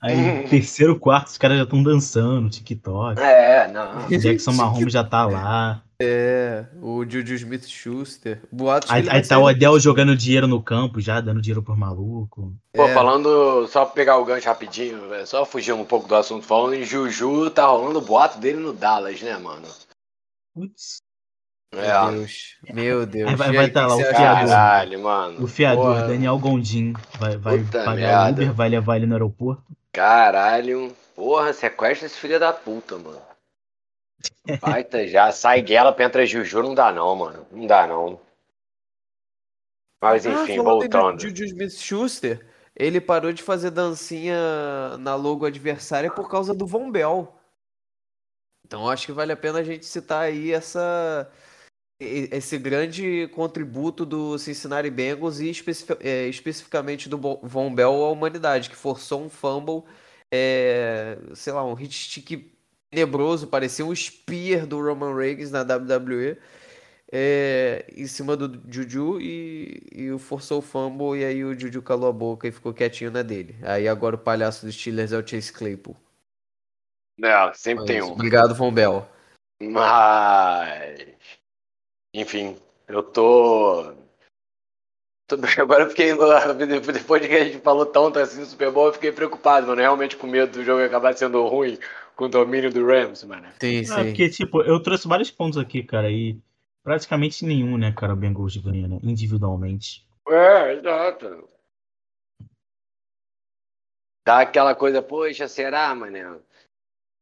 Aí, 0.00 0.46
terceiro, 0.48 0.98
quarto, 0.98 1.26
os 1.28 1.38
caras 1.38 1.56
já 1.58 1.64
estão 1.64 1.82
dançando, 1.82 2.48
TikTok. 2.50 3.20
É, 3.20 3.68
não. 3.68 4.06
Jackson 4.08 4.52
Mahomes 4.52 4.92
já 4.92 5.02
tá 5.04 5.26
lá. 5.26 5.82
É, 6.00 6.64
o 6.80 7.04
Juju 7.04 7.34
Smith-Schuster. 7.34 8.40
Boatos 8.52 8.88
que 8.88 8.94
Aí, 8.94 9.08
aí 9.10 9.20
tá 9.20 9.24
sair 9.24 9.38
o 9.38 9.48
Adel 9.48 9.80
jogando 9.80 10.14
dinheiro 10.14 10.46
no 10.46 10.62
campo 10.62 11.00
já, 11.00 11.20
dando 11.20 11.40
dinheiro 11.42 11.60
por 11.60 11.76
maluco. 11.76 12.54
Pô, 12.72 12.84
É. 12.86 12.94
falando, 12.94 13.66
só 13.66 13.84
pra 13.84 13.94
pegar 13.94 14.16
o 14.18 14.24
gancho 14.24 14.46
rapidinho, 14.46 15.08
velho, 15.08 15.26
só 15.26 15.44
fugindo 15.44 15.76
um 15.78 15.84
pouco 15.84 16.06
do 16.06 16.14
assunto, 16.14 16.46
falando 16.46 16.74
em 16.74 16.84
Juju, 16.84 17.50
tá 17.50 17.66
rolando 17.66 17.98
o 17.98 18.02
boato 18.02 18.38
dele 18.38 18.58
no 18.60 18.72
Dallas, 18.72 19.20
né, 19.20 19.36
mano? 19.38 19.66
Putz, 20.54 20.98
Meu 21.74 21.82
É, 21.82 22.10
Deus. 22.12 22.56
Meu 22.72 23.04
Deus. 23.06 23.28
Aí 23.30 23.34
vai- 23.36 23.48
E 23.50 23.56
vai 23.56 23.64
aí, 23.64 23.70
tá 23.72 23.86
lá 23.88 23.94
o 23.96 23.98
fiador. 23.98 24.16
caralho, 24.16 25.02
mano. 25.02 25.42
o 25.42 25.46
fiador, 25.48 25.84
Porra, 25.96 26.06
Daniel 26.06 26.38
Gondim, 26.38 26.92
vai, 27.18 27.36
vai 27.36 27.58
Puta 27.58 27.84
pagar 27.84 27.96
merda. 28.26 28.42
Uber, 28.42 28.52
vai 28.54 28.68
levar 28.68 28.96
ele 28.96 29.06
no 29.06 29.14
aeroporto. 29.14 29.64
Caralho. 29.92 30.94
Porra, 31.14 31.52
sequestra 31.52 32.06
esse 32.06 32.18
filho 32.18 32.38
da 32.38 32.52
puta, 32.52 32.96
mano. 32.98 33.20
Baita 34.60 35.06
já, 35.06 35.30
sai 35.32 35.62
Gallup, 35.62 36.00
entra 36.02 36.26
Juju, 36.26 36.62
não 36.62 36.74
dá 36.74 36.92
não, 36.92 37.14
mano. 37.14 37.46
Não 37.50 37.66
dá 37.66 37.86
não. 37.86 38.20
Mas 40.00 40.26
Ah, 40.26 40.30
enfim, 40.30 40.52
em 40.52 40.62
voltando. 40.62 41.20
Juju 41.20 41.44
Smith-Schuster, 41.44 42.46
ele 42.74 43.00
parou 43.00 43.32
de 43.32 43.42
fazer 43.42 43.70
dancinha 43.70 44.96
na 44.98 45.16
logo 45.16 45.44
adversária 45.44 46.10
por 46.10 46.30
causa 46.30 46.54
do 46.54 46.66
Von 46.66 46.90
Bell. 46.90 47.34
Então 48.64 48.88
acho 48.88 49.06
que 49.06 49.12
vale 49.12 49.32
a 49.32 49.36
pena 49.36 49.58
a 49.58 49.64
gente 49.64 49.86
citar 49.86 50.22
aí 50.22 50.52
essa 50.52 51.30
esse 52.00 52.58
grande 52.58 53.28
contributo 53.28 54.06
do 54.06 54.38
Cincinnati 54.38 54.90
Bengals 54.90 55.40
e 55.40 55.50
especifi- 55.50 55.96
é, 56.00 56.28
especificamente 56.28 57.08
do 57.08 57.18
Von 57.42 57.74
Bell 57.74 58.04
à 58.04 58.10
humanidade, 58.10 58.70
que 58.70 58.76
forçou 58.76 59.24
um 59.24 59.28
fumble, 59.28 59.82
é, 60.32 61.18
sei 61.34 61.52
lá, 61.52 61.64
um 61.64 61.74
hit 61.74 61.92
stick 61.92 62.52
tenebroso, 62.90 63.46
parecia 63.48 63.84
um 63.84 63.94
spear 63.94 64.66
do 64.66 64.80
Roman 64.80 65.14
Reigns 65.14 65.50
na 65.50 65.62
WWE 65.62 66.36
é, 67.10 67.86
em 67.96 68.06
cima 68.06 68.36
do 68.36 68.60
Juju 68.70 69.20
e, 69.20 69.82
e 69.92 70.10
o 70.10 70.18
forçou 70.18 70.58
o 70.58 70.62
fumble 70.62 71.18
e 71.18 71.24
aí 71.24 71.44
o 71.44 71.58
Juju 71.58 71.80
calou 71.82 72.08
a 72.08 72.12
boca 72.12 72.46
e 72.46 72.52
ficou 72.52 72.74
quietinho 72.74 73.10
na 73.10 73.22
dele. 73.22 73.56
Aí 73.62 73.88
agora 73.88 74.16
o 74.16 74.18
palhaço 74.18 74.66
dos 74.66 74.74
Steelers 74.74 75.12
é 75.12 75.18
o 75.18 75.26
Chase 75.26 75.52
Claypool. 75.52 75.96
É, 77.22 77.52
sempre 77.54 77.80
Mas 77.80 77.86
tem 77.86 78.02
um. 78.02 78.12
Obrigado, 78.12 78.54
Von 78.54 78.72
Bell. 78.72 79.06
Mas. 79.60 81.37
Enfim, 82.14 82.56
eu 82.86 83.02
tô. 83.02 83.94
Agora 85.58 85.84
eu 85.84 85.90
fiquei. 85.90 86.12
Depois 86.14 87.22
de 87.22 87.28
que 87.28 87.34
a 87.34 87.44
gente 87.44 87.60
falou 87.60 87.86
tanto 87.86 88.18
assim 88.18 88.40
no 88.40 88.46
Super 88.46 88.70
Bowl, 88.70 88.86
eu 88.86 88.94
fiquei 88.94 89.12
preocupado, 89.12 89.66
mano. 89.66 89.80
Realmente 89.80 90.16
com 90.16 90.26
medo 90.26 90.52
do 90.52 90.64
jogo 90.64 90.82
acabar 90.82 91.16
sendo 91.16 91.46
ruim 91.46 91.78
com 92.16 92.24
o 92.24 92.28
domínio 92.28 92.72
do 92.72 92.84
Rams, 92.84 93.22
mano. 93.24 93.46
Sim, 93.60 93.80
Ah, 93.80 93.82
sim. 93.82 94.04
porque, 94.06 94.28
tipo, 94.28 94.62
eu 94.62 94.82
trouxe 94.82 95.06
vários 95.06 95.30
pontos 95.30 95.56
aqui, 95.56 95.84
cara, 95.84 96.10
e 96.10 96.36
praticamente 96.82 97.44
nenhum, 97.44 97.76
né, 97.76 97.92
cara, 97.92 98.12
o 98.12 98.16
Bengals 98.16 98.56
ganha, 98.56 98.88
né, 98.88 98.98
individualmente. 99.04 100.04
É, 100.28 100.72
exato. 100.74 101.48
Dá 104.26 104.40
aquela 104.40 104.74
coisa, 104.74 105.00
poxa, 105.00 105.46
será, 105.46 105.94
mano? 105.94 106.42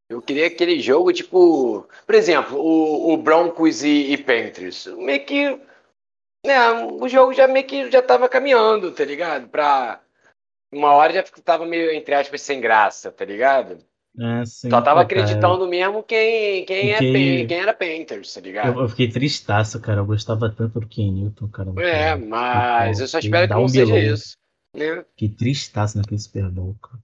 Eu 0.08 0.22
queria 0.22 0.46
aquele 0.46 0.80
jogo, 0.80 1.12
tipo. 1.12 1.88
Por 2.06 2.14
exemplo, 2.14 2.58
o, 2.58 3.12
o 3.12 3.16
Broncos 3.16 3.82
e, 3.82 4.12
e 4.12 4.16
Panthers. 4.16 4.86
Meio 4.86 5.24
que. 5.24 5.60
Né, 6.44 6.70
o 6.92 7.08
jogo 7.08 7.32
já 7.32 7.48
meio 7.48 7.66
que 7.66 7.90
já 7.90 8.00
tava 8.00 8.28
caminhando, 8.28 8.92
tá 8.92 9.04
ligado? 9.04 9.48
Pra. 9.48 10.00
Uma 10.72 10.92
hora 10.92 11.12
já 11.12 11.22
tava 11.22 11.64
meio, 11.66 11.90
entre 11.92 12.14
aspas, 12.14 12.40
sem 12.40 12.60
graça, 12.60 13.10
tá 13.10 13.24
ligado? 13.24 13.78
É, 14.18 14.44
sim, 14.46 14.70
Só 14.70 14.80
tava 14.80 15.04
cara, 15.04 15.22
acreditando 15.22 15.68
mesmo 15.68 16.02
quem, 16.02 16.64
quem, 16.64 16.92
é, 16.92 16.98
quem 17.46 17.58
era 17.58 17.74
Panthers, 17.74 18.32
tá 18.32 18.40
ligado? 18.40 18.74
Eu, 18.74 18.82
eu 18.82 18.88
fiquei 18.88 19.08
tristaço, 19.08 19.78
cara, 19.80 20.00
eu 20.00 20.06
gostava 20.06 20.50
tanto 20.50 20.80
do 20.80 20.88
Ken 20.88 21.12
Newton, 21.12 21.48
cara. 21.48 21.70
É, 21.78 22.04
cara. 22.04 22.16
mas 22.16 22.98
eu 22.98 23.06
só 23.06 23.18
Ele 23.18 23.26
espero 23.26 23.48
que 23.48 23.54
não 23.54 23.64
um 23.64 23.68
seja 23.68 23.98
isso. 23.98 24.36
Né? 24.74 25.04
Fiquei 25.10 25.28
tristaço 25.28 25.98
naquele 25.98 26.18
Super 26.18 26.48
Bowl, 26.48 26.74
cara. 26.82 26.98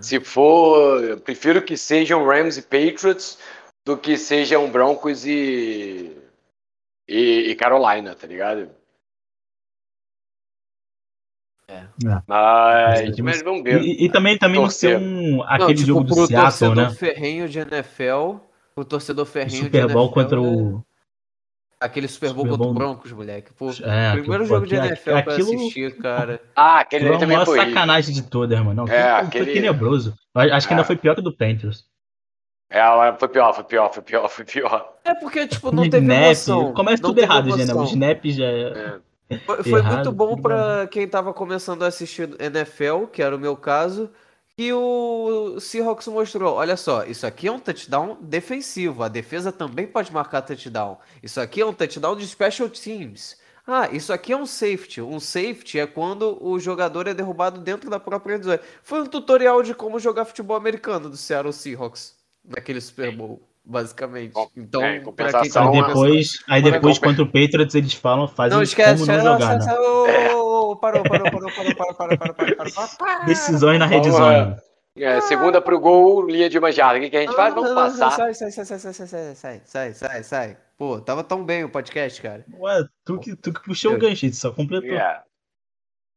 Se 0.00 0.20
for, 0.20 1.02
eu 1.02 1.20
prefiro 1.20 1.60
que 1.62 1.76
sejam 1.76 2.24
Rams 2.24 2.56
e 2.56 2.62
Patriots 2.62 3.38
do 3.84 3.96
que 3.96 4.16
sejam 4.16 4.70
Broncos 4.70 5.26
e, 5.26 6.16
e, 7.08 7.50
e 7.50 7.54
Carolina, 7.56 8.14
tá 8.14 8.26
ligado? 8.26 8.70
É. 11.66 11.74
É. 11.74 12.22
Mas, 12.26 13.18
mas 13.18 13.42
vamos 13.42 13.64
ver. 13.64 13.82
E, 13.82 14.04
e 14.04 14.12
também, 14.12 14.38
também 14.38 14.60
não 14.60 14.70
ser 14.70 14.98
um, 14.98 15.38
Não, 15.38 15.42
aquele 15.44 15.74
tipo, 15.74 15.86
jogo 15.86 16.04
do 16.04 16.26
Seattle, 16.26 16.42
torcedor 16.42 16.76
né? 16.76 16.90
ferrenho 16.94 17.48
de 17.48 17.58
NFL, 17.58 18.36
o 18.76 18.84
torcedor 18.84 19.24
O 19.24 19.26
ferrenho 19.26 19.64
Super 19.64 19.86
de 19.86 19.92
Bowl 19.92 20.04
NFL 20.04 20.14
contra 20.14 20.36
é 20.36 20.40
o. 20.40 20.84
aquele 21.84 22.08
Super 22.08 22.32
Bowl 22.32 22.44
Super 22.44 22.50
contra 22.50 22.62
o 22.62 22.74
Bowl- 22.74 22.74
Broncos, 22.74 23.12
moleque. 23.12 23.52
Pô, 23.54 23.70
É, 23.82 24.12
primeiro 24.12 24.44
jogo 24.44 24.66
de 24.66 24.74
aquilo- 24.76 24.88
NFL 24.92 25.10
pra 25.10 25.18
aquilo- 25.34 25.54
assistir, 25.54 25.96
cara. 25.98 26.40
Ah, 26.54 26.80
aquele 26.80 27.08
Foi 27.08 27.18
também 27.18 27.36
maior 27.36 27.44
foi 27.46 27.58
sacanagem 27.58 28.14
de 28.14 28.22
todas, 28.22 28.58
mano. 28.60 28.74
Não, 28.86 28.88
É, 28.92 29.10
aquele- 29.20 29.44
Foi 29.44 29.54
tenebroso. 29.54 30.14
Acho 30.34 30.66
que 30.66 30.72
ainda 30.74 30.82
É. 30.82 30.86
foi 30.86 30.96
pior 30.96 31.14
que 31.14 31.20
o 31.20 31.24
do 31.24 31.32
Panthers. 31.36 31.84
É, 32.70 32.80
foi 33.18 33.28
pior, 33.28 33.52
foi 33.52 33.64
pior, 33.64 33.92
foi 33.92 34.02
pior, 34.02 34.28
foi 34.28 34.44
pior. 34.46 34.94
É 35.04 35.14
porque, 35.14 35.46
tipo, 35.46 35.70
não 35.74 35.82
teve 35.90 35.98
snap, 36.06 36.24
emoção. 36.24 36.72
Começa 36.72 37.02
não 37.02 37.10
tudo 37.10 37.18
errado, 37.20 37.50
já, 37.50 37.56
né? 37.56 37.62
emoção. 37.64 37.82
O 37.82 37.84
snap 37.84 38.24
já 38.30 38.44
é. 38.46 39.00
É. 39.30 39.38
Foi, 39.38 39.62
foi 39.62 39.78
errado, 39.80 39.94
muito 39.94 40.12
bom 40.12 40.36
pra 40.36 40.86
quem 40.90 41.06
tava 41.06 41.32
começando 41.34 41.82
a 41.82 41.86
assistir 41.88 42.30
NFL, 42.40 43.06
que 43.12 43.22
era 43.22 43.34
o 43.36 43.38
meu 43.38 43.56
caso, 43.56 44.10
que 44.62 44.72
o 44.72 45.58
Seahawks 45.58 46.06
mostrou. 46.06 46.54
Olha 46.54 46.76
só, 46.76 47.04
isso 47.04 47.26
aqui 47.26 47.48
é 47.48 47.52
um 47.52 47.58
touchdown 47.58 48.16
defensivo. 48.20 49.02
A 49.02 49.08
defesa 49.08 49.50
também 49.50 49.88
pode 49.88 50.12
marcar 50.12 50.40
touchdown. 50.42 50.98
Isso 51.20 51.40
aqui 51.40 51.60
é 51.60 51.66
um 51.66 51.72
touchdown 51.72 52.14
de 52.14 52.24
special 52.28 52.68
teams. 52.68 53.36
Ah, 53.66 53.88
isso 53.90 54.12
aqui 54.12 54.32
é 54.32 54.36
um 54.36 54.46
safety. 54.46 55.02
Um 55.02 55.18
safety 55.18 55.80
é 55.80 55.86
quando 55.86 56.38
o 56.40 56.60
jogador 56.60 57.08
é 57.08 57.14
derrubado 57.14 57.60
dentro 57.60 57.90
da 57.90 57.98
própria 57.98 58.40
zona. 58.40 58.60
Foi 58.84 59.02
um 59.02 59.06
tutorial 59.06 59.64
de 59.64 59.74
como 59.74 59.98
jogar 59.98 60.26
futebol 60.26 60.56
americano 60.56 61.10
do 61.10 61.16
Seattle 61.16 61.52
Seahawks 61.52 62.14
naquele 62.44 62.80
Super 62.80 63.16
Bowl, 63.16 63.42
basicamente. 63.64 64.32
Bom, 64.32 64.48
Então, 64.56 64.82
é, 64.82 65.00
quem 65.00 65.12
tá 65.12 65.40
Aí 65.40 65.82
depois, 65.82 66.38
aí 66.48 66.62
depois 66.62 66.98
contra 66.98 67.22
o 67.22 67.26
Patriots, 67.26 67.74
eles 67.74 67.94
falam, 67.94 68.28
fazem 68.28 68.56
Não 68.56 68.62
esquece, 68.62 69.04
como 69.04 69.18
não 69.18 69.24
não, 69.24 69.32
jogar, 69.32 69.58
né? 69.58 69.66
parou, 70.80 71.02
parou, 71.02 71.30
parou, 71.30 71.30
parou, 71.30 71.74
parou, 71.96 72.18
parou, 72.18 72.36
parou. 72.36 73.26
Decisões 73.26 73.78
na 73.78 73.86
red 73.86 74.10
zone. 74.10 74.56
É, 74.94 75.20
segunda 75.22 75.60
pro 75.60 75.80
gol, 75.80 76.26
linha 76.26 76.50
de 76.50 76.58
uma 76.58 76.70
jarda. 76.70 76.98
O 76.98 77.02
que, 77.02 77.08
que 77.08 77.16
a 77.16 77.20
gente 77.22 77.34
faz? 77.34 77.54
Vamos 77.54 77.72
passar. 77.72 78.10
Sai, 78.10 78.34
sai, 78.34 78.50
sai, 78.50 78.64
sai, 78.64 78.78
sai, 78.78 78.92
sai, 78.92 79.06
sai, 79.06 79.34
sai, 79.34 79.62
sai, 79.64 79.94
sai, 79.94 80.22
sai. 80.22 80.56
Pô, 80.76 81.00
tava 81.00 81.24
tão 81.24 81.44
bem 81.44 81.64
o 81.64 81.68
podcast, 81.70 82.20
cara. 82.20 82.44
Ué, 82.58 82.84
tu 83.04 83.18
que, 83.18 83.34
tu 83.36 83.52
que 83.52 83.62
puxou 83.64 83.94
o 83.94 83.98
gancho, 83.98 84.30
só 84.34 84.50
completou. 84.50 84.90
É. 84.92 85.22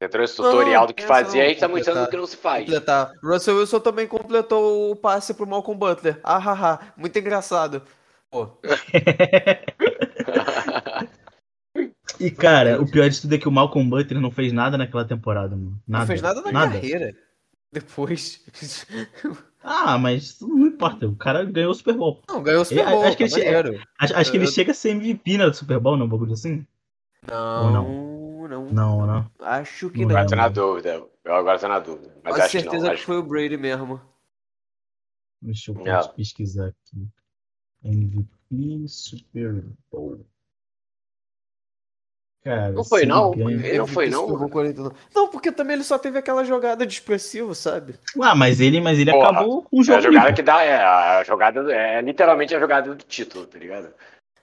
Você 0.06 0.10
trouxe 0.10 0.36
tutorial 0.36 0.82
Não, 0.82 0.88
do 0.88 0.94
que 0.94 1.04
essa 1.04 1.14
fazia, 1.14 1.44
a 1.44 1.48
gente 1.48 1.60
tá 1.60 1.68
mostrando 1.68 2.04
o 2.04 2.08
que 2.10 2.18
não 2.18 2.28
se 2.28 2.38
faz. 2.38 2.64
Completar. 2.66 3.12
Russell 3.24 3.58
Wilson 3.58 3.80
também 3.80 4.08
completou 4.08 4.92
o 4.92 4.96
passe 4.96 5.34
pro 5.34 5.48
Malcolm 5.48 5.80
Butler. 5.80 6.20
Ah, 6.24 6.38
ah, 6.38 6.74
ah. 6.74 6.80
Muito 6.96 7.18
engraçado. 7.18 7.82
Pô, 8.30 8.50
E, 12.20 12.32
cara, 12.32 12.82
o 12.82 12.90
pior 12.90 13.10
de 13.10 13.20
tudo 13.20 13.36
é 13.36 13.38
que 13.38 13.48
o 13.48 13.52
Malcolm 13.52 13.90
Butler 13.90 14.22
não 14.22 14.32
fez 14.32 14.54
nada 14.54 14.78
naquela 14.78 15.04
temporada, 15.04 15.56
mano. 15.56 15.78
Nada. 15.88 16.02
não 16.04 16.08
fez 16.08 16.22
nada 16.22 16.42
na 16.42 16.52
nada. 16.52 16.74
carreira. 16.74 17.14
Depois. 17.72 18.42
Ah, 19.68 19.98
mas 19.98 20.40
não 20.42 20.68
importa. 20.68 21.08
O 21.08 21.16
cara 21.16 21.44
ganhou 21.44 21.72
o 21.72 21.74
Super 21.74 21.96
Bowl. 21.96 22.22
Não, 22.30 22.44
ganhou 22.44 22.62
o 22.62 22.66
Super 22.66 22.84
Eu- 22.86 22.90
Bowl, 22.92 23.04
acho 23.04 23.18
que 23.18 23.28
tá 23.28 23.40
ele 23.40 23.72
che-. 23.74 23.84
Acho, 24.00 24.16
acho 24.16 24.30
que 24.32 24.38
ele 24.38 24.46
Eu- 24.46 24.52
chega 24.52 24.70
a 24.70 24.74
ser 24.76 24.90
MVP 24.92 25.40
no 25.40 25.52
Super 25.52 25.80
Bowl, 25.80 25.98
não? 25.98 26.06
Um 26.06 26.10
bagulho 26.10 26.34
assim? 26.34 26.64
Não, 27.28 27.72
não? 27.74 28.15
Não, 28.48 28.66
Não, 28.70 29.06
não. 29.08 29.32
Acho 29.40 29.90
que 29.90 30.02
Não 30.06 30.10
não. 30.10 30.16
Agora 30.18 30.26
tô 30.28 30.36
lembro. 30.36 30.38
na 30.38 30.50
dúvida. 30.50 31.04
Eu 31.24 31.36
agora 31.36 31.60
tô 31.60 31.68
na 31.68 31.80
dúvida. 31.80 32.16
Mas 32.24 32.36
que 32.36 32.50
certeza 32.50 32.78
não. 32.78 32.90
que 32.90 32.96
Acho... 32.96 33.06
foi 33.06 33.18
o 33.18 33.24
Brady 33.24 33.58
mesmo. 33.58 34.00
Deixa 35.42 35.72
eu 35.72 35.76
Não. 35.76 36.08
pesquisar 36.14 36.68
aqui. 36.68 37.08
MVP 37.84 38.88
Super 38.88 39.64
Bowl. 39.92 40.26
Cara, 42.44 42.72
Não 42.72 42.84
foi, 42.84 43.06
não? 43.08 43.34
Ele 43.34 43.78
não 43.80 43.88
foi, 43.88 44.08
não, 44.08 44.22
Super 44.28 44.38
Bowl 44.38 44.50
49. 44.50 44.96
Não, 45.16 45.28
porque 45.30 45.52
também 45.52 45.74
ele 45.76 45.84
só 45.84 45.98
teve 45.98 46.20
aquela 46.20 46.44
jogada 46.44 46.86
de 46.86 46.94
expressivo, 46.94 47.56
sabe? 47.56 47.96
Ah, 48.22 48.36
mas 48.36 48.60
ele, 48.62 48.80
mas 48.80 49.00
ele 49.00 49.12
Porra, 49.12 49.30
acabou 49.32 49.64
com 49.64 49.78
o 49.78 49.82
É 49.82 49.84
jogo. 49.84 49.98
a 49.98 50.02
jogada 50.02 50.26
limpo. 50.28 50.36
que 50.36 50.44
dá, 50.44 50.62
é 50.64 50.78
a 50.78 51.24
jogada, 51.24 51.74
é 51.74 52.02
literalmente 52.02 52.54
a 52.56 52.60
jogada 52.60 52.94
do 52.94 53.04
título, 53.04 53.48
tá 53.48 53.58
ligado? 53.58 53.92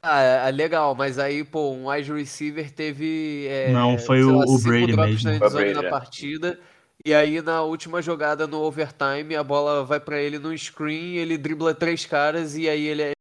Ah, 0.05 0.21
é, 0.21 0.49
é 0.49 0.51
legal, 0.51 0.95
mas 0.97 1.17
aí, 1.19 1.45
pô, 1.45 1.71
um 1.71 1.89
wide 1.89 2.13
receiver 2.13 2.73
teve. 2.75 3.47
é, 3.47 3.73
Não, 3.73 3.97
foi 3.97 4.23
o- 4.25 4.37
lá, 4.39 4.45
o 4.47 4.59
Brady 4.59 4.97
mesmo. 4.97 5.31
na 5.31 5.39
Foi 5.39 5.47
o 5.47 5.51
endzone 5.51 5.65
Brady, 5.65 5.75
na 5.75 5.85
é. 5.85 5.91
partida. 5.91 6.61
E 7.05 7.15
aí 7.15 7.41
na 7.41 7.63
última 7.63 8.03
jogada 8.03 8.47
no 8.47 8.61
overtime, 8.63 9.35
a 9.37 9.43
bola 9.43 9.85
vai 9.85 9.99
pra 10.01 10.21
ele 10.21 10.39
no 10.39 10.57
screen, 10.57 11.17
ele 11.17 11.37
dribla 11.39 11.75
três 11.75 12.05
caras 12.07 12.57
e 12.57 12.69
aí 12.69 12.83
ele 12.85 13.03
é 13.03 13.13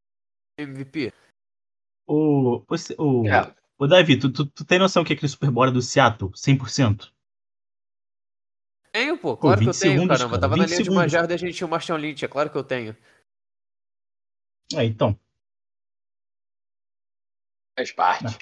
MVP. 0.60 1.12
O, 2.08 2.58
o, 2.58 2.66
o, 2.98 3.28
É. 3.28 3.56
o 3.80 3.88
Davi, 3.88 4.18
tu, 4.20 4.32
tu, 4.32 4.46
tu 4.46 4.66
tem 4.66 4.78
noção 4.78 5.04
que 5.04 5.14
aquele 5.14 5.30
Super 5.30 5.50
Bowl 5.52 5.66
é 5.66 5.72
do 5.72 5.82
Seattle? 5.82 6.32
100%? 6.36 7.12
Tenho, 8.92 9.18
pô, 9.18 9.36
Pô, 9.36 9.38
claro 9.38 9.60
que 9.60 9.66
20 9.66 9.76
eu 9.76 9.80
tenho, 9.80 9.94
segundos, 9.94 10.18
caramba. 10.18 10.30
cara, 10.32 10.42
Tava 10.42 10.58
na 10.58 10.64
20 10.66 10.70
linha 10.74 10.84
de 10.84 10.90
uma 10.90 10.96
segundos. 11.02 11.12
jarda 11.12 11.34
e 11.34 11.36
a 11.36 11.38
gente 11.40 11.56
tinha 11.56 11.68
o 11.68 11.70
Martian 11.70 11.96
Lynch, 11.98 12.26
é 12.26 12.28
claro 12.28 12.50
que 12.50 12.58
eu 12.58 12.64
tenho. 12.64 12.96
É, 14.76 14.84
então. 14.84 15.18
Faz 17.82 17.92
parte. 17.92 18.38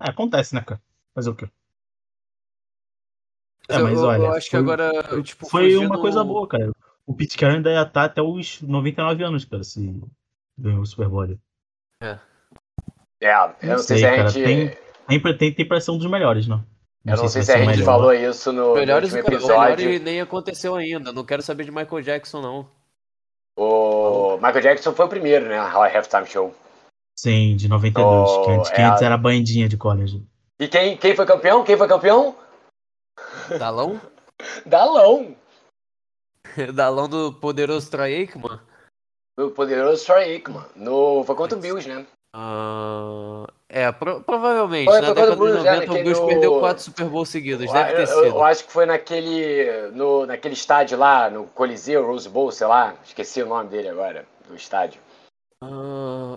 É, 0.00 0.10
acontece, 0.10 0.54
né, 0.54 0.60
cara? 0.60 0.80
Fazer 1.14 1.30
o 1.30 1.34
quê? 1.34 1.48
É, 3.68 3.76
eu, 3.78 3.84
mas 3.84 3.98
eu- 3.98 4.04
olha, 4.04 4.22
eu 4.24 4.32
acho 4.32 4.44
que 4.46 4.50
foi- 4.50 4.60
agora, 4.60 5.22
tipo, 5.22 5.48
Foi 5.48 5.64
fugindo- 5.64 5.86
uma 5.86 6.00
coisa 6.00 6.22
boa, 6.24 6.46
cara. 6.46 6.72
O 7.06 7.14
Pete 7.14 7.36
Carroll 7.38 7.56
ainda 7.56 7.70
ia 7.70 7.82
estar 7.82 8.04
até 8.04 8.20
os 8.22 8.60
99 8.62 9.22
anos, 9.24 9.44
cara, 9.44 9.62
se 9.64 10.00
ganhou 10.58 10.80
o 10.82 10.86
Super 10.86 11.08
Bowl. 11.08 11.24
É, 12.00 12.18
eu 13.22 13.48
não 13.62 13.76
Não 13.76 13.78
sei, 13.78 13.96
sei, 13.96 13.98
se 13.98 14.06
a 14.06 14.16
cara, 14.16 14.28
gente. 14.28 14.44
tem- 14.44 14.86
Tem, 15.22 15.36
tem, 15.38 15.54
tem 15.54 15.68
pra 15.68 15.80
ser 15.80 15.92
um 15.92 15.98
dos 15.98 16.10
melhores, 16.10 16.46
não. 16.48 16.64
Eu 17.04 17.16
não 17.16 17.28
sei 17.28 17.42
se 17.42 17.52
vai 17.52 17.62
a 17.62 17.64
gente 17.64 17.70
melhor. 17.78 17.84
falou 17.84 18.12
isso 18.12 18.52
no, 18.52 18.70
no 18.70 18.74
Melhores, 18.74 19.12
último 19.12 19.28
o 19.28 19.30
melhor 19.30 19.70
episódio. 19.70 20.00
nem 20.00 20.20
aconteceu 20.20 20.74
ainda. 20.74 21.12
Não 21.12 21.24
quero 21.24 21.40
saber 21.42 21.62
de 21.64 21.70
Michael 21.70 22.02
Jackson, 22.02 22.40
não. 22.42 22.68
O 23.56 24.36
Michael 24.38 24.60
Jackson 24.60 24.92
foi 24.92 25.06
o 25.06 25.08
primeiro, 25.08 25.48
né? 25.48 25.56
A 25.56 25.70
Halftime 25.72 26.26
Show. 26.26 26.52
Sim, 27.18 27.56
de 27.56 27.68
92. 27.68 28.30
Oh, 28.30 28.42
que 28.44 28.50
antes, 28.50 28.70
que 28.70 28.80
é 28.80 28.84
antes 28.84 29.02
a- 29.02 29.06
era 29.06 29.16
bandinha 29.16 29.68
de 29.68 29.76
college. 29.76 30.22
E 30.60 30.68
quem, 30.68 30.96
quem 30.96 31.14
foi 31.16 31.24
campeão? 31.26 31.64
Quem 31.64 31.76
foi 31.76 31.88
campeão? 31.88 32.36
Dalão? 33.58 34.00
Dalão. 34.66 35.34
Dalão 36.74 37.08
do 37.08 37.32
poderoso 37.32 37.90
Troy 37.90 38.14
Aikman? 38.14 38.60
O 39.38 39.50
poderoso 39.50 40.04
Troy 40.04 40.24
Aikman. 40.24 40.64
No, 40.74 41.24
foi 41.24 41.34
contra 41.34 41.56
o 41.56 41.60
Bills, 41.60 41.88
né? 41.88 42.06
Ah, 42.34 43.46
é, 43.68 43.90
pro- 43.92 44.20
provavelmente. 44.22 44.84
Foi, 44.84 45.00
na 45.00 45.06
foi 45.06 45.14
década 45.14 45.32
de 45.32 45.36
quando 45.38 45.48
o 45.48 45.52
Blues, 45.52 45.64
90, 45.64 45.92
né, 45.94 46.00
o 46.00 46.04
Bills 46.04 46.20
do- 46.20 46.26
perdeu 46.26 46.60
quatro 46.60 46.82
Super 46.82 47.06
Bowl 47.06 47.24
seguidos. 47.24 47.72
Deve 47.72 47.90
ter 47.92 47.96
eu, 47.96 48.00
eu- 48.00 48.06
sido. 48.06 48.24
eu 48.36 48.44
acho 48.44 48.64
que 48.66 48.72
foi 48.72 48.84
naquele, 48.84 49.90
no, 49.92 50.26
naquele 50.26 50.52
estádio 50.54 50.98
lá, 50.98 51.30
no 51.30 51.44
Coliseu, 51.46 52.06
Rose 52.06 52.28
Bowl, 52.28 52.52
sei 52.52 52.66
lá. 52.66 52.94
Esqueci 53.04 53.42
o 53.42 53.46
nome 53.46 53.70
dele 53.70 53.88
agora, 53.88 54.26
do 54.48 54.54
estádio. 54.54 55.00
Ah, 55.62 55.66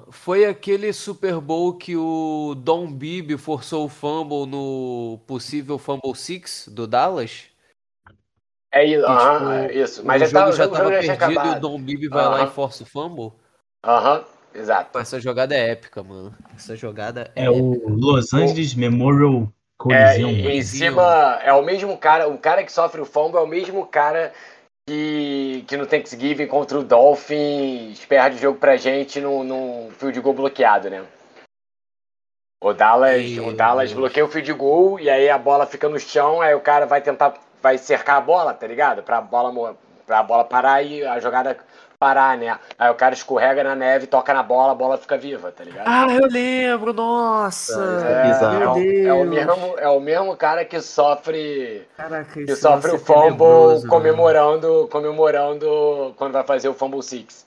foi 0.10 0.46
aquele 0.46 0.92
Super 0.94 1.40
Bowl 1.40 1.74
que 1.74 1.96
o 1.96 2.56
Don 2.56 2.92
Bibi 2.92 3.38
forçou 3.38 3.86
o 3.86 3.90
fumble 3.90 4.46
no 4.46 5.20
possível 5.28 5.78
Fumble 5.78 6.16
Six 6.16 6.68
do 6.72 6.88
Dallas? 6.88 7.46
É 8.72 8.86
isso, 8.86 9.06
Que, 9.06 9.12
aham, 9.12 9.34
tipo, 9.34 9.52
é 9.52 9.74
isso. 9.74 10.02
o 10.02 10.06
Mas 10.06 10.22
jogo 10.22 10.34
tava, 10.34 10.52
já 10.52 10.64
o 10.68 10.76
jogo 10.76 10.92
já 10.92 11.00
tinha 11.02 11.18
perdido 11.18 11.46
e 11.46 11.50
o. 11.50 11.60
Don 11.60 11.82
Bibi 11.82 12.08
vai 12.08 12.26
lá 12.26 12.42
Aham. 12.42 12.44
e 12.46 12.52
força 12.52 12.84
o 12.84 12.86
fumble? 12.86 13.34
Aham, 13.84 14.24
exato. 14.54 14.92
Pô, 14.92 15.00
Essa 15.00 15.20
jogada 15.20 15.56
é 15.56 15.72
épica, 15.72 16.04
mano. 16.04 16.36
Essa 16.56 16.76
jogada 16.76 17.32
é, 17.36 17.46
É 17.46 17.50
o 17.50 17.74
épica. 17.74 17.90
Los 17.90 18.34
Angeles 18.34 18.76
Memorial 18.76 19.44
É, 19.44 19.48
Coliseum. 19.78 20.30
em, 20.30 20.58
em 20.58 20.62
cima, 20.62 21.40
é 21.44 21.52
o 21.54 21.64
mesmo 21.64 21.98
cara, 21.98 22.28
o 22.28 22.38
cara 22.38 22.64
que 22.64 22.72
sofre 22.72 23.02
o 23.02 23.06
fumble 23.06 23.38
é 23.38 23.42
o 23.42 23.48
mesmo 23.48 23.86
cara 23.88 24.34
que, 24.90 25.66
que 25.68 25.78
no 25.78 25.86
Thanksgiving 25.86 26.48
contra 26.48 26.80
o 26.80 26.84
Dolphins 26.84 28.04
perde 28.06 28.38
o 28.38 28.40
jogo 28.40 28.58
pra 28.58 28.76
gente 28.76 29.22
num, 29.22 29.44
num 29.44 29.92
field 29.92 30.20
goal 30.20 30.34
bloqueado, 30.34 30.90
né? 30.90 31.06
O 32.62 32.74
Dallas, 32.74 33.30
Meu 33.30 33.48
o 33.48 33.54
Dallas 33.54 33.94
bloqueia 33.94 34.26
o 34.26 34.30
field 34.30 34.52
goal 34.54 35.00
e 35.00 35.08
aí 35.08 35.30
a 35.30 35.38
bola 35.38 35.68
fica 35.68 35.88
no 35.88 36.00
chão, 36.00 36.42
aí 36.42 36.56
o 36.56 36.60
cara 36.60 36.88
vai 36.88 37.02
tentar, 37.02 37.36
vai 37.62 37.78
cercar 37.78 38.18
a 38.18 38.22
bola, 38.22 38.54
tá 38.54 38.66
ligado? 38.66 39.04
Pra 39.04 39.22
bola, 39.22 39.78
pra 40.08 40.24
bola 40.24 40.44
parar 40.44 40.82
e 40.82 41.06
a 41.06 41.20
jogada 41.20 41.58
parar, 42.00 42.38
né? 42.38 42.58
Aí 42.78 42.90
o 42.90 42.96
cara 42.96 43.14
escorrega 43.14 43.62
na 43.64 43.76
neve, 43.76 44.08
toca 44.08 44.34
na 44.34 44.42
bola, 44.42 44.72
a 44.72 44.76
bola 44.76 44.98
fica 44.98 45.18
viva, 45.18 45.52
tá 45.52 45.64
ligado? 45.66 45.86
Ah, 45.88 46.08
eu 46.10 46.26
lembro, 46.28 46.94
nossa! 46.94 47.84
É, 48.08 48.32
é, 48.32 48.68
o, 48.68 48.74
Meu 48.76 49.06
é 49.06 49.14
o 49.14 49.26
mesmo, 49.26 49.78
é 49.80 49.90
o 49.90 50.00
mesmo 50.00 50.38
cara 50.38 50.64
que 50.64 50.80
sofre 50.80 51.86
Caraca, 51.98 52.32
que 52.34 52.56
sofre 52.56 52.92
o 52.92 52.96
é 52.96 52.98
tenebroso, 53.00 53.82
fumble 53.82 53.82
mano. 53.82 53.88
comemorando, 53.90 54.88
comemorando 54.90 56.14
quando 56.18 56.32
vai 56.32 56.44
fazer 56.46 56.70
o 56.70 56.74
fumble 56.74 57.04
six. 57.04 57.46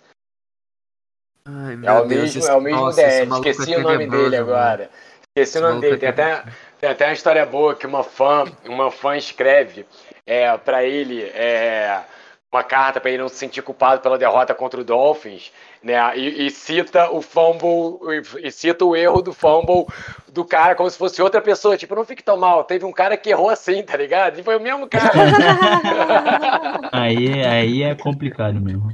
Ai, 1.47 1.73
É 1.73 1.77
meu 1.77 1.95
o 2.03 2.07
Deus, 2.07 2.25
mesmo, 2.37 2.41
esse- 2.43 2.51
é 2.51 2.55
o 2.55 2.61
mesmo 2.61 2.81
nossa, 2.83 3.01
maluco 3.27 3.49
Esqueci 3.49 3.73
é 3.73 3.79
o 3.79 3.83
nome 3.83 4.07
dele 4.07 4.37
mano. 4.37 4.53
agora. 4.53 4.91
Esqueci 5.35 5.59
o 5.59 5.61
Esse 5.61 5.61
nome 5.61 5.73
maluco 5.73 5.81
dele. 5.87 5.97
é 5.97 5.99
Tem 5.99 6.09
até, 6.11 6.45
tem 6.79 6.91
até 6.91 7.07
uma 7.07 7.13
história 7.15 7.47
boa 7.47 7.75
que 7.75 7.87
uma 7.87 8.05
fã, 8.05 8.45
uma 8.67 8.91
fã 8.91 9.17
escreve 9.17 9.87
é, 10.27 10.55
para 10.59 10.85
ele 10.85 11.23
é, 11.25 12.05
uma 12.53 12.63
carta 12.63 13.01
para 13.01 13.11
ele 13.11 13.23
não 13.23 13.29
se 13.31 13.37
sentir 13.37 13.63
culpado 13.63 14.03
pela 14.03 14.19
derrota 14.19 14.55
contra 14.55 14.79
o 14.79 14.85
Dolphins, 14.85 15.51
né? 15.83 15.97
E, 16.19 16.47
e 16.47 16.51
cita 16.51 17.11
o 17.11 17.23
fumble 17.23 17.99
e, 18.43 18.47
e 18.49 18.53
cita 18.53 18.85
o 18.85 18.95
erro 18.95 19.23
do 19.23 19.33
fumble 19.33 19.87
do 20.31 20.45
cara 20.45 20.75
como 20.75 20.91
se 20.91 20.99
fosse 20.99 21.23
outra 21.23 21.41
pessoa. 21.41 21.79
Tipo, 21.79 21.95
não 21.95 22.05
fique 22.05 22.23
tão 22.23 22.37
mal. 22.37 22.63
Teve 22.65 22.85
um 22.85 22.93
cara 22.93 23.17
que 23.17 23.31
errou 23.31 23.49
assim, 23.49 23.83
tá 23.83 23.97
ligado? 23.97 24.39
E 24.39 24.43
foi 24.43 24.57
o 24.57 24.61
mesmo 24.61 24.87
cara. 24.87 25.11
Aí, 26.93 27.43
aí 27.43 27.83
é 27.83 27.95
complicado 27.95 28.61
mesmo. 28.61 28.89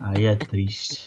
Aí 0.00 0.26
é 0.26 0.34
triste. 0.34 1.06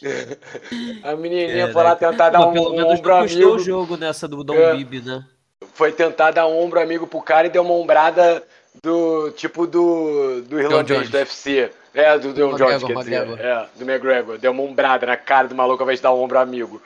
A 1.04 1.16
menininha 1.16 1.68
Caraca. 1.68 1.74
foi 1.74 1.84
lá 1.84 1.96
tentar 1.96 2.30
dar 2.30 2.40
Pô, 2.40 2.50
um, 2.50 2.54
pelo 2.54 2.70
um 2.74 2.76
menos 2.78 3.00
ombro 3.00 3.12
não 3.16 3.22
custou 3.24 3.42
amigo. 3.44 3.56
o 3.56 3.60
jogo 3.60 3.98
nessa 3.98 4.28
do 4.28 4.44
Don 4.44 4.54
É. 4.56 4.76
Bibi, 4.76 5.02
né? 5.02 5.26
Foi 5.74 5.92
tentar 5.92 6.32
dar 6.32 6.48
um 6.48 6.58
ombro 6.58 6.80
amigo 6.80 7.06
pro 7.08 7.22
cara 7.22 7.48
e 7.48 7.50
deu 7.50 7.64
uma 7.64 7.74
ombrada 7.74 8.44
do 8.82 9.32
tipo 9.32 9.68
do, 9.68 10.42
do 10.42 10.60
irlandês 10.60 11.00
Jones. 11.00 11.10
do 11.12 11.18
UFC. 11.18 11.72
É, 11.94 12.18
do 12.18 12.34
John 12.34 12.50
McGregor, 12.50 12.58
Jones, 12.80 12.84
quer 12.84 12.96
dizer. 12.98 13.16
McGregor. 13.28 13.40
É, 13.46 13.70
do 13.76 13.84
McGregor. 13.84 14.38
Deu 14.40 14.52
uma 14.52 14.64
ombrada 14.64 15.06
na 15.06 15.16
cara 15.18 15.48
do 15.48 15.54
maluco 15.56 15.84
ao 15.84 15.86
invés 15.86 16.00
de 16.00 16.04
dar 16.04 16.14
um 16.14 16.22
ombro 16.24 16.40
amigo. 16.40 16.82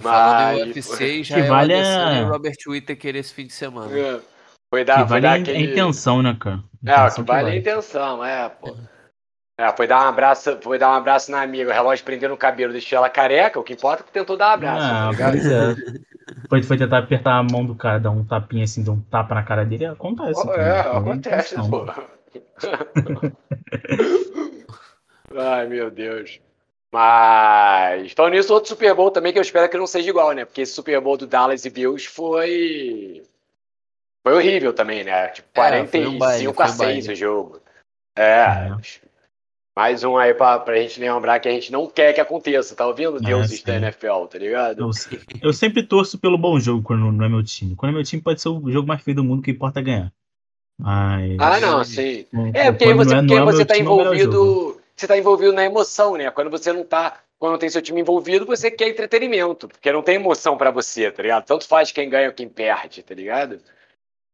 Falar 0.00 0.54
Mas- 0.54 0.58
do 0.60 0.66
UFC, 0.68 0.96
Que 1.06 1.20
Israel 1.20 1.48
vale 1.48 1.74
a- 1.74 2.28
Robert 2.28 2.56
Whittaker 2.66 3.16
esse 3.16 3.34
fim 3.34 3.46
de 3.46 3.52
semana. 3.52 3.98
É. 3.98 4.20
Foi 4.72 4.80
Que 4.80 4.84
dar, 4.84 4.98
foi 4.98 5.06
vale 5.06 5.20
dar 5.22 5.34
aquele... 5.40 5.58
a 5.58 5.60
intenção, 5.60 6.22
né, 6.22 6.36
cara? 6.40 6.56
É, 6.56 6.90
o 6.90 6.94
Intenção 6.94 7.24
que 7.24 7.30
vale 7.30 7.48
é 7.48 7.52
a 7.52 7.56
intenção, 7.56 8.24
é, 8.24 8.48
pô. 8.48 8.68
É, 8.70 8.95
foi 9.76 9.86
dar 9.86 10.04
um 10.04 10.08
abraço, 10.08 10.58
foi 10.60 10.78
dar 10.78 10.90
um 10.90 10.94
abraço 10.94 11.30
na 11.30 11.40
amiga, 11.40 11.70
o 11.70 11.72
relógio 11.72 12.04
prendendo 12.04 12.32
no 12.32 12.36
cabelo, 12.36 12.72
deixou 12.72 12.98
ela 12.98 13.08
careca, 13.08 13.58
o 13.58 13.64
que 13.64 13.72
importa 13.72 14.02
é 14.02 14.06
que 14.06 14.12
tentou 14.12 14.36
dar 14.36 14.50
um 14.50 14.52
abraço, 14.52 14.86
tá 14.86 15.08
Ah, 15.08 15.30
pois 15.30 15.46
é. 15.46 15.74
Foi, 16.48 16.62
foi 16.62 16.76
tentar 16.76 16.98
apertar 16.98 17.38
a 17.38 17.42
mão 17.42 17.64
do 17.64 17.74
cara, 17.74 17.98
dar 17.98 18.10
um 18.10 18.24
tapinha 18.24 18.64
assim, 18.64 18.84
dar 18.84 18.92
um 18.92 19.00
tapa 19.00 19.34
na 19.34 19.42
cara 19.42 19.64
dele, 19.64 19.86
acontece. 19.86 20.40
É, 20.50 20.54
cara. 20.54 20.82
Foi 20.90 20.98
acontece, 21.00 21.54
pô. 21.56 21.86
Ai, 25.34 25.66
meu 25.66 25.90
Deus. 25.90 26.40
Mas, 26.92 28.12
falando 28.12 28.34
nisso, 28.34 28.52
outro 28.52 28.68
Super 28.68 28.94
Bowl 28.94 29.10
também 29.10 29.32
que 29.32 29.38
eu 29.38 29.42
espero 29.42 29.68
que 29.68 29.76
não 29.76 29.86
seja 29.86 30.08
igual, 30.08 30.32
né? 30.32 30.44
Porque 30.44 30.62
esse 30.62 30.72
Super 30.72 31.00
Bowl 31.00 31.16
do 31.16 31.26
Dallas 31.26 31.64
e 31.64 31.70
Bills 31.70 32.06
foi. 32.06 33.22
Foi 34.22 34.34
horrível 34.34 34.72
também, 34.72 35.04
né? 35.04 35.28
Tipo, 35.28 35.48
É, 35.60 35.86
foi 35.86 36.06
um 36.06 36.18
45 36.18 36.18
baile, 36.18 36.46
a 36.48 36.52
foi 36.54 36.64
um 36.64 36.68
6 36.68 36.78
baile. 36.78 37.12
o 37.12 37.14
jogo. 37.16 37.60
É. 38.16 38.22
É. 38.22 38.70
Mais 39.76 40.02
um 40.02 40.16
aí 40.16 40.32
pra, 40.32 40.58
pra 40.58 40.80
gente 40.80 40.98
lembrar 40.98 41.38
que 41.38 41.48
a 41.48 41.52
gente 41.52 41.70
não 41.70 41.86
quer 41.86 42.14
que 42.14 42.20
aconteça, 42.20 42.74
tá 42.74 42.86
ouvindo? 42.86 43.18
É, 43.18 43.20
Deuses 43.20 43.60
sim. 43.60 43.66
da 43.66 43.76
NFL, 43.76 44.24
tá 44.30 44.38
ligado? 44.38 44.80
Eu, 44.80 44.90
eu 45.42 45.52
sempre 45.52 45.82
torço 45.82 46.18
pelo 46.18 46.38
bom 46.38 46.58
jogo 46.58 46.82
quando 46.82 47.12
não 47.12 47.24
é 47.26 47.28
meu 47.28 47.44
time. 47.44 47.76
Quando 47.76 47.92
é 47.92 47.94
meu 47.94 48.02
time, 48.02 48.22
pode 48.22 48.40
ser 48.40 48.48
o 48.48 48.70
jogo 48.70 48.88
mais 48.88 49.02
feio 49.02 49.16
do 49.16 49.22
mundo, 49.22 49.42
que 49.42 49.50
importa 49.50 49.80
é 49.80 49.82
ganhar. 49.82 50.12
Mas. 50.78 51.36
Ah, 51.38 51.60
não, 51.60 51.84
sim. 51.84 52.24
É, 52.54 52.72
porque 52.72 52.94
você, 52.94 53.14
não 53.14 53.26
porque 53.26 53.34
não 53.38 53.44
você 53.44 53.64
tá 53.66 53.74
time, 53.74 53.86
é 53.86 53.92
envolvido. 53.92 54.80
Você 54.96 55.06
tá 55.06 55.18
envolvido 55.18 55.52
na 55.52 55.64
emoção, 55.64 56.16
né? 56.16 56.30
Quando 56.30 56.50
você 56.50 56.72
não 56.72 56.82
tá. 56.82 57.20
Quando 57.38 57.52
não 57.52 57.58
tem 57.58 57.68
seu 57.68 57.82
time 57.82 58.00
envolvido, 58.00 58.46
você 58.46 58.70
quer 58.70 58.88
entretenimento. 58.88 59.68
Porque 59.68 59.92
não 59.92 60.02
tem 60.02 60.14
emoção 60.14 60.56
pra 60.56 60.70
você, 60.70 61.10
tá 61.10 61.22
ligado? 61.22 61.44
Tanto 61.44 61.66
faz 61.66 61.92
quem 61.92 62.08
ganha 62.08 62.28
ou 62.28 62.34
quem 62.34 62.48
perde, 62.48 63.02
tá 63.02 63.14
ligado? 63.14 63.60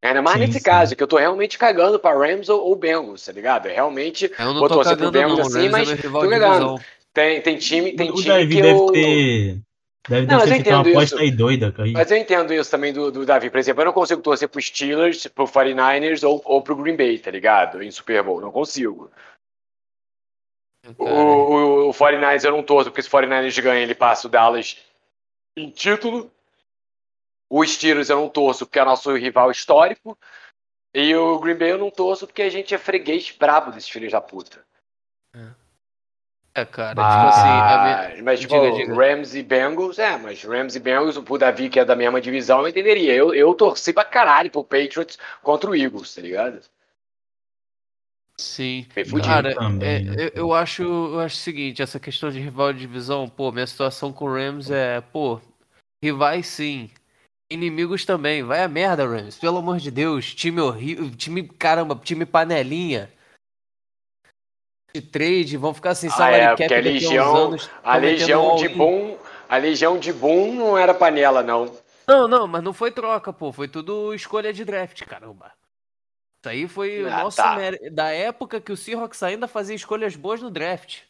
Ainda 0.02 0.20
mais 0.20 0.36
Sim, 0.36 0.46
nesse 0.46 0.58
sim. 0.58 0.64
caso, 0.64 0.96
que 0.96 1.02
eu 1.02 1.06
tô 1.06 1.16
realmente 1.16 1.56
cagando 1.56 1.98
pra 1.98 2.12
Rams 2.12 2.48
ou, 2.48 2.60
ou 2.66 2.74
Bengals, 2.74 3.24
tá 3.24 3.30
ligado? 3.30 3.68
É 3.68 3.72
realmente. 3.72 4.30
Eu 4.36 4.46
não 4.46 4.58
Vou 4.58 4.68
tô 4.68 4.74
torcer 4.74 4.96
pro 4.96 5.04
não, 5.04 5.12
Bengals 5.12 5.38
o 5.38 5.42
assim, 5.42 5.66
é 5.66 5.70
mas 5.70 5.88
tô 5.88 6.26
divisão. 6.26 6.78
Tem, 7.14 7.40
tem 7.40 7.56
time, 7.58 7.92
tem 7.94 8.10
o 8.10 8.14
time 8.14 8.28
Davi 8.28 8.48
que 8.48 8.62
deve 8.62 8.80
eu. 8.80 8.86
ter. 8.86 9.58
Deve, 10.08 10.26
Não, 10.26 10.38
deve 10.38 10.40
mas 10.40 10.42
ter 10.42 10.50
eu 10.50 10.54
feito 10.64 10.70
uma 10.70 10.80
aposta 10.80 11.20
aí 11.20 11.30
doida, 11.30 11.70
cara. 11.70 11.88
Mas 11.92 12.10
eu 12.10 12.16
entendo 12.16 12.52
isso 12.52 12.70
também 12.70 12.92
do, 12.92 13.12
do 13.12 13.24
Davi. 13.24 13.48
Por 13.48 13.58
exemplo, 13.58 13.82
eu 13.82 13.86
não 13.86 13.92
consigo 13.92 14.20
torcer 14.20 14.48
pro 14.48 14.60
Steelers, 14.60 15.26
pro 15.28 15.44
49ers 15.44 16.26
ou, 16.28 16.42
ou 16.44 16.60
pro 16.60 16.74
Green 16.74 16.96
Bay, 16.96 17.18
tá 17.18 17.30
ligado? 17.30 17.80
Em 17.80 17.90
Super 17.92 18.24
Bowl. 18.24 18.40
Não 18.40 18.50
consigo. 18.50 19.08
O, 20.98 21.04
o, 21.04 21.90
o 21.90 21.92
49ers 21.92 22.44
eu 22.44 22.50
não 22.50 22.62
torço, 22.64 22.90
porque 22.90 23.02
se 23.02 23.08
o 23.08 23.12
49ers 23.12 23.62
ganha, 23.62 23.82
ele 23.82 23.94
passa 23.94 24.26
o 24.26 24.30
Dallas 24.30 24.76
em 25.56 25.70
título. 25.70 26.28
O 27.54 27.62
Steelers 27.66 28.08
eu 28.08 28.16
não 28.16 28.30
torço, 28.30 28.64
porque 28.64 28.78
é 28.78 28.84
nosso 28.84 29.14
rival 29.14 29.50
histórico. 29.50 30.18
E 30.94 31.14
o 31.14 31.38
Green 31.38 31.58
Bay 31.58 31.72
eu 31.72 31.76
não 31.76 31.90
torço, 31.90 32.26
porque 32.26 32.40
a 32.40 32.48
gente 32.48 32.74
é 32.74 32.78
freguês 32.78 33.30
brabo 33.30 33.70
desses 33.70 33.90
filhos 33.90 34.10
da 34.10 34.22
puta. 34.22 34.64
É, 36.54 36.64
cara, 36.64 36.94
mas, 36.94 37.14
tipo 37.14 37.26
assim. 37.28 37.48
A 37.48 38.08
minha... 38.08 38.24
Mas, 38.24 38.40
tipo, 38.40 38.54
diga, 38.58 38.72
diga. 38.72 38.94
Rams 38.94 39.34
e 39.34 39.42
Bengals, 39.42 39.98
é, 39.98 40.16
mas 40.16 40.42
Rams 40.42 40.76
e 40.76 40.80
Bengals, 40.80 41.18
o 41.18 41.38
Davi, 41.38 41.68
que 41.68 41.78
é 41.78 41.84
da 41.84 41.94
mesma 41.94 42.22
divisão, 42.22 42.62
eu 42.62 42.68
entenderia. 42.68 43.14
Eu, 43.14 43.34
eu 43.34 43.52
torci 43.52 43.92
pra 43.92 44.04
caralho 44.04 44.50
pro 44.50 44.64
Patriots 44.64 45.18
contra 45.42 45.68
o 45.68 45.76
Eagles, 45.76 46.14
tá 46.14 46.22
ligado? 46.22 46.58
Sim. 48.38 48.86
Cara, 49.22 49.54
também, 49.54 49.88
é, 49.88 50.00
né? 50.00 50.14
eu, 50.24 50.30
eu, 50.34 50.54
acho, 50.54 50.82
eu 50.82 51.20
acho 51.20 51.36
o 51.36 51.38
seguinte, 51.38 51.82
essa 51.82 52.00
questão 52.00 52.30
de 52.30 52.40
rival 52.40 52.72
de 52.72 52.78
divisão, 52.78 53.28
pô, 53.28 53.52
minha 53.52 53.66
situação 53.66 54.10
com 54.10 54.24
o 54.24 54.32
Rams 54.32 54.70
é, 54.70 55.02
pô, 55.02 55.38
rivais 56.02 56.46
sim. 56.46 56.90
Inimigos 57.52 58.04
também. 58.04 58.42
Vai 58.42 58.62
a 58.62 58.68
merda, 58.68 59.06
Rams. 59.06 59.36
Pelo 59.38 59.58
amor 59.58 59.78
de 59.78 59.90
Deus. 59.90 60.34
Time 60.34 60.60
horrível. 60.60 61.10
Time, 61.10 61.42
caramba, 61.42 62.00
time 62.02 62.24
panelinha 62.24 63.10
de 64.94 65.00
trade, 65.00 65.56
vão 65.56 65.72
ficar 65.72 65.94
sem 65.94 66.10
salary 66.10 66.42
ah, 66.42 66.52
é, 66.52 66.56
cap 66.56 66.74
a 66.74 66.80
legião, 66.80 67.36
anos, 67.36 67.70
a 67.82 67.96
legião 67.96 68.56
de 68.56 68.68
Boom, 68.68 69.16
a 69.48 69.56
legião 69.56 69.98
de 69.98 70.12
Boom 70.12 70.54
não 70.54 70.76
era 70.76 70.92
panela 70.92 71.42
não. 71.42 71.72
Não, 72.06 72.28
não, 72.28 72.46
mas 72.46 72.62
não 72.62 72.72
foi 72.72 72.90
troca, 72.90 73.32
pô, 73.32 73.52
foi 73.52 73.68
tudo 73.68 74.12
escolha 74.12 74.52
de 74.52 74.64
draft, 74.64 75.02
caramba. 75.04 75.52
Isso 76.40 76.48
aí 76.48 76.68
foi 76.68 77.04
ah, 77.04 77.06
o 77.06 77.22
nosso 77.22 77.36
tá. 77.36 77.56
da 77.90 78.10
época 78.10 78.60
que 78.60 78.72
o 78.72 78.76
Seahawks 78.76 79.22
ainda 79.22 79.46
fazia 79.48 79.76
escolhas 79.76 80.16
boas 80.16 80.42
no 80.42 80.50
draft. 80.50 81.00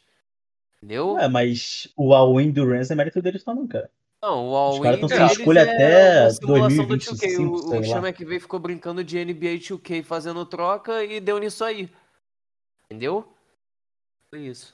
Entendeu? 0.77 1.17
É, 1.17 1.27
mas 1.27 1.91
o 1.97 2.13
all-in 2.13 2.51
do 2.51 2.67
Rams 2.67 2.91
é 2.91 2.95
mérito 2.95 3.21
deles 3.21 3.43
também, 3.43 3.65
cara. 3.67 3.89
Não, 4.23 4.47
o 4.47 4.55
all-in 4.55 4.77
Os 4.77 4.83
caras 4.83 5.01
estão 5.01 5.09
sem 5.09 5.25
escolha 5.25 5.59
é 5.59 5.63
até 5.63 6.27
2025, 6.39 7.43
O, 7.43 7.77
o 7.77 7.83
Chama 7.83 8.13
que 8.13 8.23
veio 8.23 8.39
ficou 8.39 8.57
brincando 8.57 9.03
de 9.03 9.23
NBA 9.23 9.59
2K 9.59 10.01
fazendo 10.01 10.45
troca 10.45 11.03
e 11.03 11.19
deu 11.19 11.37
nisso 11.39 11.61
aí. 11.61 11.89
Entendeu? 12.85 13.27
Foi 14.29 14.39
isso. 14.39 14.73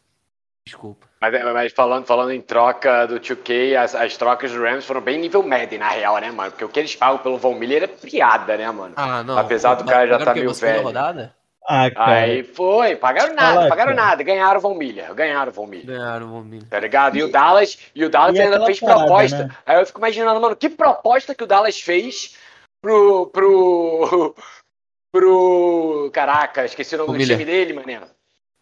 Desculpa. 0.67 1.07
Mas, 1.19 1.43
mas, 1.43 1.73
falando, 1.73 2.05
falando 2.05 2.31
em 2.31 2.41
troca 2.41 3.07
do 3.07 3.19
2K, 3.19 3.75
as, 3.75 3.95
as 3.95 4.15
trocas 4.15 4.51
do 4.51 4.61
Rams 4.61 4.85
foram 4.85 5.01
bem 5.01 5.19
nível 5.19 5.41
Madden, 5.41 5.79
na 5.79 5.89
real, 5.89 6.19
né, 6.19 6.29
mano? 6.29 6.51
Porque 6.51 6.65
o 6.65 6.69
que 6.69 6.79
eles 6.79 6.95
pagam 6.95 7.17
pelo 7.17 7.39
Von 7.39 7.55
Miller 7.55 7.83
é 7.83 7.87
piada, 7.87 8.55
né, 8.55 8.69
mano? 8.69 8.93
Ah, 8.95 9.23
não. 9.23 9.35
Apesar 9.35 9.73
do 9.73 9.83
cara 9.83 10.07
já 10.07 10.17
estar 10.17 10.25
tá 10.25 10.33
meio 10.35 10.53
velho. 10.53 10.83
Rodada? 10.83 11.35
Ah, 11.71 11.91
cara. 11.91 12.11
Aí 12.21 12.43
foi, 12.43 12.95
pagaram 12.95 13.35
nada, 13.35 13.53
Fala, 13.53 13.69
pagaram 13.69 13.95
cara. 13.95 14.07
nada, 14.07 14.23
ganharam 14.23 14.57
o 14.57 14.61
Von 14.61 14.73
Miller, 14.73 15.13
ganharam 15.13 15.51
o 15.51 15.53
Von 15.53 15.67
Miller. 15.67 15.85
Ganharam 15.85 16.25
o 16.25 16.29
Von 16.29 16.41
Miller. 16.41 16.67
Tá 16.67 16.79
ligado? 16.79 17.15
E, 17.15 17.19
e 17.19 17.23
o 17.23 17.31
Dallas, 17.31 17.77
e 17.93 18.03
o 18.03 18.09
Dallas 18.09 18.35
e 18.35 18.41
ainda 18.41 18.65
fez 18.65 18.79
parada, 18.79 18.99
proposta. 19.01 19.43
Né? 19.45 19.55
Aí 19.67 19.79
eu 19.79 19.85
fico 19.85 19.99
imaginando, 19.99 20.41
mano, 20.41 20.55
que 20.55 20.67
proposta 20.67 21.35
que 21.35 21.43
o 21.43 21.47
Dallas 21.47 21.79
fez 21.79 22.35
pro. 22.81 23.27
pro. 23.27 24.35
pro. 25.13 26.09
Caraca, 26.11 26.65
esqueci 26.65 26.95
o 26.95 26.97
nome 26.97 27.11
do 27.11 27.17
Miller. 27.19 27.37
time 27.37 27.45
dele, 27.45 27.73
mané. 27.73 28.01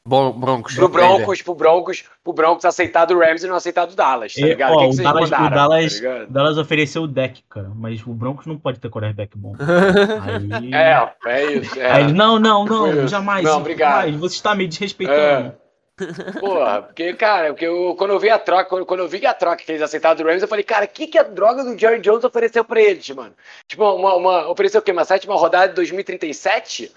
Broncos. 0.07 0.75
Pro 0.75 0.87
Broncos, 0.87 1.41
pro 1.41 1.55
Broncos, 1.55 2.03
pro 2.23 2.33
Broncos 2.33 2.65
aceitar 2.65 3.05
do 3.05 3.19
Rams 3.19 3.43
e 3.43 3.47
não 3.47 3.55
aceitar 3.55 3.85
do 3.85 3.95
Dallas, 3.95 4.33
tá 4.33 4.45
ligado? 4.45 4.73
Ó, 4.73 4.89
que 4.89 4.95
que 4.95 5.01
o, 5.01 5.03
Dallas, 5.03 5.29
mandaram, 5.29 5.45
o 5.45 5.49
Dallas, 5.49 5.99
tá 5.99 6.25
Dallas 6.29 6.57
ofereceu 6.57 7.03
o 7.03 7.07
deck, 7.07 7.43
cara, 7.49 7.69
mas 7.75 8.01
o 8.05 8.13
Broncos 8.13 8.45
não 8.45 8.57
pode 8.57 8.79
ter 8.79 8.89
quarterback 8.89 9.37
bom. 9.37 9.53
Aí... 9.61 10.73
É, 10.73 11.09
é 11.25 11.51
isso. 11.53 11.79
É. 11.79 11.91
Aí, 11.91 12.13
não, 12.13 12.39
não, 12.39 12.65
não, 12.65 13.07
jamais. 13.07 13.43
Não, 13.43 13.57
obrigado. 13.57 14.05
Jamais, 14.05 14.15
você 14.15 14.35
está 14.35 14.55
me 14.55 14.67
desrespeitando. 14.67 15.53
É. 15.63 15.67
Porra, 16.39 16.83
porque, 16.83 17.13
cara, 17.13 17.47
porque 17.49 17.65
eu, 17.65 17.95
quando 17.97 18.11
eu 18.11 18.19
vi 18.19 18.29
a 18.29 18.37
troca, 18.37 18.65
quando, 18.65 18.85
quando, 18.85 18.99
eu 18.99 19.07
vi 19.07 19.25
a 19.25 19.33
troca 19.33 19.63
que 19.63 19.71
eles 19.71 19.81
aceitaram 19.81 20.15
do 20.15 20.23
Rams, 20.23 20.43
eu 20.43 20.47
falei, 20.47 20.63
cara, 20.63 20.85
o 20.85 20.87
que, 20.87 21.07
que 21.07 21.17
a 21.17 21.23
droga 21.23 21.63
do 21.63 21.77
Jerry 21.77 21.99
Jones 21.99 22.23
ofereceu 22.23 22.63
pra 22.63 22.79
eles, 22.79 23.09
mano? 23.09 23.33
Tipo, 23.67 23.83
uma, 23.95 24.15
uma, 24.15 24.47
ofereceu 24.47 24.79
o 24.79 24.83
quê? 24.83 24.91
Uma 24.91 25.05
sétima 25.05 25.35
rodada 25.35 25.69
de 25.69 25.75
2037? 25.75 26.91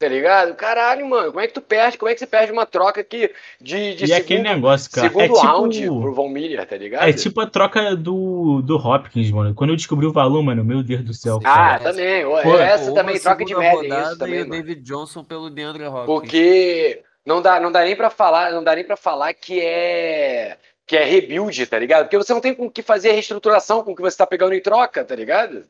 Tá 0.00 0.08
ligado? 0.08 0.54
Caralho, 0.54 1.06
mano, 1.06 1.26
como 1.26 1.40
é 1.40 1.46
que 1.46 1.52
tu 1.52 1.60
perde? 1.60 1.98
Como 1.98 2.10
é 2.10 2.14
que 2.14 2.20
você 2.20 2.26
perde 2.26 2.50
uma 2.50 2.64
troca 2.64 3.02
aqui 3.02 3.30
de, 3.60 3.94
de 3.94 4.04
e 4.04 4.06
segundo, 4.06 4.22
aquele 4.22 4.42
negócio, 4.42 4.90
cara, 4.90 5.06
segundo 5.06 5.24
é 5.24 5.28
tipo, 5.28 5.38
round 5.38 5.86
pro 5.86 6.14
Von 6.14 6.28
Miller, 6.30 6.66
tá 6.66 6.74
ligado? 6.78 7.06
É 7.06 7.12
tipo 7.12 7.38
a 7.38 7.46
troca 7.46 7.94
do, 7.94 8.62
do 8.62 8.78
Hopkins, 8.78 9.30
mano. 9.30 9.54
Quando 9.54 9.70
eu 9.70 9.76
descobri 9.76 10.06
o 10.06 10.12
valor, 10.12 10.42
mano, 10.42 10.64
meu 10.64 10.82
Deus 10.82 11.04
do 11.04 11.12
céu. 11.12 11.38
Ah, 11.44 11.78
cara. 11.78 11.80
também. 11.80 12.24
Pô, 12.24 12.58
essa 12.58 12.94
também, 12.94 13.20
troca 13.20 13.44
de 13.44 13.54
média. 13.54 14.02
Isso 14.04 14.18
também, 14.18 14.38
e 14.38 14.42
o 14.42 14.48
David 14.48 14.80
Johnson 14.80 15.22
pelo 15.22 15.50
DeAndre 15.50 15.84
Hopkins. 15.84 16.06
Porque 16.06 17.02
não 17.26 17.42
dá, 17.42 17.60
não 17.60 17.70
dá 17.70 17.84
nem 17.84 17.94
pra 17.94 18.08
falar, 18.08 18.52
não 18.52 18.64
dá 18.64 18.74
nem 18.74 18.84
pra 18.84 18.96
falar 18.96 19.34
que 19.34 19.60
é 19.60 20.56
que 20.86 20.96
é 20.96 21.04
rebuild, 21.04 21.66
tá 21.66 21.78
ligado? 21.78 22.04
Porque 22.04 22.16
você 22.16 22.32
não 22.32 22.40
tem 22.40 22.54
com 22.54 22.70
que 22.70 22.82
fazer 22.82 23.10
a 23.10 23.12
reestruturação 23.12 23.84
com 23.84 23.92
o 23.92 23.94
que 23.94 24.00
você 24.00 24.16
tá 24.16 24.26
pegando 24.26 24.54
em 24.54 24.62
troca, 24.62 25.04
tá 25.04 25.14
ligado? 25.14 25.62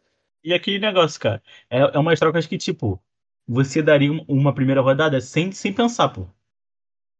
E 0.45 0.55
aquele 0.55 0.79
negócio, 0.79 1.21
cara, 1.21 1.43
é, 1.69 1.81
é 1.81 1.99
umas 1.99 2.19
trocas 2.19 2.47
que, 2.47 2.57
tipo, 2.57 2.99
você 3.51 3.83
daria 3.83 4.13
uma 4.29 4.55
primeira 4.55 4.81
rodada 4.81 5.21
sem, 5.21 5.51
sem 5.51 5.73
pensar, 5.73 6.09
pô. 6.11 6.25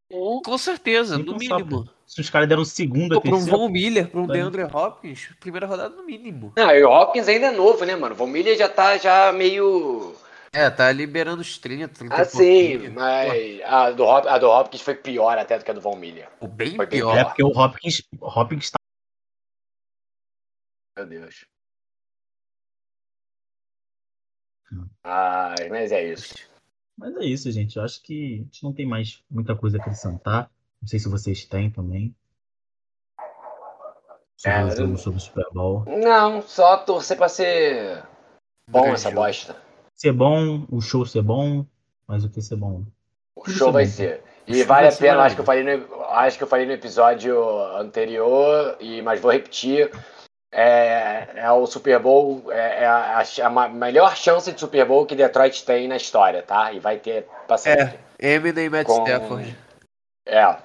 Com 0.09 0.59
certeza, 0.59 1.17
sem 1.17 1.25
no 1.25 1.37
pensar, 1.37 1.57
mínimo. 1.57 1.85
Pô. 1.85 1.91
Se 2.07 2.21
os 2.21 2.31
caras 2.31 2.49
deram 2.49 2.65
segunda, 2.65 3.21
Para 3.21 3.35
um 3.35 3.41
Von 3.41 3.69
Miller, 3.69 4.09
para 4.09 4.21
um 4.21 4.27
DeAndre 4.29 4.63
Hopkins, 4.63 5.29
primeira 5.41 5.67
rodada 5.67 5.95
no 5.95 6.05
mínimo. 6.05 6.53
Não, 6.57 6.71
e 6.71 6.85
o 6.85 6.91
Hopkins 6.91 7.27
ainda 7.27 7.47
é 7.47 7.51
novo, 7.51 7.85
né, 7.85 7.97
mano? 7.97 8.15
O 8.15 8.19
Von 8.19 8.29
Miller 8.29 8.57
já 8.57 8.69
tá 8.69 8.97
já 8.97 9.33
meio... 9.33 10.15
É, 10.53 10.71
tá 10.71 10.91
liberando 10.93 11.43
os 11.43 11.59
30, 11.59 11.89
30 11.89 12.15
Ah, 12.15 12.25
sim, 12.25 12.89
mas 12.91 13.61
a 13.65 13.91
do, 13.91 14.05
Hop, 14.05 14.27
a 14.27 14.39
do 14.39 14.49
Hopkins 14.49 14.83
foi 14.83 14.95
pior 14.95 15.37
até 15.37 15.59
do 15.59 15.65
que 15.65 15.71
a 15.71 15.75
do 15.75 15.81
Von 15.81 15.97
Miller. 15.97 16.29
O 16.41 16.47
bem 16.47 16.77
foi 16.77 16.87
pior. 16.87 17.17
É 17.17 17.25
porque 17.25 17.43
o 17.43 17.57
Hopkins, 17.57 18.03
Hopkins 18.21 18.71
tá... 18.71 18.79
Meu 20.97 21.07
Deus. 21.07 21.45
Ah, 25.05 25.55
mas 25.69 25.93
é 25.93 26.13
isso. 26.13 26.35
Mas 26.97 27.17
é 27.17 27.25
isso, 27.25 27.51
gente. 27.51 27.77
Eu 27.77 27.83
acho 27.83 28.03
que 28.03 28.35
a 28.35 28.37
gente 28.45 28.63
não 28.63 28.73
tem 28.73 28.87
mais 28.87 29.23
muita 29.31 29.57
coisa 29.57 29.79
a 29.79 29.81
acrescentar. 29.81 30.51
Não 30.81 30.89
sei 30.89 30.99
se 30.99 31.09
vocês 31.09 31.45
têm 31.45 31.71
também. 31.71 32.15
Sobre 34.37 34.53
é, 34.53 34.97
sobre 34.97 35.19
o 35.19 35.21
Super 35.21 35.47
Bowl. 35.53 35.85
Não, 35.87 36.41
só 36.43 36.79
torcer 36.79 37.17
pra 37.17 37.29
ser 37.29 38.03
bom 38.69 38.87
essa 38.89 39.11
bosta. 39.11 39.57
Ser 39.95 40.13
bom, 40.13 40.67
o 40.71 40.81
show 40.81 41.05
ser 41.05 41.23
bom, 41.23 41.67
mas 42.07 42.25
o 42.25 42.31
que 42.31 42.41
ser 42.41 42.57
bom? 42.57 42.85
O 43.37 43.43
Tudo 43.43 43.57
show 43.57 43.73
vai 43.73 43.85
bom. 43.85 43.91
ser. 43.91 44.23
E 44.47 44.65
vale 44.65 44.89
a 44.89 44.93
pena, 44.93 45.23
acho 45.23 45.35
que, 45.35 45.43
eu 45.43 45.45
falei 45.45 45.63
no, 45.63 46.03
acho 46.05 46.39
que 46.39 46.43
eu 46.43 46.49
falei 46.49 46.67
no 46.67 46.73
episódio 46.73 47.39
anterior, 47.77 48.77
e 48.81 49.03
mas 49.03 49.21
vou 49.21 49.31
repetir 49.31 49.91
é, 50.53 51.29
é 51.37 51.53
o 51.53 51.67
Super 51.67 51.99
Bowl, 52.01 52.51
é, 52.51 52.83
é 52.83 52.87
a, 52.87 53.23
a, 53.45 53.69
melhor 53.69 54.17
chance 54.17 54.53
de 54.53 54.59
Super 54.59 54.85
Bowl 54.85 55.07
que 55.07 55.15
Detroit 55.15 55.65
tem 55.65 55.87
na 55.87 55.97
história, 55.97 56.43
tá? 56.43 56.73
E 56.73 56.81
vai 56.81 56.99
ter 56.99 57.27
pra 57.47 57.57
sempre. 57.57 57.99
É, 58.19 58.35
Eminem 58.35 58.67
e 58.67 58.71
Matt 58.71 58.87
Com... 58.87 59.05
Stafford. 59.05 59.57
É, 60.27 60.57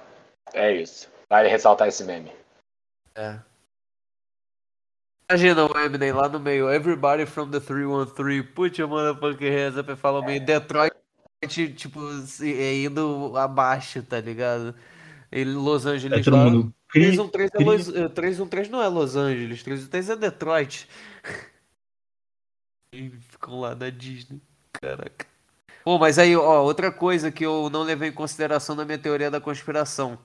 é 0.54 0.72
isso. 0.72 1.08
Vale 1.28 1.48
ressaltar 1.48 1.88
esse 1.88 2.04
meme. 2.04 2.32
É. 3.14 3.38
Imagina 5.30 5.66
o 5.66 5.78
Eminem 5.78 6.12
lá 6.12 6.28
no 6.28 6.38
meio. 6.38 6.70
Everybody 6.70 7.26
from 7.26 7.50
the 7.50 7.60
313, 7.60 8.42
put 8.42 8.80
your 8.80 8.88
motherfucking 8.88 9.50
hands 9.50 9.76
up 9.76 9.90
e 9.90 9.96
fala 9.96 10.24
meio 10.24 10.44
Detroit, 10.44 10.92
tipo, 11.76 12.00
indo 12.42 13.36
abaixo, 13.36 14.02
tá 14.02 14.20
ligado? 14.20 14.74
Ele, 15.30 15.52
Los 15.52 15.86
Angeles 15.86 16.20
é, 16.20 16.22
todo 16.22 16.36
mundo 16.36 16.75
313 16.92 17.50
é 17.54 17.64
Los... 17.64 18.12
313 18.14 18.70
não 18.70 18.82
é 18.82 18.88
Los 18.88 19.16
Angeles, 19.16 19.62
313 19.62 20.12
é 20.12 20.16
Detroit. 20.16 20.88
E 22.92 23.10
ficam 23.10 23.60
lá 23.60 23.74
na 23.74 23.90
Disney. 23.90 24.40
Caraca. 24.72 25.26
Pô, 25.84 25.98
mas 25.98 26.18
aí, 26.18 26.34
ó, 26.34 26.62
outra 26.62 26.90
coisa 26.90 27.30
que 27.30 27.44
eu 27.44 27.68
não 27.68 27.82
levei 27.82 28.08
em 28.08 28.12
consideração 28.12 28.74
na 28.74 28.86
minha 28.86 28.96
teoria 28.96 29.30
da 29.30 29.40
conspiração. 29.40 30.18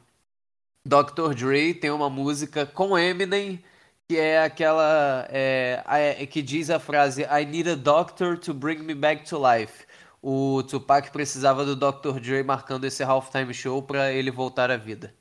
Dr. 0.88 1.34
Dre 1.36 1.74
tem 1.74 1.92
uma 1.92 2.10
música 2.10 2.66
com 2.66 2.98
Eminem 2.98 3.62
que 4.08 4.18
é 4.18 4.44
aquela 4.44 5.26
é, 5.30 5.84
é, 5.88 6.26
que 6.26 6.42
diz 6.42 6.70
a 6.70 6.80
frase 6.80 7.24
I 7.24 7.46
need 7.46 7.70
a 7.70 7.76
doctor 7.76 8.38
to 8.38 8.54
bring 8.54 8.80
me 8.80 8.94
back 8.94 9.24
to 9.30 9.38
life. 9.38 9.86
O 10.22 10.64
Tupac 10.64 11.12
precisava 11.12 11.64
do 11.64 11.76
Dr. 11.76 12.20
Dre 12.20 12.44
marcando 12.44 12.86
esse 12.86 13.04
halftime 13.04 13.54
show 13.54 13.82
para 13.82 14.12
ele 14.12 14.32
voltar 14.32 14.70
à 14.72 14.78
vida. 14.78 15.16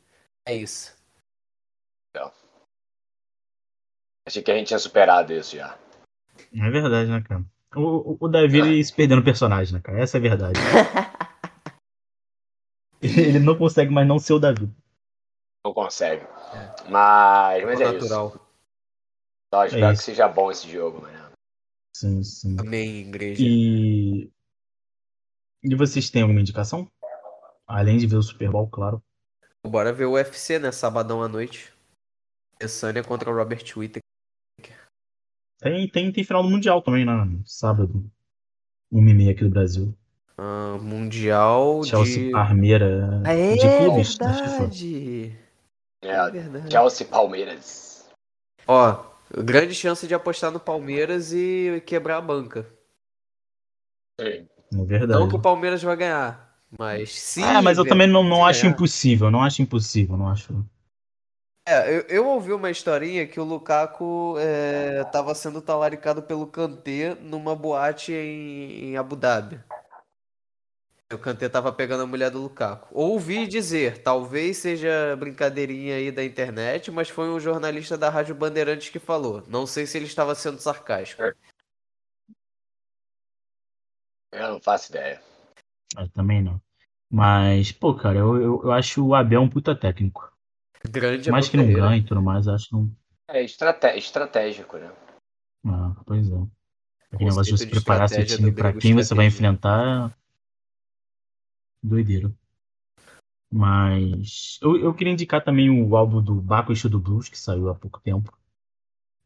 É 0.45 0.55
isso. 0.57 1.00
Então. 2.11 2.33
Achei 4.27 4.43
que 4.43 4.51
a 4.51 4.57
gente 4.57 4.69
tinha 4.69 4.79
superado 4.79 5.33
isso 5.33 5.57
já. 5.57 5.79
É 6.53 6.71
verdade, 6.71 7.11
né, 7.11 7.23
cara? 7.23 7.45
O, 7.77 8.17
o 8.21 8.29
Davi 8.29 8.83
se 8.85 8.93
perdendo 8.93 9.25
personagem, 9.25 9.75
né, 9.75 9.81
cara? 9.81 10.01
Essa 10.01 10.17
é 10.17 10.19
a 10.19 10.23
verdade. 10.23 10.61
ele 13.01 13.39
não 13.39 13.57
consegue 13.57 13.93
mais 13.93 14.07
não 14.07 14.19
ser 14.19 14.35
o 14.35 14.39
Davi. 14.39 14.69
Não 15.65 15.73
consegue. 15.73 16.23
É. 16.23 16.91
Mas, 16.91 17.65
mas 17.65 17.81
é, 17.81 17.93
natural. 17.93 18.29
isso. 18.29 18.41
Só 19.53 19.65
espero 19.65 19.87
é 19.87 19.93
que 19.93 20.03
seja 20.03 20.29
bom 20.29 20.51
esse 20.51 20.71
jogo, 20.71 21.03
mano. 21.03 21.31
Sim, 21.97 22.23
sim. 22.23 22.57
Amém, 22.59 23.01
igreja. 23.01 23.43
E... 23.45 24.31
e 25.63 25.75
vocês 25.75 26.09
têm 26.09 26.23
alguma 26.23 26.41
indicação? 26.41 26.91
Além 27.67 27.99
de 27.99 28.07
ver 28.07 28.17
o 28.17 28.23
Super 28.23 28.51
Bowl, 28.51 28.69
claro. 28.69 29.03
Bora 29.67 29.93
ver 29.93 30.07
o 30.07 30.13
UFC, 30.13 30.59
né? 30.59 30.73
Sabadão 30.73 31.23
à 31.23 31.29
noite. 31.29 31.73
Adesanya 32.65 33.03
contra 33.03 33.31
o 33.31 33.35
Robert 33.35 33.65
Whittaker. 33.75 34.03
Tem, 35.59 35.89
tem, 35.89 36.13
tem 36.13 36.25
final 36.25 36.43
do 36.43 36.51
Mundial 36.51 36.83
também, 36.83 37.05
né? 37.07 37.13
Sábado. 37.47 38.11
Um 38.93 39.09
e 39.09 39.15
meia 39.15 39.33
aqui 39.33 39.45
do 39.45 39.51
Brasil. 39.51 39.97
ah, 40.37 40.77
Mundial 40.81 41.83
Chelsea 41.85 42.25
de. 42.27 42.31
Parmeira 42.33 43.23
Ah, 43.25 43.33
é 43.33 43.57
de 43.57 43.77
clubes 43.79 44.13
FIFA. 44.13 44.25
verdade. 44.27 45.39
É, 46.03 46.09
É 46.11 46.31
verdade. 46.31 46.71
Chelsea 46.71 47.07
Palmeiras. 47.07 48.09
Ó, 48.67 49.05
grande 49.43 49.75
chance 49.75 50.07
de 50.07 50.15
apostar 50.15 50.51
no 50.51 50.61
Palmeiras 50.61 51.33
e 51.33 51.83
quebrar 51.87 52.19
a 52.19 52.23
banca. 52.23 52.67
Sim. 54.21 54.27
É 54.27 54.49
Não 54.73 54.85
verdade. 54.85 55.29
que 55.29 55.37
o 55.37 55.41
Palmeiras 55.41 55.83
vai 55.83 55.97
ganhar, 55.97 56.59
mas 56.79 57.11
se. 57.19 57.43
Ah, 57.43 57.63
mas 57.63 57.79
eu 57.79 57.87
também 57.87 58.07
não, 58.07 58.23
não 58.23 58.45
acho 58.45 58.63
ganhar- 58.63 58.75
impossível, 58.75 59.31
não 59.31 59.43
acho 59.43 59.63
impossível, 59.63 60.17
não 60.17 60.29
acho. 60.29 60.65
É, 61.71 61.89
eu, 61.89 62.01
eu 62.09 62.27
ouvi 62.27 62.53
uma 62.53 62.69
historinha 62.69 63.25
que 63.29 63.39
o 63.39 63.45
Lukaku 63.45 64.35
é, 64.41 65.05
tava 65.05 65.33
sendo 65.37 65.63
talaricado 65.63 66.21
pelo 66.21 66.45
Kanté 66.45 67.15
numa 67.15 67.55
boate 67.55 68.13
em, 68.13 68.87
em 68.87 68.97
Abu 68.97 69.15
Dhabi. 69.15 69.61
O 71.13 71.19
Kanté 71.19 71.49
tava 71.49 71.73
pegando 71.73 72.03
a 72.03 72.07
mulher 72.09 72.29
do 72.29 72.43
Lukaku. 72.43 72.89
Ouvi 72.91 73.47
dizer, 73.47 74.03
talvez 74.03 74.57
seja 74.57 75.15
brincadeirinha 75.17 75.95
aí 75.95 76.11
da 76.11 76.25
internet, 76.25 76.91
mas 76.91 77.09
foi 77.09 77.29
um 77.29 77.39
jornalista 77.39 77.97
da 77.97 78.11
Rádio 78.11 78.35
Bandeirantes 78.35 78.89
que 78.89 78.99
falou. 78.99 79.45
Não 79.47 79.65
sei 79.65 79.87
se 79.87 79.97
ele 79.97 80.07
estava 80.07 80.35
sendo 80.35 80.59
sarcástico. 80.59 81.23
Eu 84.33 84.55
não 84.55 84.61
faço 84.61 84.91
ideia. 84.91 85.23
Eu 85.97 86.09
também 86.09 86.43
não. 86.43 86.61
Mas, 87.09 87.71
pô, 87.71 87.95
cara, 87.95 88.19
eu, 88.19 88.37
eu, 88.43 88.61
eu 88.65 88.73
acho 88.73 89.07
o 89.07 89.15
Abel 89.15 89.43
um 89.43 89.49
puta 89.49 89.73
técnico. 89.73 90.30
Grande 90.89 91.25
Por 91.25 91.33
mais 91.33 91.49
que 91.49 91.57
não 91.57 91.71
ganhe 91.73 92.01
e 92.01 92.05
tudo 92.05 92.23
mais, 92.23 92.49
acho 92.49 92.69
que 92.69 92.73
não. 92.75 92.91
É 93.29 93.43
estrate- 93.45 93.99
estratégico, 93.99 94.79
né? 94.79 94.91
Ah, 95.67 95.95
pois 96.07 96.27
é. 96.31 96.35
Aquele 97.13 97.31
negócio 97.31 97.45
de 97.57 97.59
você 97.59 97.67
preparar 97.67 98.09
seu 98.09 98.25
time 98.25 98.51
do 98.51 98.55
pra 98.55 98.71
grego 98.71 98.79
quem 98.81 98.95
você 98.95 99.15
vai 99.15 99.27
enfrentar. 99.27 100.17
Doideiro. 101.83 102.35
Mas 103.53 104.59
eu, 104.63 104.77
eu 104.77 104.95
queria 104.95 105.13
indicar 105.13 105.43
também 105.45 105.69
o 105.71 105.97
álbum 105.97 106.23
do 106.23 106.35
Baco 106.41 106.73
Exu 106.73 106.89
do 106.89 107.01
Blues, 107.01 107.29
que 107.29 107.39
saiu 107.39 107.69
há 107.69 107.75
pouco 107.75 108.01
tempo. 108.01 108.33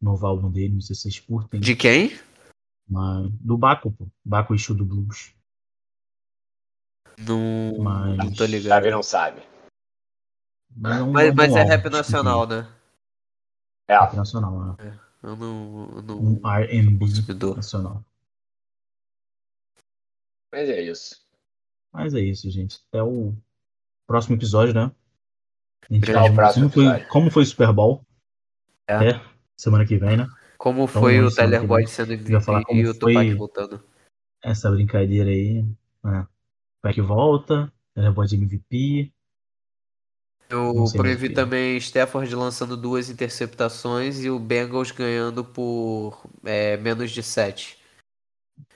Novo 0.00 0.26
álbum 0.26 0.50
dele, 0.50 0.74
não 0.74 0.80
sei 0.80 0.96
se 0.96 1.02
vocês 1.02 1.20
curtem. 1.20 1.60
De 1.60 1.76
quem? 1.76 2.10
Mas, 2.88 3.30
do 3.32 3.56
Baco, 3.56 3.92
pô. 3.92 4.06
Baco 4.24 4.54
Exu 4.54 4.74
do 4.74 4.84
Blues. 4.84 5.34
Não, 7.18 7.78
Mas- 7.78 8.16
não 8.16 8.32
tô 8.32 8.44
ligado. 8.44 8.68
Sabe, 8.70 8.90
não 8.90 9.02
sabe. 9.02 9.42
Mas, 10.76 10.98
é 10.98 11.02
um- 11.02 11.12
Mas, 11.12 11.30
um 11.30 11.34
mas 11.34 11.56
é 11.56 11.62
rap 11.62 11.78
escutem. 11.80 11.90
nacional, 11.98 12.46
né? 12.46 12.68
É, 13.88 13.98
Rap 13.98 14.14
nacional, 14.16 14.76
né? 14.78 15.00
Eu 15.22 15.36
não. 15.36 15.92
Eu 15.96 16.02
não... 16.02 16.18
Um 16.22 16.48
R&B 16.48 17.06
nacional. 17.56 18.04
mas 20.52 20.68
é 20.68 20.80
isso. 20.82 21.22
Mas 21.92 22.14
é 22.14 22.20
isso, 22.20 22.50
gente. 22.50 22.80
Até 22.88 23.02
o 23.02 23.34
próximo 24.06 24.36
episódio, 24.36 24.74
né? 24.74 24.90
A 25.88 25.94
gente 25.94 26.04
Até 26.04 26.12
fala 26.14 26.30
o 26.30 26.34
próximo 26.34 26.70
como, 26.70 26.72
foi, 26.72 26.84
episódio. 26.84 27.08
como 27.08 27.30
foi 27.30 27.42
o 27.42 27.46
Super 27.46 27.72
Bowl. 27.72 28.04
É. 28.88 29.10
É, 29.10 29.20
semana 29.56 29.86
que 29.86 29.96
vem, 29.96 30.16
né? 30.16 30.26
Como 30.58 30.84
Então, 30.84 31.02
foi 31.02 31.20
o 31.20 31.34
Tyler 31.34 31.66
Boyd 31.66 31.88
sendo 31.90 32.14
ia 32.14 32.40
falar 32.40 32.58
MVP 32.58 32.66
como 32.68 32.80
e 32.80 32.88
o 32.88 32.94
Tupac 32.98 33.34
voltando. 33.34 33.84
Essa 34.42 34.70
brincadeira 34.70 35.30
aí. 35.30 35.62
Né? 36.02 36.26
Vai 36.82 36.92
que 36.92 37.00
volta. 37.00 37.72
Ela 37.94 38.08
é 38.08 38.26
de 38.26 38.36
MVP. 38.36 39.13
Eu 40.48 40.84
previ 40.96 41.28
que. 41.28 41.34
também 41.34 41.76
Stafford 41.78 42.34
lançando 42.34 42.76
duas 42.76 43.10
interceptações 43.10 44.22
e 44.22 44.30
o 44.30 44.38
Bengals 44.38 44.90
ganhando 44.90 45.44
por 45.44 46.22
é, 46.44 46.76
menos 46.76 47.10
de 47.10 47.22
7. 47.22 47.78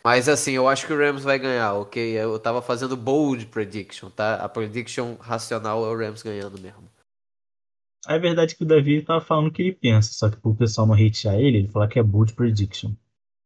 Mas 0.02 0.28
assim, 0.28 0.52
eu 0.52 0.68
acho 0.68 0.86
que 0.86 0.92
o 0.92 0.98
Rams 0.98 1.22
vai 1.22 1.38
ganhar, 1.38 1.74
ok? 1.74 2.12
Eu 2.12 2.38
tava 2.38 2.62
fazendo 2.62 2.96
bold 2.96 3.46
prediction, 3.46 4.10
tá? 4.10 4.36
A 4.36 4.48
prediction 4.48 5.16
racional 5.20 5.84
é 5.84 5.88
o 5.88 5.96
Rams 5.96 6.22
ganhando 6.22 6.60
mesmo. 6.60 6.88
É 8.06 8.18
verdade 8.18 8.56
que 8.56 8.62
o 8.62 8.66
Davi 8.66 9.02
tava 9.02 9.20
falando 9.20 9.48
o 9.48 9.50
que 9.50 9.60
ele 9.60 9.72
pensa, 9.72 10.12
só 10.12 10.30
que 10.30 10.36
pro 10.36 10.54
pessoal 10.54 10.86
não 10.86 10.94
hatear 10.94 11.34
ele, 11.34 11.58
ele 11.58 11.68
fala 11.68 11.88
que 11.88 11.98
é 11.98 12.02
bold 12.02 12.32
prediction. 12.32 12.92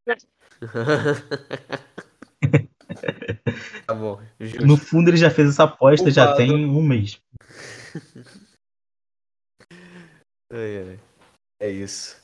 tá 3.86 3.94
bom, 3.94 4.20
justo. 4.38 4.66
No 4.66 4.76
fundo 4.76 5.10
ele 5.10 5.16
já 5.16 5.30
fez 5.30 5.48
essa 5.48 5.64
aposta 5.64 6.10
já 6.10 6.26
Culpado. 6.26 6.46
tem 6.46 6.64
um 6.64 6.82
mês. 6.82 7.20
Ai, 10.52 10.76
ai. 10.90 11.00
É 11.60 11.70
isso. 11.70 12.20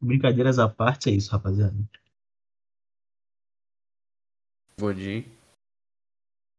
Brincadeiras 0.00 0.58
à 0.58 0.68
parte, 0.68 1.08
é 1.08 1.12
isso, 1.12 1.30
rapaziada. 1.30 1.74
Godinho. 4.78 5.24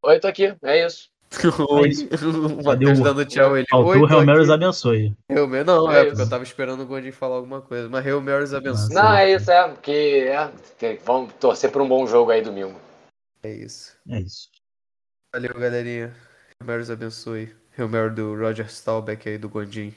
Oi, 0.05 0.19
tô 0.19 0.27
aqui. 0.27 0.55
É 0.63 0.85
isso. 0.85 1.09
Oi. 1.69 1.89
O 2.59 2.63
Matheus 2.63 2.99
dando 2.99 3.25
tchau 3.25 3.57
ele. 3.57 3.65
Faltou 3.69 3.91
Oi, 3.91 3.99
o 3.99 4.05
Real 4.05 4.21
aqui. 4.21 4.51
abençoe. 4.51 5.15
Mary- 5.29 5.63
Não, 5.63 5.91
É 5.91 6.01
é, 6.01 6.05
porque 6.05 6.21
eu 6.21 6.29
tava 6.29 6.43
esperando 6.43 6.81
o 6.81 6.85
Godinho 6.85 7.13
falar 7.13 7.35
alguma 7.35 7.61
coisa. 7.61 7.89
Mas 7.89 8.05
Hail 8.05 8.21
Marys 8.21 8.53
abençoe. 8.53 8.93
Não, 8.93 9.13
é 9.13 9.31
isso, 9.31 9.51
é. 9.51 9.67
Porque 9.69 9.91
é, 9.91 10.51
que- 10.77 11.01
vamos 11.03 11.33
torcer 11.35 11.71
por 11.71 11.81
um 11.81 11.87
bom 11.87 12.05
jogo 12.07 12.31
aí 12.31 12.41
domingo. 12.41 12.79
É 13.43 13.51
isso. 13.53 13.97
É 14.07 14.19
isso. 14.19 14.49
Valeu, 15.33 15.53
galerinha. 15.59 16.07
Hail 16.59 16.67
Marys 16.67 16.89
abençoe. 16.89 17.55
Hail 17.75 17.87
Mary 17.89 18.13
do 18.13 18.35
Roger 18.35 18.69
Staubach 18.69 19.27
aí 19.27 19.37
do 19.37 19.49
Gondim. 19.49 19.95